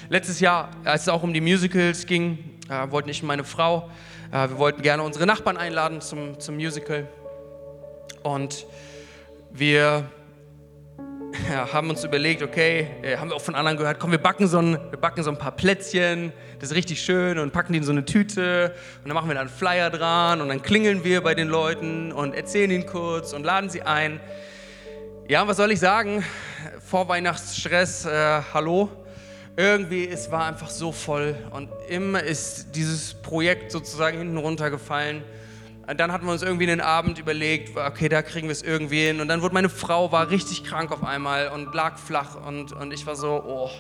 Letztes 0.09 0.41
Jahr, 0.41 0.71
als 0.85 1.03
es 1.03 1.09
auch 1.09 1.23
um 1.23 1.33
die 1.33 1.41
Musicals 1.41 2.07
ging, 2.07 2.59
äh, 2.69 2.91
wollten 2.91 3.09
ich 3.09 3.23
und 3.23 3.29
meine 3.29 3.45
Frau, 3.45 3.91
äh, 4.33 4.49
wir 4.49 4.59
wollten 4.59 4.83
gerne 4.83 5.03
unsere 5.03 5.27
Nachbarn 5.27 5.57
einladen 5.57 6.01
zum, 6.01 6.41
zum 6.41 6.57
Musical. 6.57 7.09
Und 8.23 8.67
wir 9.53 10.11
ja, 11.51 11.73
haben 11.73 11.91
uns 11.91 12.05
überlegt, 12.05 12.43
okay, 12.43 12.89
äh, 13.03 13.17
haben 13.17 13.31
wir 13.31 13.37
auch 13.37 13.41
von 13.41 13.55
anderen 13.55 13.77
gehört, 13.77 13.99
komm, 13.99 14.11
wir 14.11 14.19
backen, 14.19 14.47
so 14.47 14.59
ein, 14.59 14.79
wir 14.91 14.99
backen 14.99 15.23
so 15.23 15.31
ein 15.31 15.39
paar 15.39 15.53
Plätzchen, 15.53 16.33
das 16.59 16.71
ist 16.71 16.77
richtig 16.77 17.03
schön 17.03 17.39
und 17.39 17.53
packen 17.53 17.73
die 17.73 17.79
in 17.79 17.85
so 17.85 17.93
eine 17.93 18.05
Tüte 18.05 18.75
und 19.03 19.09
dann 19.09 19.15
machen 19.15 19.29
wir 19.29 19.35
da 19.35 19.41
einen 19.41 19.51
Flyer 19.51 19.91
dran 19.91 20.41
und 20.41 20.49
dann 20.49 20.63
klingeln 20.63 21.05
wir 21.05 21.21
bei 21.23 21.35
den 21.35 21.49
Leuten 21.49 22.13
und 22.13 22.35
erzählen 22.35 22.71
ihnen 22.71 22.87
kurz 22.87 23.33
und 23.33 23.45
laden 23.45 23.71
sie 23.71 23.83
ein. 23.83 24.21
Ja, 25.29 25.47
was 25.47 25.57
soll 25.57 25.73
ich 25.73 25.81
sagen? 25.81 26.25
Vorweihnachtsstress, 26.85 28.07
äh, 28.07 28.43
hallo. 28.55 28.89
Irgendwie, 29.57 30.07
es 30.07 30.31
war 30.31 30.47
einfach 30.47 30.69
so 30.69 30.93
voll 30.93 31.35
und 31.51 31.71
immer 31.89 32.23
ist 32.23 32.75
dieses 32.75 33.15
Projekt 33.15 33.73
sozusagen 33.73 34.19
hinten 34.19 34.37
runtergefallen. 34.37 35.25
Dann 35.87 36.11
hatten 36.11 36.27
wir 36.27 36.33
uns 36.33 36.43
irgendwie 36.43 36.69
einen 36.71 36.81
Abend 36.81 37.19
überlegt, 37.19 37.77
okay, 37.77 38.09
da 38.09 38.23
kriegen 38.23 38.49
wir 38.49 38.53
es 38.53 38.63
irgendwie 38.63 39.07
hin. 39.07 39.21
Und 39.21 39.29
dann 39.29 39.41
wurde 39.43 39.55
meine 39.55 39.69
Frau 39.69 40.11
war 40.11 40.31
richtig 40.31 40.65
krank 40.65 40.91
auf 40.91 41.05
einmal 41.05 41.49
und 41.49 41.73
lag 41.75 41.97
flach 41.97 42.35
und, 42.35 42.73
und 42.73 42.93
ich 42.93 43.07
war 43.07 43.15
so, 43.15 43.43
oh, 43.47 43.71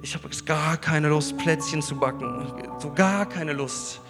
ich 0.00 0.14
habe 0.14 0.28
gar 0.44 0.76
keine 0.76 1.08
Lust, 1.08 1.36
Plätzchen 1.36 1.82
zu 1.82 1.96
backen. 1.96 2.52
So 2.78 2.92
gar 2.92 3.26
keine 3.26 3.52
Lust. 3.52 4.00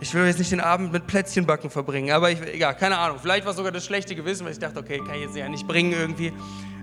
Ich 0.00 0.12
will 0.14 0.26
jetzt 0.26 0.38
nicht 0.38 0.52
den 0.52 0.60
Abend 0.60 0.92
mit 0.92 1.06
Plätzchenbacken 1.06 1.70
verbringen, 1.70 2.10
aber 2.10 2.30
ich, 2.30 2.40
egal, 2.40 2.76
keine 2.76 2.98
Ahnung. 2.98 3.18
Vielleicht 3.20 3.46
war 3.46 3.52
sogar 3.52 3.70
das 3.70 3.84
schlechte 3.84 4.14
Gewissen, 4.14 4.44
weil 4.44 4.52
ich 4.52 4.58
dachte, 4.58 4.80
okay, 4.80 4.98
kann 4.98 5.14
ich 5.14 5.22
jetzt 5.22 5.36
ja 5.36 5.48
nicht 5.48 5.66
bringen 5.66 5.92
irgendwie. 5.92 6.32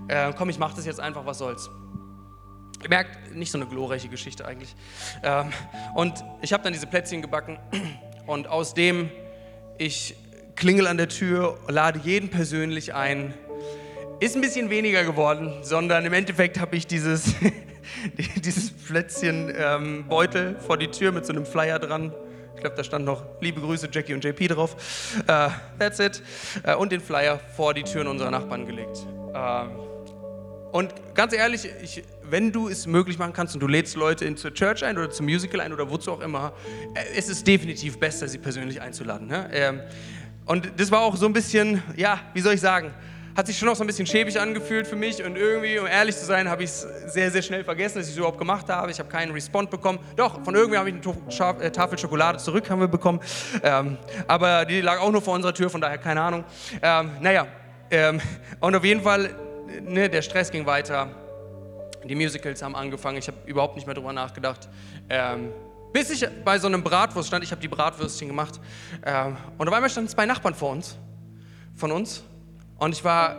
Äh, 0.08 0.32
komm, 0.36 0.48
ich 0.48 0.58
mache 0.58 0.74
das 0.76 0.86
jetzt 0.86 1.00
einfach, 1.00 1.26
was 1.26 1.38
soll's. 1.38 1.70
Ihr 2.82 2.88
merkt, 2.88 3.34
nicht 3.34 3.52
so 3.52 3.58
eine 3.58 3.66
glorreiche 3.66 4.08
Geschichte 4.08 4.46
eigentlich. 4.46 4.74
Ähm, 5.22 5.52
und 5.94 6.14
ich 6.40 6.52
habe 6.52 6.62
dann 6.62 6.72
diese 6.72 6.86
Plätzchen 6.86 7.20
gebacken 7.20 7.58
und 8.26 8.46
aus 8.46 8.74
dem 8.74 9.10
ich 9.80 10.14
klingel 10.56 10.86
an 10.86 10.98
der 10.98 11.08
Tür, 11.08 11.58
lade 11.66 12.00
jeden 12.04 12.28
persönlich 12.28 12.94
ein. 12.94 13.32
Ist 14.20 14.36
ein 14.36 14.42
bisschen 14.42 14.68
weniger 14.68 15.04
geworden, 15.04 15.54
sondern 15.62 16.04
im 16.04 16.12
Endeffekt 16.12 16.60
habe 16.60 16.76
ich 16.76 16.86
dieses, 16.86 17.34
dieses 18.36 18.70
Plätzchenbeutel 18.72 20.48
ähm, 20.48 20.60
vor 20.60 20.76
die 20.76 20.88
Tür 20.88 21.12
mit 21.12 21.24
so 21.24 21.32
einem 21.32 21.46
Flyer 21.46 21.78
dran. 21.78 22.12
Ich 22.54 22.60
glaube, 22.60 22.76
da 22.76 22.84
stand 22.84 23.06
noch 23.06 23.24
liebe 23.40 23.62
Grüße 23.62 23.88
Jackie 23.90 24.12
und 24.12 24.22
JP 24.22 24.48
drauf. 24.48 24.76
Uh, 25.20 25.48
that's 25.78 25.98
it. 25.98 26.22
Uh, 26.68 26.76
und 26.76 26.92
den 26.92 27.00
Flyer 27.00 27.40
vor 27.56 27.72
die 27.72 27.82
Türen 27.82 28.06
unserer 28.06 28.30
Nachbarn 28.30 28.66
gelegt. 28.66 28.98
Uh, 29.32 30.70
und 30.72 30.92
ganz 31.14 31.32
ehrlich, 31.32 31.66
ich, 31.82 32.04
wenn 32.30 32.52
du 32.52 32.68
es 32.68 32.86
möglich 32.86 33.18
machen 33.18 33.32
kannst 33.32 33.54
und 33.54 33.60
du 33.60 33.66
lädst 33.66 33.96
Leute 33.96 34.24
in 34.24 34.36
zur 34.36 34.52
Church 34.54 34.84
ein 34.84 34.96
oder 34.96 35.10
zum 35.10 35.26
Musical 35.26 35.60
ein 35.60 35.72
oder 35.72 35.90
wozu 35.90 36.12
auch 36.12 36.20
immer, 36.20 36.52
es 37.16 37.28
ist 37.28 37.46
definitiv 37.46 37.98
besser, 37.98 38.28
sie 38.28 38.38
persönlich 38.38 38.80
einzuladen. 38.80 39.26
Ne? 39.26 39.48
Ähm, 39.52 39.80
und 40.46 40.72
das 40.76 40.90
war 40.90 41.00
auch 41.00 41.16
so 41.16 41.26
ein 41.26 41.32
bisschen, 41.32 41.82
ja, 41.96 42.20
wie 42.34 42.40
soll 42.40 42.54
ich 42.54 42.60
sagen, 42.60 42.92
hat 43.36 43.46
sich 43.46 43.56
schon 43.56 43.68
noch 43.68 43.76
so 43.76 43.84
ein 43.84 43.86
bisschen 43.86 44.06
schäbig 44.06 44.38
angefühlt 44.40 44.86
für 44.86 44.96
mich 44.96 45.22
und 45.24 45.36
irgendwie, 45.36 45.78
um 45.78 45.86
ehrlich 45.86 46.16
zu 46.16 46.24
sein, 46.24 46.48
habe 46.48 46.64
ich 46.64 46.70
es 46.70 46.86
sehr, 47.06 47.30
sehr 47.30 47.42
schnell 47.42 47.64
vergessen, 47.64 47.98
dass 47.98 48.06
ich 48.06 48.12
es 48.12 48.18
überhaupt 48.18 48.38
gemacht 48.38 48.68
habe. 48.68 48.90
Ich 48.90 48.98
habe 48.98 49.08
keinen 49.08 49.32
Respond 49.32 49.70
bekommen. 49.70 49.98
Doch, 50.16 50.42
von 50.44 50.54
irgendwer 50.54 50.80
habe 50.80 50.90
ich 50.90 50.96
eine 50.96 51.64
äh, 51.64 51.70
Tafel 51.70 51.98
Schokolade 51.98 52.38
zurück, 52.38 52.68
haben 52.68 52.80
wir 52.80 52.88
bekommen. 52.88 53.20
Ähm, 53.62 53.96
aber 54.26 54.64
die 54.64 54.80
lag 54.80 55.00
auch 55.00 55.12
nur 55.12 55.22
vor 55.22 55.34
unserer 55.34 55.54
Tür, 55.54 55.70
von 55.70 55.80
daher 55.80 55.98
keine 55.98 56.20
Ahnung. 56.20 56.44
Ähm, 56.82 57.12
naja, 57.20 57.46
ähm, 57.90 58.20
und 58.60 58.74
auf 58.74 58.84
jeden 58.84 59.02
Fall, 59.02 59.30
ne, 59.82 60.08
der 60.08 60.22
Stress 60.22 60.50
ging 60.50 60.66
weiter. 60.66 61.08
Die 62.04 62.14
Musicals 62.14 62.62
haben 62.62 62.74
angefangen. 62.74 63.18
Ich 63.18 63.28
habe 63.28 63.38
überhaupt 63.46 63.76
nicht 63.76 63.86
mehr 63.86 63.94
drüber 63.94 64.12
nachgedacht. 64.12 64.68
Ähm, 65.08 65.52
bis 65.92 66.10
ich 66.10 66.26
bei 66.44 66.58
so 66.58 66.66
einem 66.66 66.82
Bratwurst 66.82 67.28
stand, 67.28 67.44
ich 67.44 67.50
habe 67.50 67.60
die 67.60 67.68
Bratwürstchen 67.68 68.28
gemacht. 68.28 68.60
Ähm, 69.04 69.36
und 69.58 69.68
auf 69.68 69.74
einmal 69.74 69.90
standen 69.90 70.08
zwei 70.08 70.26
Nachbarn 70.26 70.54
vor 70.54 70.70
uns, 70.70 70.96
von 71.74 71.90
uns. 71.92 72.22
Und 72.78 72.92
ich 72.92 73.04
war 73.04 73.36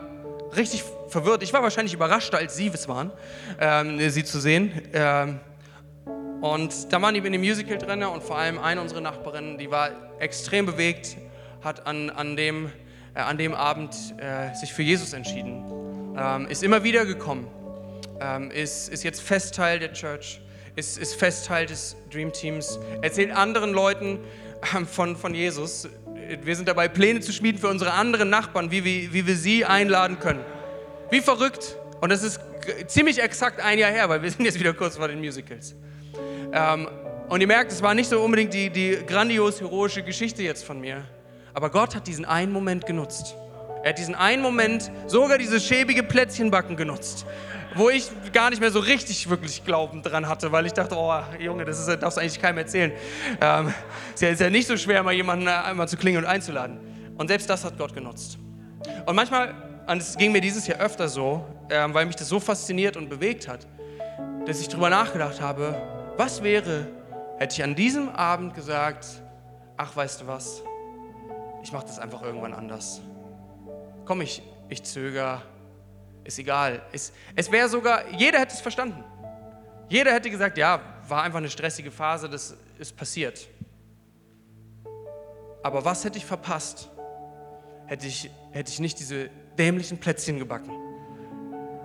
richtig 0.56 0.84
verwirrt. 1.08 1.44
Ich 1.44 1.54
war 1.54 1.64
wahrscheinlich 1.64 1.94
überraschter, 1.94 2.38
als 2.38 2.56
sie 2.56 2.68
es 2.68 2.88
waren, 2.88 3.12
ähm, 3.60 4.10
sie 4.10 4.24
zu 4.24 4.40
sehen. 4.40 4.72
Ähm, 4.94 5.40
und 6.42 6.92
da 6.92 7.02
waren 7.02 7.14
die 7.14 7.20
in 7.20 7.32
dem 7.32 7.42
Musical 7.42 7.78
drin 7.78 8.04
und 8.04 8.24
vor 8.24 8.38
allem 8.38 8.58
eine 8.58 8.82
unserer 8.82 9.02
Nachbarinnen, 9.02 9.58
die 9.58 9.70
war 9.70 9.92
extrem 10.20 10.66
bewegt, 10.66 11.18
hat 11.64 11.86
an, 11.86 12.10
an, 12.10 12.36
dem, 12.36 12.72
äh, 13.14 13.20
an 13.20 13.38
dem 13.38 13.54
Abend 13.54 13.96
äh, 14.18 14.54
sich 14.56 14.74
für 14.74 14.82
Jesus 14.82 15.14
entschieden, 15.14 15.64
ähm, 16.18 16.48
ist 16.48 16.64
immer 16.64 16.84
wieder 16.84 17.06
gekommen, 17.06 17.48
ähm, 18.22 18.52
ist, 18.52 18.90
ist 18.90 19.04
jetzt 19.04 19.22
Festteil 19.22 19.80
der 19.80 19.94
Church, 19.94 20.42
ist, 20.76 20.98
ist 20.98 21.16
Festteil 21.16 21.66
des 21.66 21.96
Dream 22.12 22.32
Teams, 22.32 22.80
erzählt 23.02 23.32
anderen 23.32 23.74
Leuten 23.74 24.20
ähm, 24.76 24.86
von, 24.86 25.16
von 25.18 25.34
Jesus, 25.34 25.90
wir 26.44 26.56
sind 26.56 26.68
dabei, 26.68 26.88
Pläne 26.88 27.20
zu 27.20 27.34
schmieden 27.34 27.60
für 27.60 27.68
unsere 27.68 27.94
anderen 27.94 28.30
Nachbarn, 28.30 28.72
wie, 28.72 28.86
wie, 28.86 29.12
wie 29.12 29.28
wir 29.28 29.36
sie 29.36 29.66
einladen 29.66 30.20
können. 30.20 30.40
Wie 31.10 31.20
verrückt. 31.20 31.76
Und 32.00 32.10
das 32.10 32.24
ist 32.24 32.40
ziemlich 32.88 33.22
exakt 33.22 33.60
ein 33.60 33.80
Jahr 33.80 33.92
her, 33.92 34.08
weil 34.08 34.22
wir 34.22 34.32
sind 34.32 34.46
jetzt 34.46 34.60
wieder 34.60 34.74
kurz 34.74 34.98
vor 34.98 35.08
den 35.08 35.20
Musicals. 35.20 35.76
Ähm, 36.54 36.88
und 37.28 37.42
ihr 37.42 37.48
merkt, 37.48 37.72
es 37.72 37.82
war 37.82 37.94
nicht 37.94 38.10
so 38.10 38.22
unbedingt 38.22 38.54
die, 38.54 38.70
die 38.70 39.00
grandios 39.06 39.60
heroische 39.62 40.04
Geschichte 40.04 40.44
jetzt 40.44 40.64
von 40.64 40.80
mir. 40.80 41.04
Aber 41.54 41.70
Gott 41.70 41.96
hat 41.96 42.08
diesen 42.08 42.24
einen 42.24 42.52
Moment 42.52 42.86
genutzt. 42.86 43.36
Er 43.84 43.90
hat 43.90 43.98
diesen 43.98 44.16
einen 44.16 44.42
Moment, 44.42 44.92
sogar 45.08 45.38
dieses 45.38 45.66
schäbige 45.66 46.04
Plätzchenbacken 46.04 46.78
genutzt 46.78 47.26
wo 47.76 47.90
ich 47.90 48.10
gar 48.34 48.50
nicht 48.50 48.60
mehr 48.60 48.72
so 48.72 48.80
richtig 48.80 49.30
wirklich 49.30 49.64
Glauben 49.64 50.02
dran 50.04 50.28
hatte, 50.28 50.52
weil 50.52 50.66
ich 50.66 50.74
dachte, 50.74 50.96
oh 50.98 51.14
Junge, 51.40 51.66
das 51.66 51.80
ist, 51.80 52.02
darfst 52.02 52.18
du 52.18 52.22
eigentlich 52.22 52.42
keinem 52.42 52.60
erzählen. 52.60 52.92
Ähm, 53.40 53.74
ja, 54.20 54.30
ist 54.30 54.42
ja 54.42 54.50
nicht 54.50 54.68
so 54.68 54.78
schwer, 54.78 55.04
mal 55.04 55.14
jemanden 55.14 55.48
äh, 55.48 55.52
einmal 55.52 55.88
zu 55.88 55.98
klingeln 55.98 56.26
und 56.26 56.30
einzuladen. 56.30 56.80
Und 57.18 57.28
selbst 57.28 57.50
das 57.50 57.64
hat 57.64 57.78
Gott 57.78 57.94
genutzt. 57.94 58.38
Und 59.06 59.16
manchmal, 59.16 59.54
und 59.88 60.02
es 60.02 60.18
ging 60.18 60.32
mir 60.32 60.42
dieses 60.42 60.68
Jahr 60.68 60.80
öfter 60.80 61.08
so, 61.08 61.46
ähm, 61.70 61.94
weil 61.94 62.06
mich 62.06 62.16
das 62.16 62.28
so 62.28 62.40
fasziniert 62.40 62.98
und 62.98 63.10
bewegt 63.10 63.48
hat, 63.48 63.68
dass 64.46 64.60
ich 64.60 64.68
darüber 64.68 64.90
nachgedacht 64.90 65.40
habe, 65.40 65.76
was 66.18 66.44
wäre, 66.44 66.88
hätte 67.38 67.56
ich 67.56 67.64
an 67.64 67.76
diesem 67.76 68.10
Abend 68.10 68.54
gesagt, 68.54 69.06
ach 69.78 69.96
weißt 69.96 70.22
du 70.22 70.28
was, 70.28 70.64
ich 71.64 71.72
mache 71.72 71.86
das 71.86 72.00
einfach 72.00 72.24
irgendwann 72.24 72.54
anders. 72.54 73.02
Komm, 74.06 74.22
ich, 74.22 74.42
ich 74.70 74.84
zögere, 74.84 75.42
ist 76.24 76.40
egal. 76.40 76.82
Es, 76.92 77.12
es 77.36 77.52
wäre 77.52 77.70
sogar, 77.70 78.10
jeder 78.12 78.40
hätte 78.40 78.54
es 78.54 78.62
verstanden. 78.62 79.04
Jeder 79.90 80.14
hätte 80.14 80.30
gesagt, 80.30 80.58
ja, 80.58 80.80
war 81.08 81.24
einfach 81.24 81.40
eine 81.40 81.50
stressige 81.50 81.92
Phase, 81.92 82.30
das 82.30 82.56
ist 82.80 82.96
passiert. 82.96 83.48
Aber 85.64 85.84
was 85.84 86.04
hätte 86.06 86.18
ich 86.18 86.26
verpasst, 86.26 86.90
hätte 87.86 88.08
ich, 88.08 88.32
hätte 88.52 88.72
ich 88.72 88.80
nicht 88.80 89.00
diese 89.00 89.30
dämlichen 89.58 90.00
Plätzchen 90.00 90.40
gebacken. 90.40 90.72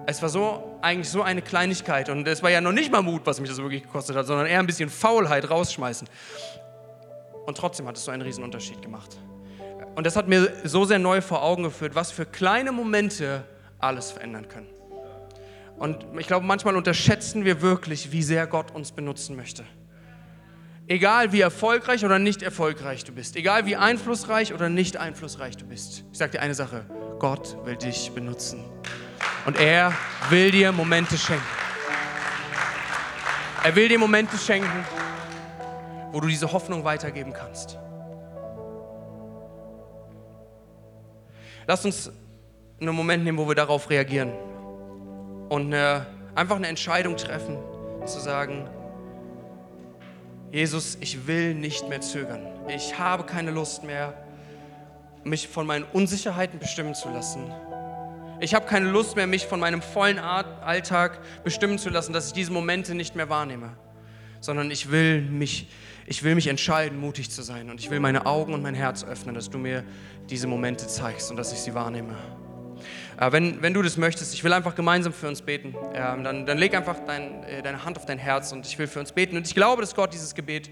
Es 0.07 0.23
war 0.23 0.29
so, 0.29 0.79
eigentlich 0.83 1.11
so 1.11 1.23
eine 1.23 1.43
Kleinigkeit 1.43 2.09
und 2.09 2.29
es 2.29 2.43
war 2.43 2.51
ja 2.51 2.61
noch 2.61 2.71
nicht 2.73 2.93
mal 2.93 3.03
Mut, 3.03 3.23
was 3.25 3.41
mich 3.41 3.51
das 3.51 3.59
wirklich 3.59 3.83
gekostet 3.83 4.17
hat, 4.17 4.27
sondern 4.27 4.47
eher 4.47 4.61
ein 4.61 4.67
bisschen 4.67 4.89
Faulheit 4.89 5.51
rausschmeißen. 5.51 6.09
Und 7.45 7.59
trotzdem 7.59 7.89
hat 7.89 7.97
es 7.97 8.05
so 8.05 8.13
einen 8.13 8.23
riesen 8.23 8.45
Unterschied 8.45 8.81
gemacht. 8.83 9.17
Und 9.97 10.07
das 10.07 10.15
hat 10.15 10.29
mir 10.29 10.53
so 10.65 10.85
sehr 10.85 10.99
neu 10.99 11.21
vor 11.21 11.43
Augen 11.43 11.65
geführt, 11.65 11.95
was 11.95 12.13
für 12.13 12.25
kleine 12.25 12.71
Momente 12.71 13.45
alles 13.87 14.11
verändern 14.11 14.49
können. 14.49 14.69
Und 15.79 16.07
ich 16.19 16.27
glaube, 16.27 16.47
manchmal 16.47 16.77
unterschätzen 16.77 17.45
wir 17.45 17.61
wirklich, 17.61 18.13
wie 18.13 18.23
sehr 18.23 18.47
Gott 18.47 18.75
uns 18.75 18.93
benutzen 18.93 19.37
möchte. 19.37 19.65
Egal 20.89 21.33
wie 21.33 21.41
erfolgreich 21.41 22.05
oder 22.05 22.19
nicht 22.19 22.43
erfolgreich 22.43 23.05
du 23.05 23.13
bist, 23.13 23.37
egal 23.37 23.67
wie 23.67 23.77
einflussreich 23.77 24.55
oder 24.55 24.69
nicht 24.69 24.97
einflussreich 24.97 25.57
du 25.57 25.67
bist. 25.67 26.05
Ich 26.13 26.19
sage 26.19 26.33
dir 26.33 26.41
eine 26.41 26.55
Sache, 26.55 26.87
Gott 27.19 27.57
will 27.65 27.77
dich 27.77 28.13
benutzen. 28.13 28.65
Und 29.47 29.59
er 29.59 29.93
will 30.31 30.51
dir 30.51 30.73
Momente 30.73 31.19
schenken. 31.19 31.45
Er 33.65 33.75
will 33.75 33.89
dir 33.89 33.99
Momente 33.99 34.39
schenken, 34.39 34.85
wo 36.13 36.21
du 36.21 36.29
diese 36.29 36.53
Hoffnung 36.53 36.85
weitergeben 36.85 37.33
kannst. 37.33 37.79
Lass 41.67 41.85
uns 41.85 42.13
einen 42.81 42.95
Moment 42.95 43.25
nehmen, 43.25 43.39
wo 43.39 43.49
wir 43.49 43.55
darauf 43.55 43.89
reagieren 43.91 44.33
und 45.49 45.73
eine, 45.73 46.07
einfach 46.35 46.57
eine 46.57 46.69
Entscheidung 46.69 47.17
treffen, 47.17 47.57
zu 48.05 48.21
sagen, 48.21 48.69
Jesus, 50.53 50.97
ich 51.01 51.27
will 51.27 51.55
nicht 51.55 51.89
mehr 51.89 52.01
zögern. 52.01 52.41
Ich 52.69 52.99
habe 52.99 53.25
keine 53.25 53.51
Lust 53.51 53.83
mehr, 53.83 54.15
mich 55.25 55.49
von 55.49 55.67
meinen 55.67 55.85
Unsicherheiten 55.93 56.59
bestimmen 56.59 56.95
zu 56.95 57.09
lassen. 57.09 57.53
Ich 58.39 58.55
habe 58.55 58.67
keine 58.67 58.91
Lust 58.91 59.17
mehr, 59.17 59.27
mich 59.27 59.47
von 59.47 59.59
meinem 59.59 59.83
vollen 59.83 60.19
Alltag 60.19 61.19
bestimmen 61.43 61.79
zu 61.79 61.89
lassen, 61.89 62.13
dass 62.13 62.29
ich 62.29 62.33
diese 62.33 62.53
Momente 62.53 62.95
nicht 62.95 63.17
mehr 63.17 63.29
wahrnehme, 63.29 63.73
sondern 64.41 64.71
ich 64.71 64.91
will 64.91 65.23
mich, 65.23 65.69
ich 66.07 66.23
will 66.23 66.35
mich 66.35 66.47
entscheiden, 66.47 66.99
mutig 67.01 67.31
zu 67.31 67.43
sein 67.43 67.71
und 67.71 67.81
ich 67.81 67.91
will 67.91 67.99
meine 67.99 68.27
Augen 68.27 68.53
und 68.53 68.63
mein 68.63 68.75
Herz 68.75 69.05
öffnen, 69.05 69.35
dass 69.35 69.51
du 69.51 69.59
mir 69.59 69.85
diese 70.29 70.47
Momente 70.47 70.87
zeigst 70.87 71.31
und 71.31 71.39
dass 71.39 71.53
ich 71.53 71.59
sie 71.59 71.75
wahrnehme. 71.75 72.17
Äh, 73.19 73.33
wenn, 73.33 73.63
wenn 73.63 73.73
du 73.73 73.83
das 73.83 73.97
möchtest, 73.97 74.35
ich 74.35 74.45
will 74.45 74.53
einfach 74.53 74.75
gemeinsam 74.75 75.13
für 75.13 75.29
uns 75.29 75.41
beten, 75.41 75.75
ähm, 75.95 76.23
dann, 76.23 76.47
dann 76.47 76.59
leg 76.59 76.75
einfach 76.75 76.97
dein, 77.07 77.43
äh, 77.45 77.63
deine 77.63 77.85
Hand 77.85 77.97
auf 77.97 78.05
dein 78.05 78.19
Herz 78.19 78.53
und 78.53 78.67
ich 78.67 78.79
will 78.79 78.87
für 78.87 79.01
uns 79.01 79.13
beten. 79.13 79.37
Und 79.37 79.47
ich 79.47 79.55
glaube, 79.55 79.81
dass 79.81 79.95
Gott 79.95 80.13
dieses 80.13 80.35
Gebet 80.35 80.71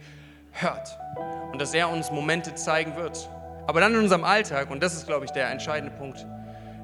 hört 0.53 0.89
und 1.53 1.61
dass 1.61 1.73
er 1.75 1.89
uns 1.89 2.11
Momente 2.11 2.55
zeigen 2.55 2.97
wird. 2.97 3.29
Aber 3.67 3.81
dann 3.81 3.95
in 3.95 4.01
unserem 4.01 4.25
Alltag, 4.25 4.71
und 4.71 4.83
das 4.83 4.95
ist, 4.95 5.07
glaube 5.07 5.25
ich, 5.25 5.31
der 5.31 5.51
entscheidende 5.51 5.97
Punkt, 5.97 6.27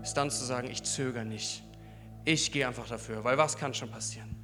ist 0.02 0.14
dann 0.14 0.30
zu 0.30 0.44
sagen, 0.44 0.68
ich 0.70 0.82
zögere 0.82 1.24
nicht. 1.24 1.62
Ich 2.24 2.52
gehe 2.52 2.66
einfach 2.66 2.88
dafür, 2.88 3.22
weil 3.22 3.36
was 3.36 3.56
kann 3.56 3.74
schon 3.74 3.90
passieren? 3.90 4.34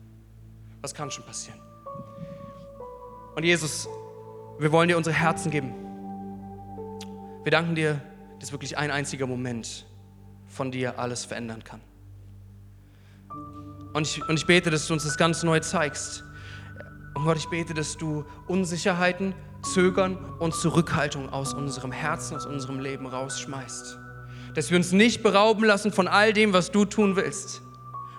Was 0.82 0.94
kann 0.94 1.10
schon 1.10 1.24
passieren? 1.24 1.60
Und 3.34 3.42
Jesus, 3.42 3.88
wir 4.58 4.70
wollen 4.72 4.88
dir 4.88 4.96
unsere 4.96 5.16
Herzen 5.16 5.50
geben. 5.50 5.74
Wir 7.42 7.52
danken 7.52 7.74
dir, 7.74 8.00
dass 8.38 8.52
wirklich 8.52 8.76
ein 8.76 8.90
einziger 8.90 9.26
Moment 9.26 9.85
von 10.56 10.70
dir 10.70 10.98
alles 10.98 11.24
verändern 11.24 11.62
kann. 11.62 11.80
Und 13.92 14.06
ich, 14.06 14.26
und 14.28 14.36
ich 14.36 14.46
bete, 14.46 14.70
dass 14.70 14.86
du 14.86 14.94
uns 14.94 15.04
das 15.04 15.16
ganz 15.16 15.42
neu 15.42 15.60
zeigst. 15.60 16.24
Und 17.14 17.24
Gott, 17.24 17.36
ich 17.36 17.48
bete, 17.48 17.74
dass 17.74 17.96
du 17.96 18.24
Unsicherheiten, 18.46 19.34
Zögern 19.62 20.16
und 20.38 20.54
Zurückhaltung 20.54 21.28
aus 21.28 21.54
unserem 21.54 21.92
Herzen, 21.92 22.36
aus 22.36 22.46
unserem 22.46 22.80
Leben 22.80 23.06
rausschmeißt. 23.06 23.98
Dass 24.54 24.70
wir 24.70 24.78
uns 24.78 24.92
nicht 24.92 25.22
berauben 25.22 25.64
lassen 25.64 25.92
von 25.92 26.08
all 26.08 26.32
dem, 26.32 26.52
was 26.52 26.70
du 26.72 26.84
tun 26.84 27.16
willst, 27.16 27.62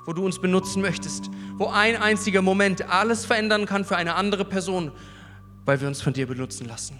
wo 0.06 0.14
du 0.14 0.24
uns 0.24 0.40
benutzen 0.40 0.82
möchtest, 0.82 1.30
wo 1.58 1.68
ein 1.68 1.96
einziger 1.96 2.42
Moment 2.42 2.90
alles 2.90 3.26
verändern 3.26 3.66
kann 3.66 3.84
für 3.84 3.98
eine 3.98 4.16
andere 4.16 4.46
Person, 4.46 4.92
weil 5.66 5.82
wir 5.82 5.88
uns 5.88 6.02
von 6.02 6.14
dir 6.14 6.28
benutzen 6.28 6.68
lassen. 6.68 7.00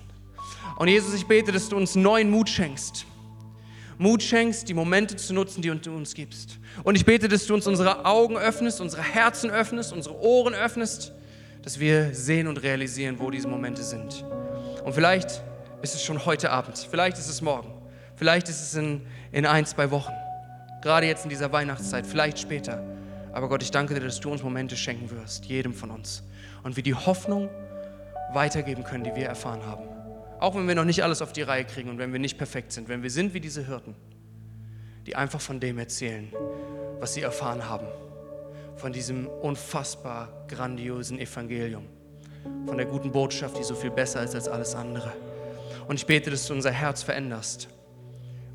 Und 0.78 0.88
Jesus, 0.88 1.14
ich 1.14 1.28
bete, 1.28 1.52
dass 1.52 1.70
du 1.70 1.78
uns 1.78 1.96
neuen 1.96 2.30
Mut 2.30 2.50
schenkst 2.50 3.06
Mut 3.98 4.22
schenkst, 4.22 4.70
die 4.70 4.74
Momente 4.74 5.16
zu 5.16 5.34
nutzen, 5.34 5.62
die 5.62 5.70
du 5.70 5.96
uns 5.96 6.14
gibst. 6.14 6.60
Und 6.84 6.96
ich 6.96 7.06
bete, 7.06 7.28
dass 7.28 7.48
du 7.48 7.54
uns 7.54 7.66
unsere 7.66 8.06
Augen 8.06 8.38
öffnest, 8.38 8.80
unsere 8.80 9.02
Herzen 9.02 9.50
öffnest, 9.50 9.92
unsere 9.92 10.20
Ohren 10.20 10.54
öffnest, 10.54 11.14
dass 11.64 11.80
wir 11.80 12.14
sehen 12.14 12.48
und 12.48 12.62
realisieren, 12.62 13.20
wo 13.20 13.32
diese 13.32 13.48
Momente 13.48 13.84
sind. 13.84 14.24
Und 14.86 14.94
vielleicht 14.94 15.42
ist 15.82 15.96
es 15.96 16.04
schon 16.04 16.26
heute 16.26 16.52
Abend, 16.52 16.88
vielleicht 16.90 17.18
ist 17.18 17.28
es 17.28 17.42
morgen, 17.42 17.70
vielleicht 18.16 18.50
ist 18.50 18.62
es 18.62 18.76
in, 18.76 19.02
in 19.32 19.46
ein, 19.46 19.66
zwei 19.66 19.90
Wochen, 19.92 20.14
gerade 20.82 21.08
jetzt 21.08 21.24
in 21.24 21.30
dieser 21.30 21.52
Weihnachtszeit, 21.52 22.06
vielleicht 22.06 22.40
später. 22.40 22.84
Aber 23.34 23.50
Gott, 23.50 23.64
ich 23.64 23.72
danke 23.72 23.94
dir, 23.94 24.00
dass 24.00 24.20
du 24.20 24.32
uns 24.32 24.44
Momente 24.44 24.78
schenken 24.78 25.12
wirst, 25.12 25.46
jedem 25.46 25.74
von 25.74 25.92
uns. 25.92 26.24
Und 26.64 26.76
wir 26.76 26.84
die 26.84 26.96
Hoffnung 26.96 27.50
weitergeben 28.34 28.84
können, 28.84 29.04
die 29.04 29.16
wir 29.16 29.28
erfahren 29.28 29.66
haben. 29.66 29.97
Auch 30.40 30.56
wenn 30.56 30.68
wir 30.68 30.76
noch 30.76 30.86
nicht 30.86 31.04
alles 31.04 31.22
auf 31.22 31.34
die 31.34 31.42
Reihe 31.42 31.66
kriegen 31.66 31.90
und 31.90 31.98
wenn 31.98 32.12
wir 32.14 32.20
nicht 32.20 32.38
perfekt 32.38 32.72
sind, 32.72 32.90
wenn 32.90 33.02
wir 33.02 33.10
sind 33.10 33.34
wie 33.34 33.40
diese 33.40 33.66
Hirten, 33.66 33.96
die 35.06 35.16
einfach 35.16 35.42
von 35.42 35.60
dem 35.60 35.80
erzählen, 35.80 36.32
was 37.00 37.14
sie 37.14 37.22
erfahren 37.22 37.68
haben, 37.68 37.88
von 38.76 38.94
diesem 38.94 39.28
unfassbar 39.28 40.46
grandiosen 40.48 41.20
Evangelium, 41.20 41.86
von 42.66 42.78
der 42.78 42.86
guten 42.86 43.12
Botschaft, 43.12 43.58
die 43.58 43.64
so 43.64 43.74
viel 43.74 43.90
besser 43.90 44.24
ist 44.24 44.36
als 44.36 44.48
alles 44.48 44.76
andere. 44.76 45.12
Und 45.88 45.96
ich 45.96 46.06
bete, 46.06 46.30
dass 46.30 46.46
du 46.46 46.54
unser 46.54 46.72
Herz 46.72 47.02
veränderst 47.02 47.70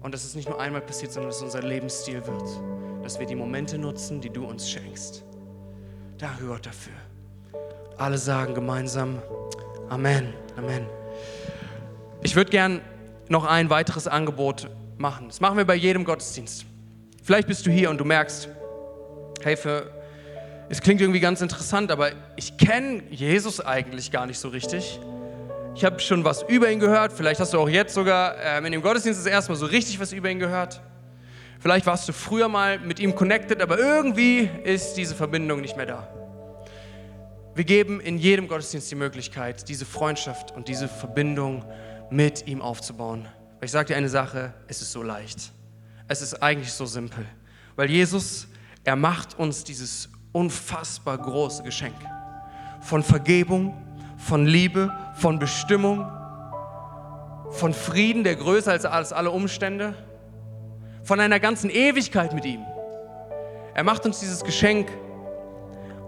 und 0.02 0.14
dass 0.14 0.24
es 0.24 0.34
nicht 0.34 0.48
nur 0.48 0.60
einmal 0.60 0.82
passiert, 0.82 1.12
sondern 1.12 1.30
dass 1.30 1.38
es 1.38 1.42
unser 1.42 1.62
Lebensstil 1.62 2.24
wird, 2.26 3.02
dass 3.02 3.18
wir 3.18 3.26
die 3.26 3.34
Momente 3.34 3.78
nutzen, 3.78 4.20
die 4.20 4.30
du 4.30 4.44
uns 4.44 4.70
schenkst. 4.70 5.24
Danke 6.18 6.44
Gott 6.44 6.66
dafür. 6.66 6.94
Alle 7.96 8.18
sagen 8.18 8.54
gemeinsam 8.54 9.20
Amen, 9.88 10.32
Amen. 10.56 11.01
Ich 12.24 12.36
würde 12.36 12.50
gern 12.50 12.80
noch 13.28 13.44
ein 13.44 13.68
weiteres 13.68 14.06
Angebot 14.06 14.70
machen. 14.96 15.26
Das 15.26 15.40
machen 15.40 15.56
wir 15.56 15.64
bei 15.64 15.74
jedem 15.74 16.04
Gottesdienst. 16.04 16.64
Vielleicht 17.24 17.48
bist 17.48 17.66
du 17.66 17.70
hier 17.70 17.90
und 17.90 17.98
du 17.98 18.04
merkst, 18.04 18.48
hey, 19.42 19.56
für, 19.56 19.90
es 20.68 20.80
klingt 20.80 21.00
irgendwie 21.00 21.18
ganz 21.18 21.40
interessant, 21.40 21.90
aber 21.90 22.12
ich 22.36 22.56
kenne 22.56 23.02
Jesus 23.10 23.60
eigentlich 23.60 24.12
gar 24.12 24.26
nicht 24.26 24.38
so 24.38 24.48
richtig. 24.48 25.00
Ich 25.74 25.84
habe 25.84 25.98
schon 25.98 26.24
was 26.24 26.42
über 26.44 26.70
ihn 26.70 26.78
gehört. 26.78 27.12
Vielleicht 27.12 27.40
hast 27.40 27.54
du 27.54 27.58
auch 27.58 27.68
jetzt 27.68 27.94
sogar 27.94 28.36
ähm, 28.40 28.66
in 28.66 28.72
dem 28.72 28.82
Gottesdienst 28.82 29.18
das 29.18 29.26
erste 29.26 29.50
Mal 29.50 29.56
so 29.56 29.66
richtig 29.66 29.98
was 29.98 30.12
über 30.12 30.30
ihn 30.30 30.38
gehört. 30.38 30.80
Vielleicht 31.58 31.86
warst 31.86 32.08
du 32.08 32.12
früher 32.12 32.48
mal 32.48 32.78
mit 32.78 33.00
ihm 33.00 33.16
connected, 33.16 33.60
aber 33.60 33.78
irgendwie 33.78 34.48
ist 34.62 34.94
diese 34.94 35.16
Verbindung 35.16 35.60
nicht 35.60 35.76
mehr 35.76 35.86
da. 35.86 36.08
Wir 37.54 37.64
geben 37.64 38.00
in 38.00 38.16
jedem 38.16 38.46
Gottesdienst 38.46 38.90
die 38.90 38.94
Möglichkeit, 38.96 39.68
diese 39.68 39.84
Freundschaft 39.84 40.52
und 40.52 40.68
diese 40.68 40.88
Verbindung 40.88 41.64
mit 42.12 42.46
ihm 42.46 42.60
aufzubauen. 42.60 43.26
ich 43.60 43.70
sage 43.70 43.88
dir 43.88 43.96
eine 43.96 44.08
Sache, 44.08 44.52
es 44.68 44.82
ist 44.82 44.92
so 44.92 45.02
leicht. 45.02 45.52
Es 46.08 46.20
ist 46.20 46.42
eigentlich 46.42 46.72
so 46.72 46.84
simpel. 46.84 47.24
Weil 47.76 47.90
Jesus, 47.90 48.48
er 48.84 48.96
macht 48.96 49.38
uns 49.38 49.64
dieses 49.64 50.10
unfassbar 50.32 51.18
große 51.18 51.62
Geschenk 51.62 51.94
von 52.80 53.02
Vergebung, 53.02 53.74
von 54.18 54.44
Liebe, 54.44 54.92
von 55.14 55.38
Bestimmung, 55.38 56.06
von 57.50 57.72
Frieden, 57.72 58.24
der 58.24 58.36
größer 58.36 58.74
ist 58.74 58.86
als 58.86 59.12
alle 59.12 59.30
Umstände, 59.30 59.94
von 61.04 61.20
einer 61.20 61.40
ganzen 61.40 61.70
Ewigkeit 61.70 62.32
mit 62.34 62.44
ihm. 62.44 62.64
Er 63.74 63.84
macht 63.84 64.04
uns 64.04 64.20
dieses 64.20 64.44
Geschenk 64.44 64.88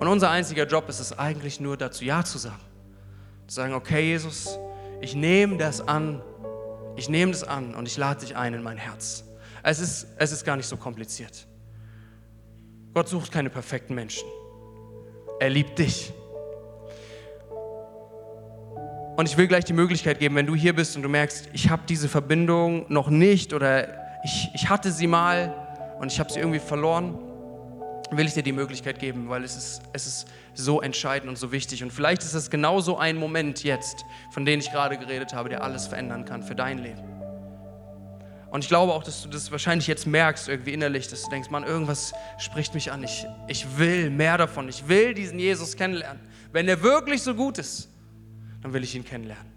und 0.00 0.08
unser 0.08 0.30
einziger 0.30 0.66
Job 0.66 0.88
ist 0.88 1.00
es 1.00 1.18
eigentlich 1.18 1.60
nur 1.60 1.76
dazu 1.76 2.04
Ja 2.04 2.24
zu 2.24 2.38
sagen. 2.38 2.60
Zu 3.46 3.54
sagen, 3.54 3.74
okay 3.74 4.08
Jesus, 4.08 4.58
ich 5.00 5.14
nehme 5.14 5.56
das 5.56 5.86
an, 5.86 6.22
ich 6.96 7.08
nehme 7.08 7.32
das 7.32 7.44
an 7.44 7.74
und 7.74 7.86
ich 7.86 7.96
lade 7.96 8.20
dich 8.20 8.36
ein 8.36 8.54
in 8.54 8.62
mein 8.62 8.76
Herz. 8.76 9.24
Es 9.62 9.80
ist, 9.80 10.06
es 10.18 10.32
ist 10.32 10.44
gar 10.44 10.56
nicht 10.56 10.66
so 10.66 10.76
kompliziert. 10.76 11.46
Gott 12.92 13.08
sucht 13.08 13.32
keine 13.32 13.50
perfekten 13.50 13.94
Menschen. 13.94 14.28
Er 15.40 15.50
liebt 15.50 15.78
dich. 15.78 16.12
Und 19.16 19.28
ich 19.28 19.36
will 19.36 19.46
gleich 19.46 19.64
die 19.64 19.72
Möglichkeit 19.72 20.18
geben, 20.18 20.34
wenn 20.34 20.46
du 20.46 20.54
hier 20.54 20.74
bist 20.74 20.96
und 20.96 21.02
du 21.02 21.08
merkst, 21.08 21.48
ich 21.52 21.70
habe 21.70 21.82
diese 21.88 22.08
Verbindung 22.08 22.84
noch 22.88 23.08
nicht 23.08 23.52
oder 23.52 24.22
ich, 24.24 24.50
ich 24.54 24.68
hatte 24.68 24.90
sie 24.90 25.06
mal 25.06 25.54
und 26.00 26.12
ich 26.12 26.18
habe 26.18 26.32
sie 26.32 26.40
irgendwie 26.40 26.58
verloren, 26.58 27.18
will 28.10 28.26
ich 28.26 28.34
dir 28.34 28.42
die 28.42 28.52
Möglichkeit 28.52 28.98
geben, 28.98 29.28
weil 29.28 29.44
es 29.44 29.56
ist, 29.56 29.82
es 29.92 30.06
ist 30.06 30.28
so 30.54 30.80
entscheidend 30.80 31.28
und 31.28 31.36
so 31.36 31.52
wichtig. 31.52 31.82
Und 31.82 31.92
vielleicht 31.92 32.22
ist 32.22 32.34
es 32.34 32.50
genauso 32.50 32.98
ein 32.98 33.16
Moment 33.16 33.64
jetzt, 33.64 34.04
von 34.30 34.44
dem 34.44 34.60
ich 34.60 34.70
gerade 34.70 34.98
geredet 34.98 35.34
habe, 35.34 35.48
der 35.48 35.62
alles 35.62 35.86
verändern 35.86 36.24
kann 36.24 36.42
für 36.42 36.54
dein 36.54 36.78
Leben. 36.78 37.02
Und 38.50 38.62
ich 38.62 38.68
glaube 38.68 38.92
auch, 38.92 39.02
dass 39.02 39.22
du 39.22 39.28
das 39.28 39.50
wahrscheinlich 39.50 39.88
jetzt 39.88 40.06
merkst, 40.06 40.48
irgendwie 40.48 40.72
innerlich, 40.72 41.08
dass 41.08 41.24
du 41.24 41.30
denkst, 41.30 41.50
Mann, 41.50 41.64
irgendwas 41.64 42.12
spricht 42.38 42.72
mich 42.74 42.92
an. 42.92 43.02
Ich, 43.02 43.26
ich 43.48 43.78
will 43.78 44.10
mehr 44.10 44.38
davon. 44.38 44.68
Ich 44.68 44.86
will 44.86 45.12
diesen 45.12 45.40
Jesus 45.40 45.76
kennenlernen. 45.76 46.22
Wenn 46.52 46.68
er 46.68 46.80
wirklich 46.80 47.20
so 47.22 47.34
gut 47.34 47.58
ist, 47.58 47.88
dann 48.62 48.72
will 48.72 48.84
ich 48.84 48.94
ihn 48.94 49.04
kennenlernen. 49.04 49.52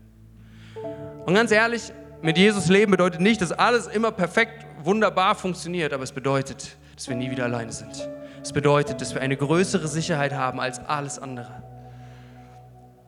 Und 1.28 1.36
ganz 1.36 1.52
ehrlich, 1.52 1.91
mit 2.24 2.39
Jesus 2.39 2.70
leben 2.70 2.91
bedeutet 2.91 3.22
nicht, 3.22 3.39
dass 3.39 3.52
alles 3.52 3.86
immer 3.86 4.12
perfekt, 4.12 4.66
wunderbar 4.84 5.36
funktioniert, 5.36 5.93
aber 5.93 6.04
es 6.04 6.12
bedeutet, 6.12 6.76
dass 6.95 7.08
wir 7.08 7.16
nie 7.16 7.30
wieder 7.30 7.43
alleine 7.43 7.72
sind. 7.72 8.10
Es 8.48 8.54
bedeutet, 8.54 9.02
dass 9.02 9.14
wir 9.14 9.20
eine 9.20 9.36
größere 9.36 9.89
Sicherheit 9.89 10.32
haben 10.32 10.62
als 10.62 10.80
alles 10.80 11.20
andere. 11.20 11.62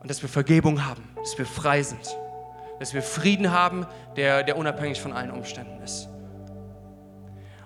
Und 0.00 0.10
dass 0.10 0.20
wir 0.20 0.28
Vergebung 0.28 0.84
haben, 0.84 1.02
dass 1.16 1.38
wir 1.38 1.46
frei 1.46 1.82
sind, 1.82 2.14
dass 2.78 2.92
wir 2.92 3.00
Frieden 3.00 3.50
haben, 3.50 3.86
der, 4.16 4.42
der 4.42 4.58
unabhängig 4.58 5.00
von 5.00 5.14
allen 5.14 5.30
Umständen 5.30 5.82
ist. 5.82 6.10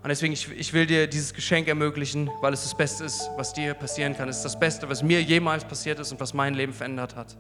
Und 0.05 0.09
deswegen, 0.09 0.33
ich, 0.33 0.53
ich 0.53 0.73
will 0.73 0.87
dir 0.87 1.09
dieses 1.09 1.35
Geschenk 1.35 1.67
ermöglichen, 1.67 2.31
weil 2.43 2.53
es 2.53 2.63
das 2.63 2.77
Beste 2.77 3.03
ist, 3.03 3.29
was 3.37 3.53
dir 3.53 3.75
passieren 3.75 4.17
kann. 4.17 4.29
Es 4.29 4.37
ist 4.37 4.45
das 4.45 4.61
Beste, 4.61 4.89
was 4.89 5.03
mir 5.03 5.21
jemals 5.21 5.65
passiert 5.65 5.99
ist 5.99 6.13
und 6.13 6.21
was 6.21 6.33
mein 6.33 6.55
Leben 6.55 6.73
verändert 6.73 7.17
hat. 7.17 7.37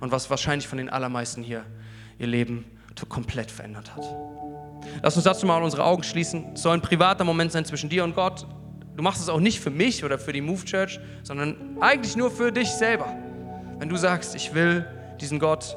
Und 0.00 0.12
was 0.12 0.28
wahrscheinlich 0.28 0.68
von 0.68 0.76
den 0.76 0.90
allermeisten 0.90 1.42
hier 1.42 1.64
ihr 2.18 2.26
Leben 2.26 2.66
komplett 3.08 3.50
verändert 3.50 3.96
hat. 3.96 4.04
Lass 5.02 5.16
uns 5.16 5.24
dazu 5.24 5.46
mal 5.46 5.62
unsere 5.62 5.84
Augen 5.84 6.02
schließen. 6.02 6.52
Es 6.52 6.60
soll 6.60 6.74
ein 6.74 6.82
privater 6.82 7.24
Moment 7.24 7.52
sein 7.52 7.64
zwischen 7.64 7.88
dir 7.88 8.04
und 8.04 8.14
Gott. 8.14 8.46
Du 8.98 9.04
machst 9.04 9.22
es 9.22 9.28
auch 9.28 9.38
nicht 9.38 9.60
für 9.60 9.70
mich 9.70 10.02
oder 10.02 10.18
für 10.18 10.32
die 10.32 10.40
Move 10.40 10.64
Church, 10.64 10.98
sondern 11.22 11.78
eigentlich 11.78 12.16
nur 12.16 12.32
für 12.32 12.50
dich 12.50 12.68
selber. 12.68 13.06
Wenn 13.78 13.88
du 13.88 13.96
sagst, 13.96 14.34
ich 14.34 14.54
will 14.54 14.84
diesen 15.20 15.38
Gott, 15.38 15.76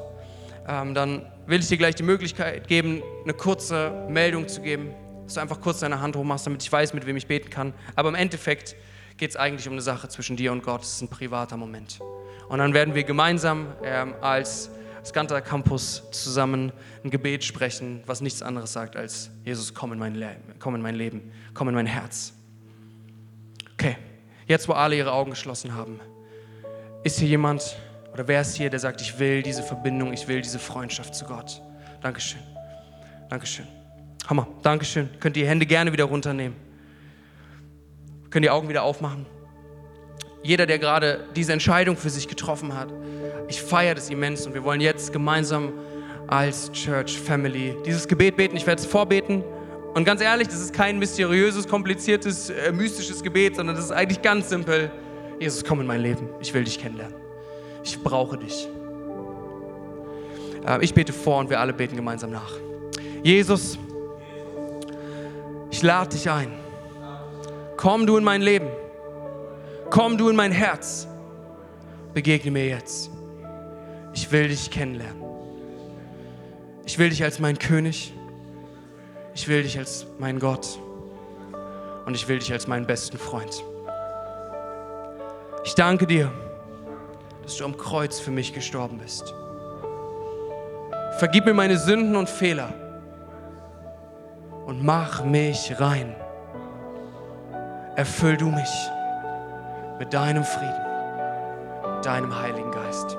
ähm, 0.66 0.92
dann 0.92 1.24
will 1.46 1.60
ich 1.60 1.68
dir 1.68 1.76
gleich 1.76 1.94
die 1.94 2.02
Möglichkeit 2.02 2.66
geben, 2.66 3.00
eine 3.22 3.32
kurze 3.32 4.08
Meldung 4.08 4.48
zu 4.48 4.60
geben, 4.60 4.92
dass 5.22 5.34
du 5.34 5.40
einfach 5.40 5.60
kurz 5.60 5.78
deine 5.78 6.00
Hand 6.00 6.16
hochmachst, 6.16 6.48
damit 6.48 6.64
ich 6.64 6.72
weiß, 6.72 6.94
mit 6.94 7.06
wem 7.06 7.16
ich 7.16 7.28
beten 7.28 7.48
kann. 7.48 7.74
Aber 7.94 8.08
im 8.08 8.16
Endeffekt 8.16 8.74
geht 9.18 9.30
es 9.30 9.36
eigentlich 9.36 9.68
um 9.68 9.74
eine 9.74 9.82
Sache 9.82 10.08
zwischen 10.08 10.34
dir 10.36 10.50
und 10.50 10.64
Gott. 10.64 10.82
Es 10.82 10.94
ist 10.94 11.02
ein 11.02 11.08
privater 11.08 11.56
Moment. 11.56 12.00
Und 12.48 12.58
dann 12.58 12.74
werden 12.74 12.96
wir 12.96 13.04
gemeinsam 13.04 13.68
ähm, 13.84 14.14
als 14.20 14.68
Skanta 15.04 15.40
Campus 15.40 16.10
zusammen 16.10 16.72
ein 17.04 17.10
Gebet 17.10 17.44
sprechen, 17.44 18.02
was 18.04 18.20
nichts 18.20 18.42
anderes 18.42 18.72
sagt 18.72 18.96
als 18.96 19.30
Jesus, 19.44 19.74
komm 19.74 19.92
in 19.92 20.00
mein, 20.00 20.16
Le 20.16 20.38
komm 20.58 20.74
in 20.74 20.82
mein 20.82 20.96
Leben, 20.96 21.30
komm 21.54 21.68
in 21.68 21.76
mein 21.76 21.86
Herz. 21.86 22.34
Okay, 23.82 23.96
jetzt 24.46 24.68
wo 24.68 24.74
alle 24.74 24.94
ihre 24.94 25.10
Augen 25.10 25.30
geschlossen 25.30 25.74
haben, 25.74 25.98
ist 27.02 27.18
hier 27.18 27.26
jemand 27.26 27.76
oder 28.12 28.28
wer 28.28 28.40
ist 28.40 28.54
hier, 28.54 28.70
der 28.70 28.78
sagt, 28.78 29.00
ich 29.00 29.18
will 29.18 29.42
diese 29.42 29.64
Verbindung, 29.64 30.12
ich 30.12 30.28
will 30.28 30.40
diese 30.40 30.60
Freundschaft 30.60 31.16
zu 31.16 31.24
Gott? 31.24 31.60
Dankeschön. 32.00 32.38
Dankeschön. 33.28 33.66
Hammer. 34.28 34.46
Dankeschön. 34.62 35.08
Könnt 35.18 35.36
ihr 35.36 35.42
die 35.42 35.48
Hände 35.48 35.66
gerne 35.66 35.92
wieder 35.92 36.04
runternehmen. 36.04 36.56
Könnt 38.30 38.44
die 38.44 38.50
Augen 38.50 38.68
wieder 38.68 38.84
aufmachen. 38.84 39.26
Jeder, 40.44 40.66
der 40.66 40.78
gerade 40.78 41.26
diese 41.34 41.52
Entscheidung 41.52 41.96
für 41.96 42.10
sich 42.10 42.28
getroffen 42.28 42.76
hat, 42.76 42.92
ich 43.48 43.60
feiere 43.60 43.96
das 43.96 44.10
immens 44.10 44.46
und 44.46 44.54
wir 44.54 44.62
wollen 44.62 44.80
jetzt 44.80 45.12
gemeinsam 45.12 45.72
als 46.28 46.70
Church 46.70 47.18
Family 47.18 47.74
dieses 47.84 48.06
Gebet 48.06 48.36
beten. 48.36 48.56
Ich 48.56 48.64
werde 48.64 48.80
es 48.80 48.86
vorbeten. 48.86 49.42
Und 49.94 50.04
ganz 50.04 50.22
ehrlich, 50.22 50.48
das 50.48 50.60
ist 50.60 50.72
kein 50.72 50.98
mysteriöses, 50.98 51.68
kompliziertes, 51.68 52.48
äh, 52.50 52.72
mystisches 52.72 53.22
Gebet, 53.22 53.56
sondern 53.56 53.76
das 53.76 53.86
ist 53.86 53.92
eigentlich 53.92 54.22
ganz 54.22 54.48
simpel. 54.48 54.90
Jesus, 55.38 55.64
komm 55.64 55.80
in 55.80 55.86
mein 55.86 56.00
Leben. 56.00 56.28
Ich 56.40 56.54
will 56.54 56.64
dich 56.64 56.78
kennenlernen. 56.78 57.16
Ich 57.84 58.02
brauche 58.02 58.38
dich. 58.38 58.68
Äh, 60.66 60.82
ich 60.82 60.94
bete 60.94 61.12
vor 61.12 61.38
und 61.38 61.50
wir 61.50 61.60
alle 61.60 61.74
beten 61.74 61.96
gemeinsam 61.96 62.30
nach. 62.30 62.52
Jesus, 63.22 63.78
ich 65.70 65.82
lade 65.82 66.10
dich 66.10 66.30
ein. 66.30 66.52
Komm 67.76 68.06
du 68.06 68.16
in 68.16 68.24
mein 68.24 68.40
Leben. 68.40 68.68
Komm 69.90 70.16
du 70.16 70.30
in 70.30 70.36
mein 70.36 70.52
Herz. 70.52 71.06
Begegne 72.14 72.50
mir 72.50 72.66
jetzt. 72.66 73.10
Ich 74.14 74.30
will 74.32 74.48
dich 74.48 74.70
kennenlernen. 74.70 75.22
Ich 76.86 76.98
will 76.98 77.10
dich 77.10 77.22
als 77.22 77.38
mein 77.38 77.58
König 77.58 78.12
ich 79.34 79.48
will 79.48 79.62
dich 79.62 79.78
als 79.78 80.06
mein 80.18 80.38
Gott 80.38 80.78
und 82.04 82.14
ich 82.14 82.28
will 82.28 82.38
dich 82.38 82.52
als 82.52 82.66
meinen 82.66 82.86
besten 82.86 83.18
Freund. 83.18 83.64
Ich 85.64 85.74
danke 85.74 86.06
dir, 86.06 86.30
dass 87.42 87.56
du 87.56 87.64
am 87.64 87.76
Kreuz 87.76 88.20
für 88.20 88.30
mich 88.30 88.52
gestorben 88.52 88.98
bist. 88.98 89.32
Vergib 91.18 91.44
mir 91.46 91.54
meine 91.54 91.78
Sünden 91.78 92.16
und 92.16 92.28
Fehler 92.28 92.72
und 94.66 94.84
mach 94.84 95.24
mich 95.24 95.78
rein. 95.78 96.14
Erfüll 97.96 98.36
du 98.36 98.46
mich 98.46 98.70
mit 99.98 100.12
deinem 100.12 100.44
Frieden, 100.44 102.02
deinem 102.02 102.36
Heiligen 102.38 102.70
Geist. 102.70 103.16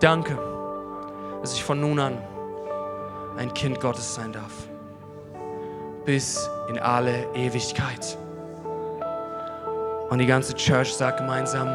Danke, 0.00 0.38
dass 1.40 1.52
ich 1.52 1.62
von 1.62 1.80
nun 1.80 1.98
an 1.98 2.18
ein 3.36 3.52
Kind 3.52 3.80
Gottes 3.80 4.14
sein 4.14 4.32
darf 4.32 4.52
bis 6.04 6.48
in 6.68 6.78
alle 6.78 7.26
Ewigkeit. 7.34 8.18
Und 10.10 10.18
die 10.18 10.26
ganze 10.26 10.54
Church 10.54 10.92
sagt 10.92 11.18
gemeinsam 11.18 11.68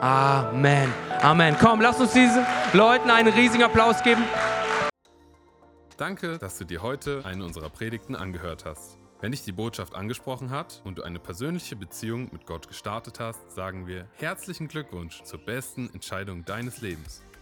Amen. 0.00 0.92
Amen. 1.20 1.56
Komm, 1.60 1.80
lass 1.80 2.00
uns 2.00 2.12
diesen 2.12 2.46
Leuten 2.72 3.10
einen 3.10 3.32
riesigen 3.32 3.64
Applaus 3.64 4.02
geben. 4.02 4.22
Danke, 5.98 6.38
dass 6.38 6.56
du 6.56 6.64
dir 6.64 6.80
heute 6.80 7.22
eine 7.26 7.44
unserer 7.44 7.68
Predigten 7.68 8.16
angehört 8.16 8.64
hast. 8.64 8.96
Wenn 9.20 9.32
dich 9.32 9.42
die 9.44 9.52
Botschaft 9.52 9.94
angesprochen 9.94 10.50
hat 10.50 10.80
und 10.84 10.96
du 10.96 11.02
eine 11.02 11.18
persönliche 11.18 11.76
Beziehung 11.76 12.30
mit 12.32 12.46
Gott 12.46 12.68
gestartet 12.68 13.20
hast, 13.20 13.50
sagen 13.50 13.86
wir 13.86 14.06
herzlichen 14.14 14.68
Glückwunsch 14.68 15.22
zur 15.24 15.40
besten 15.40 15.90
Entscheidung 15.92 16.46
deines 16.46 16.80
Lebens. 16.80 17.22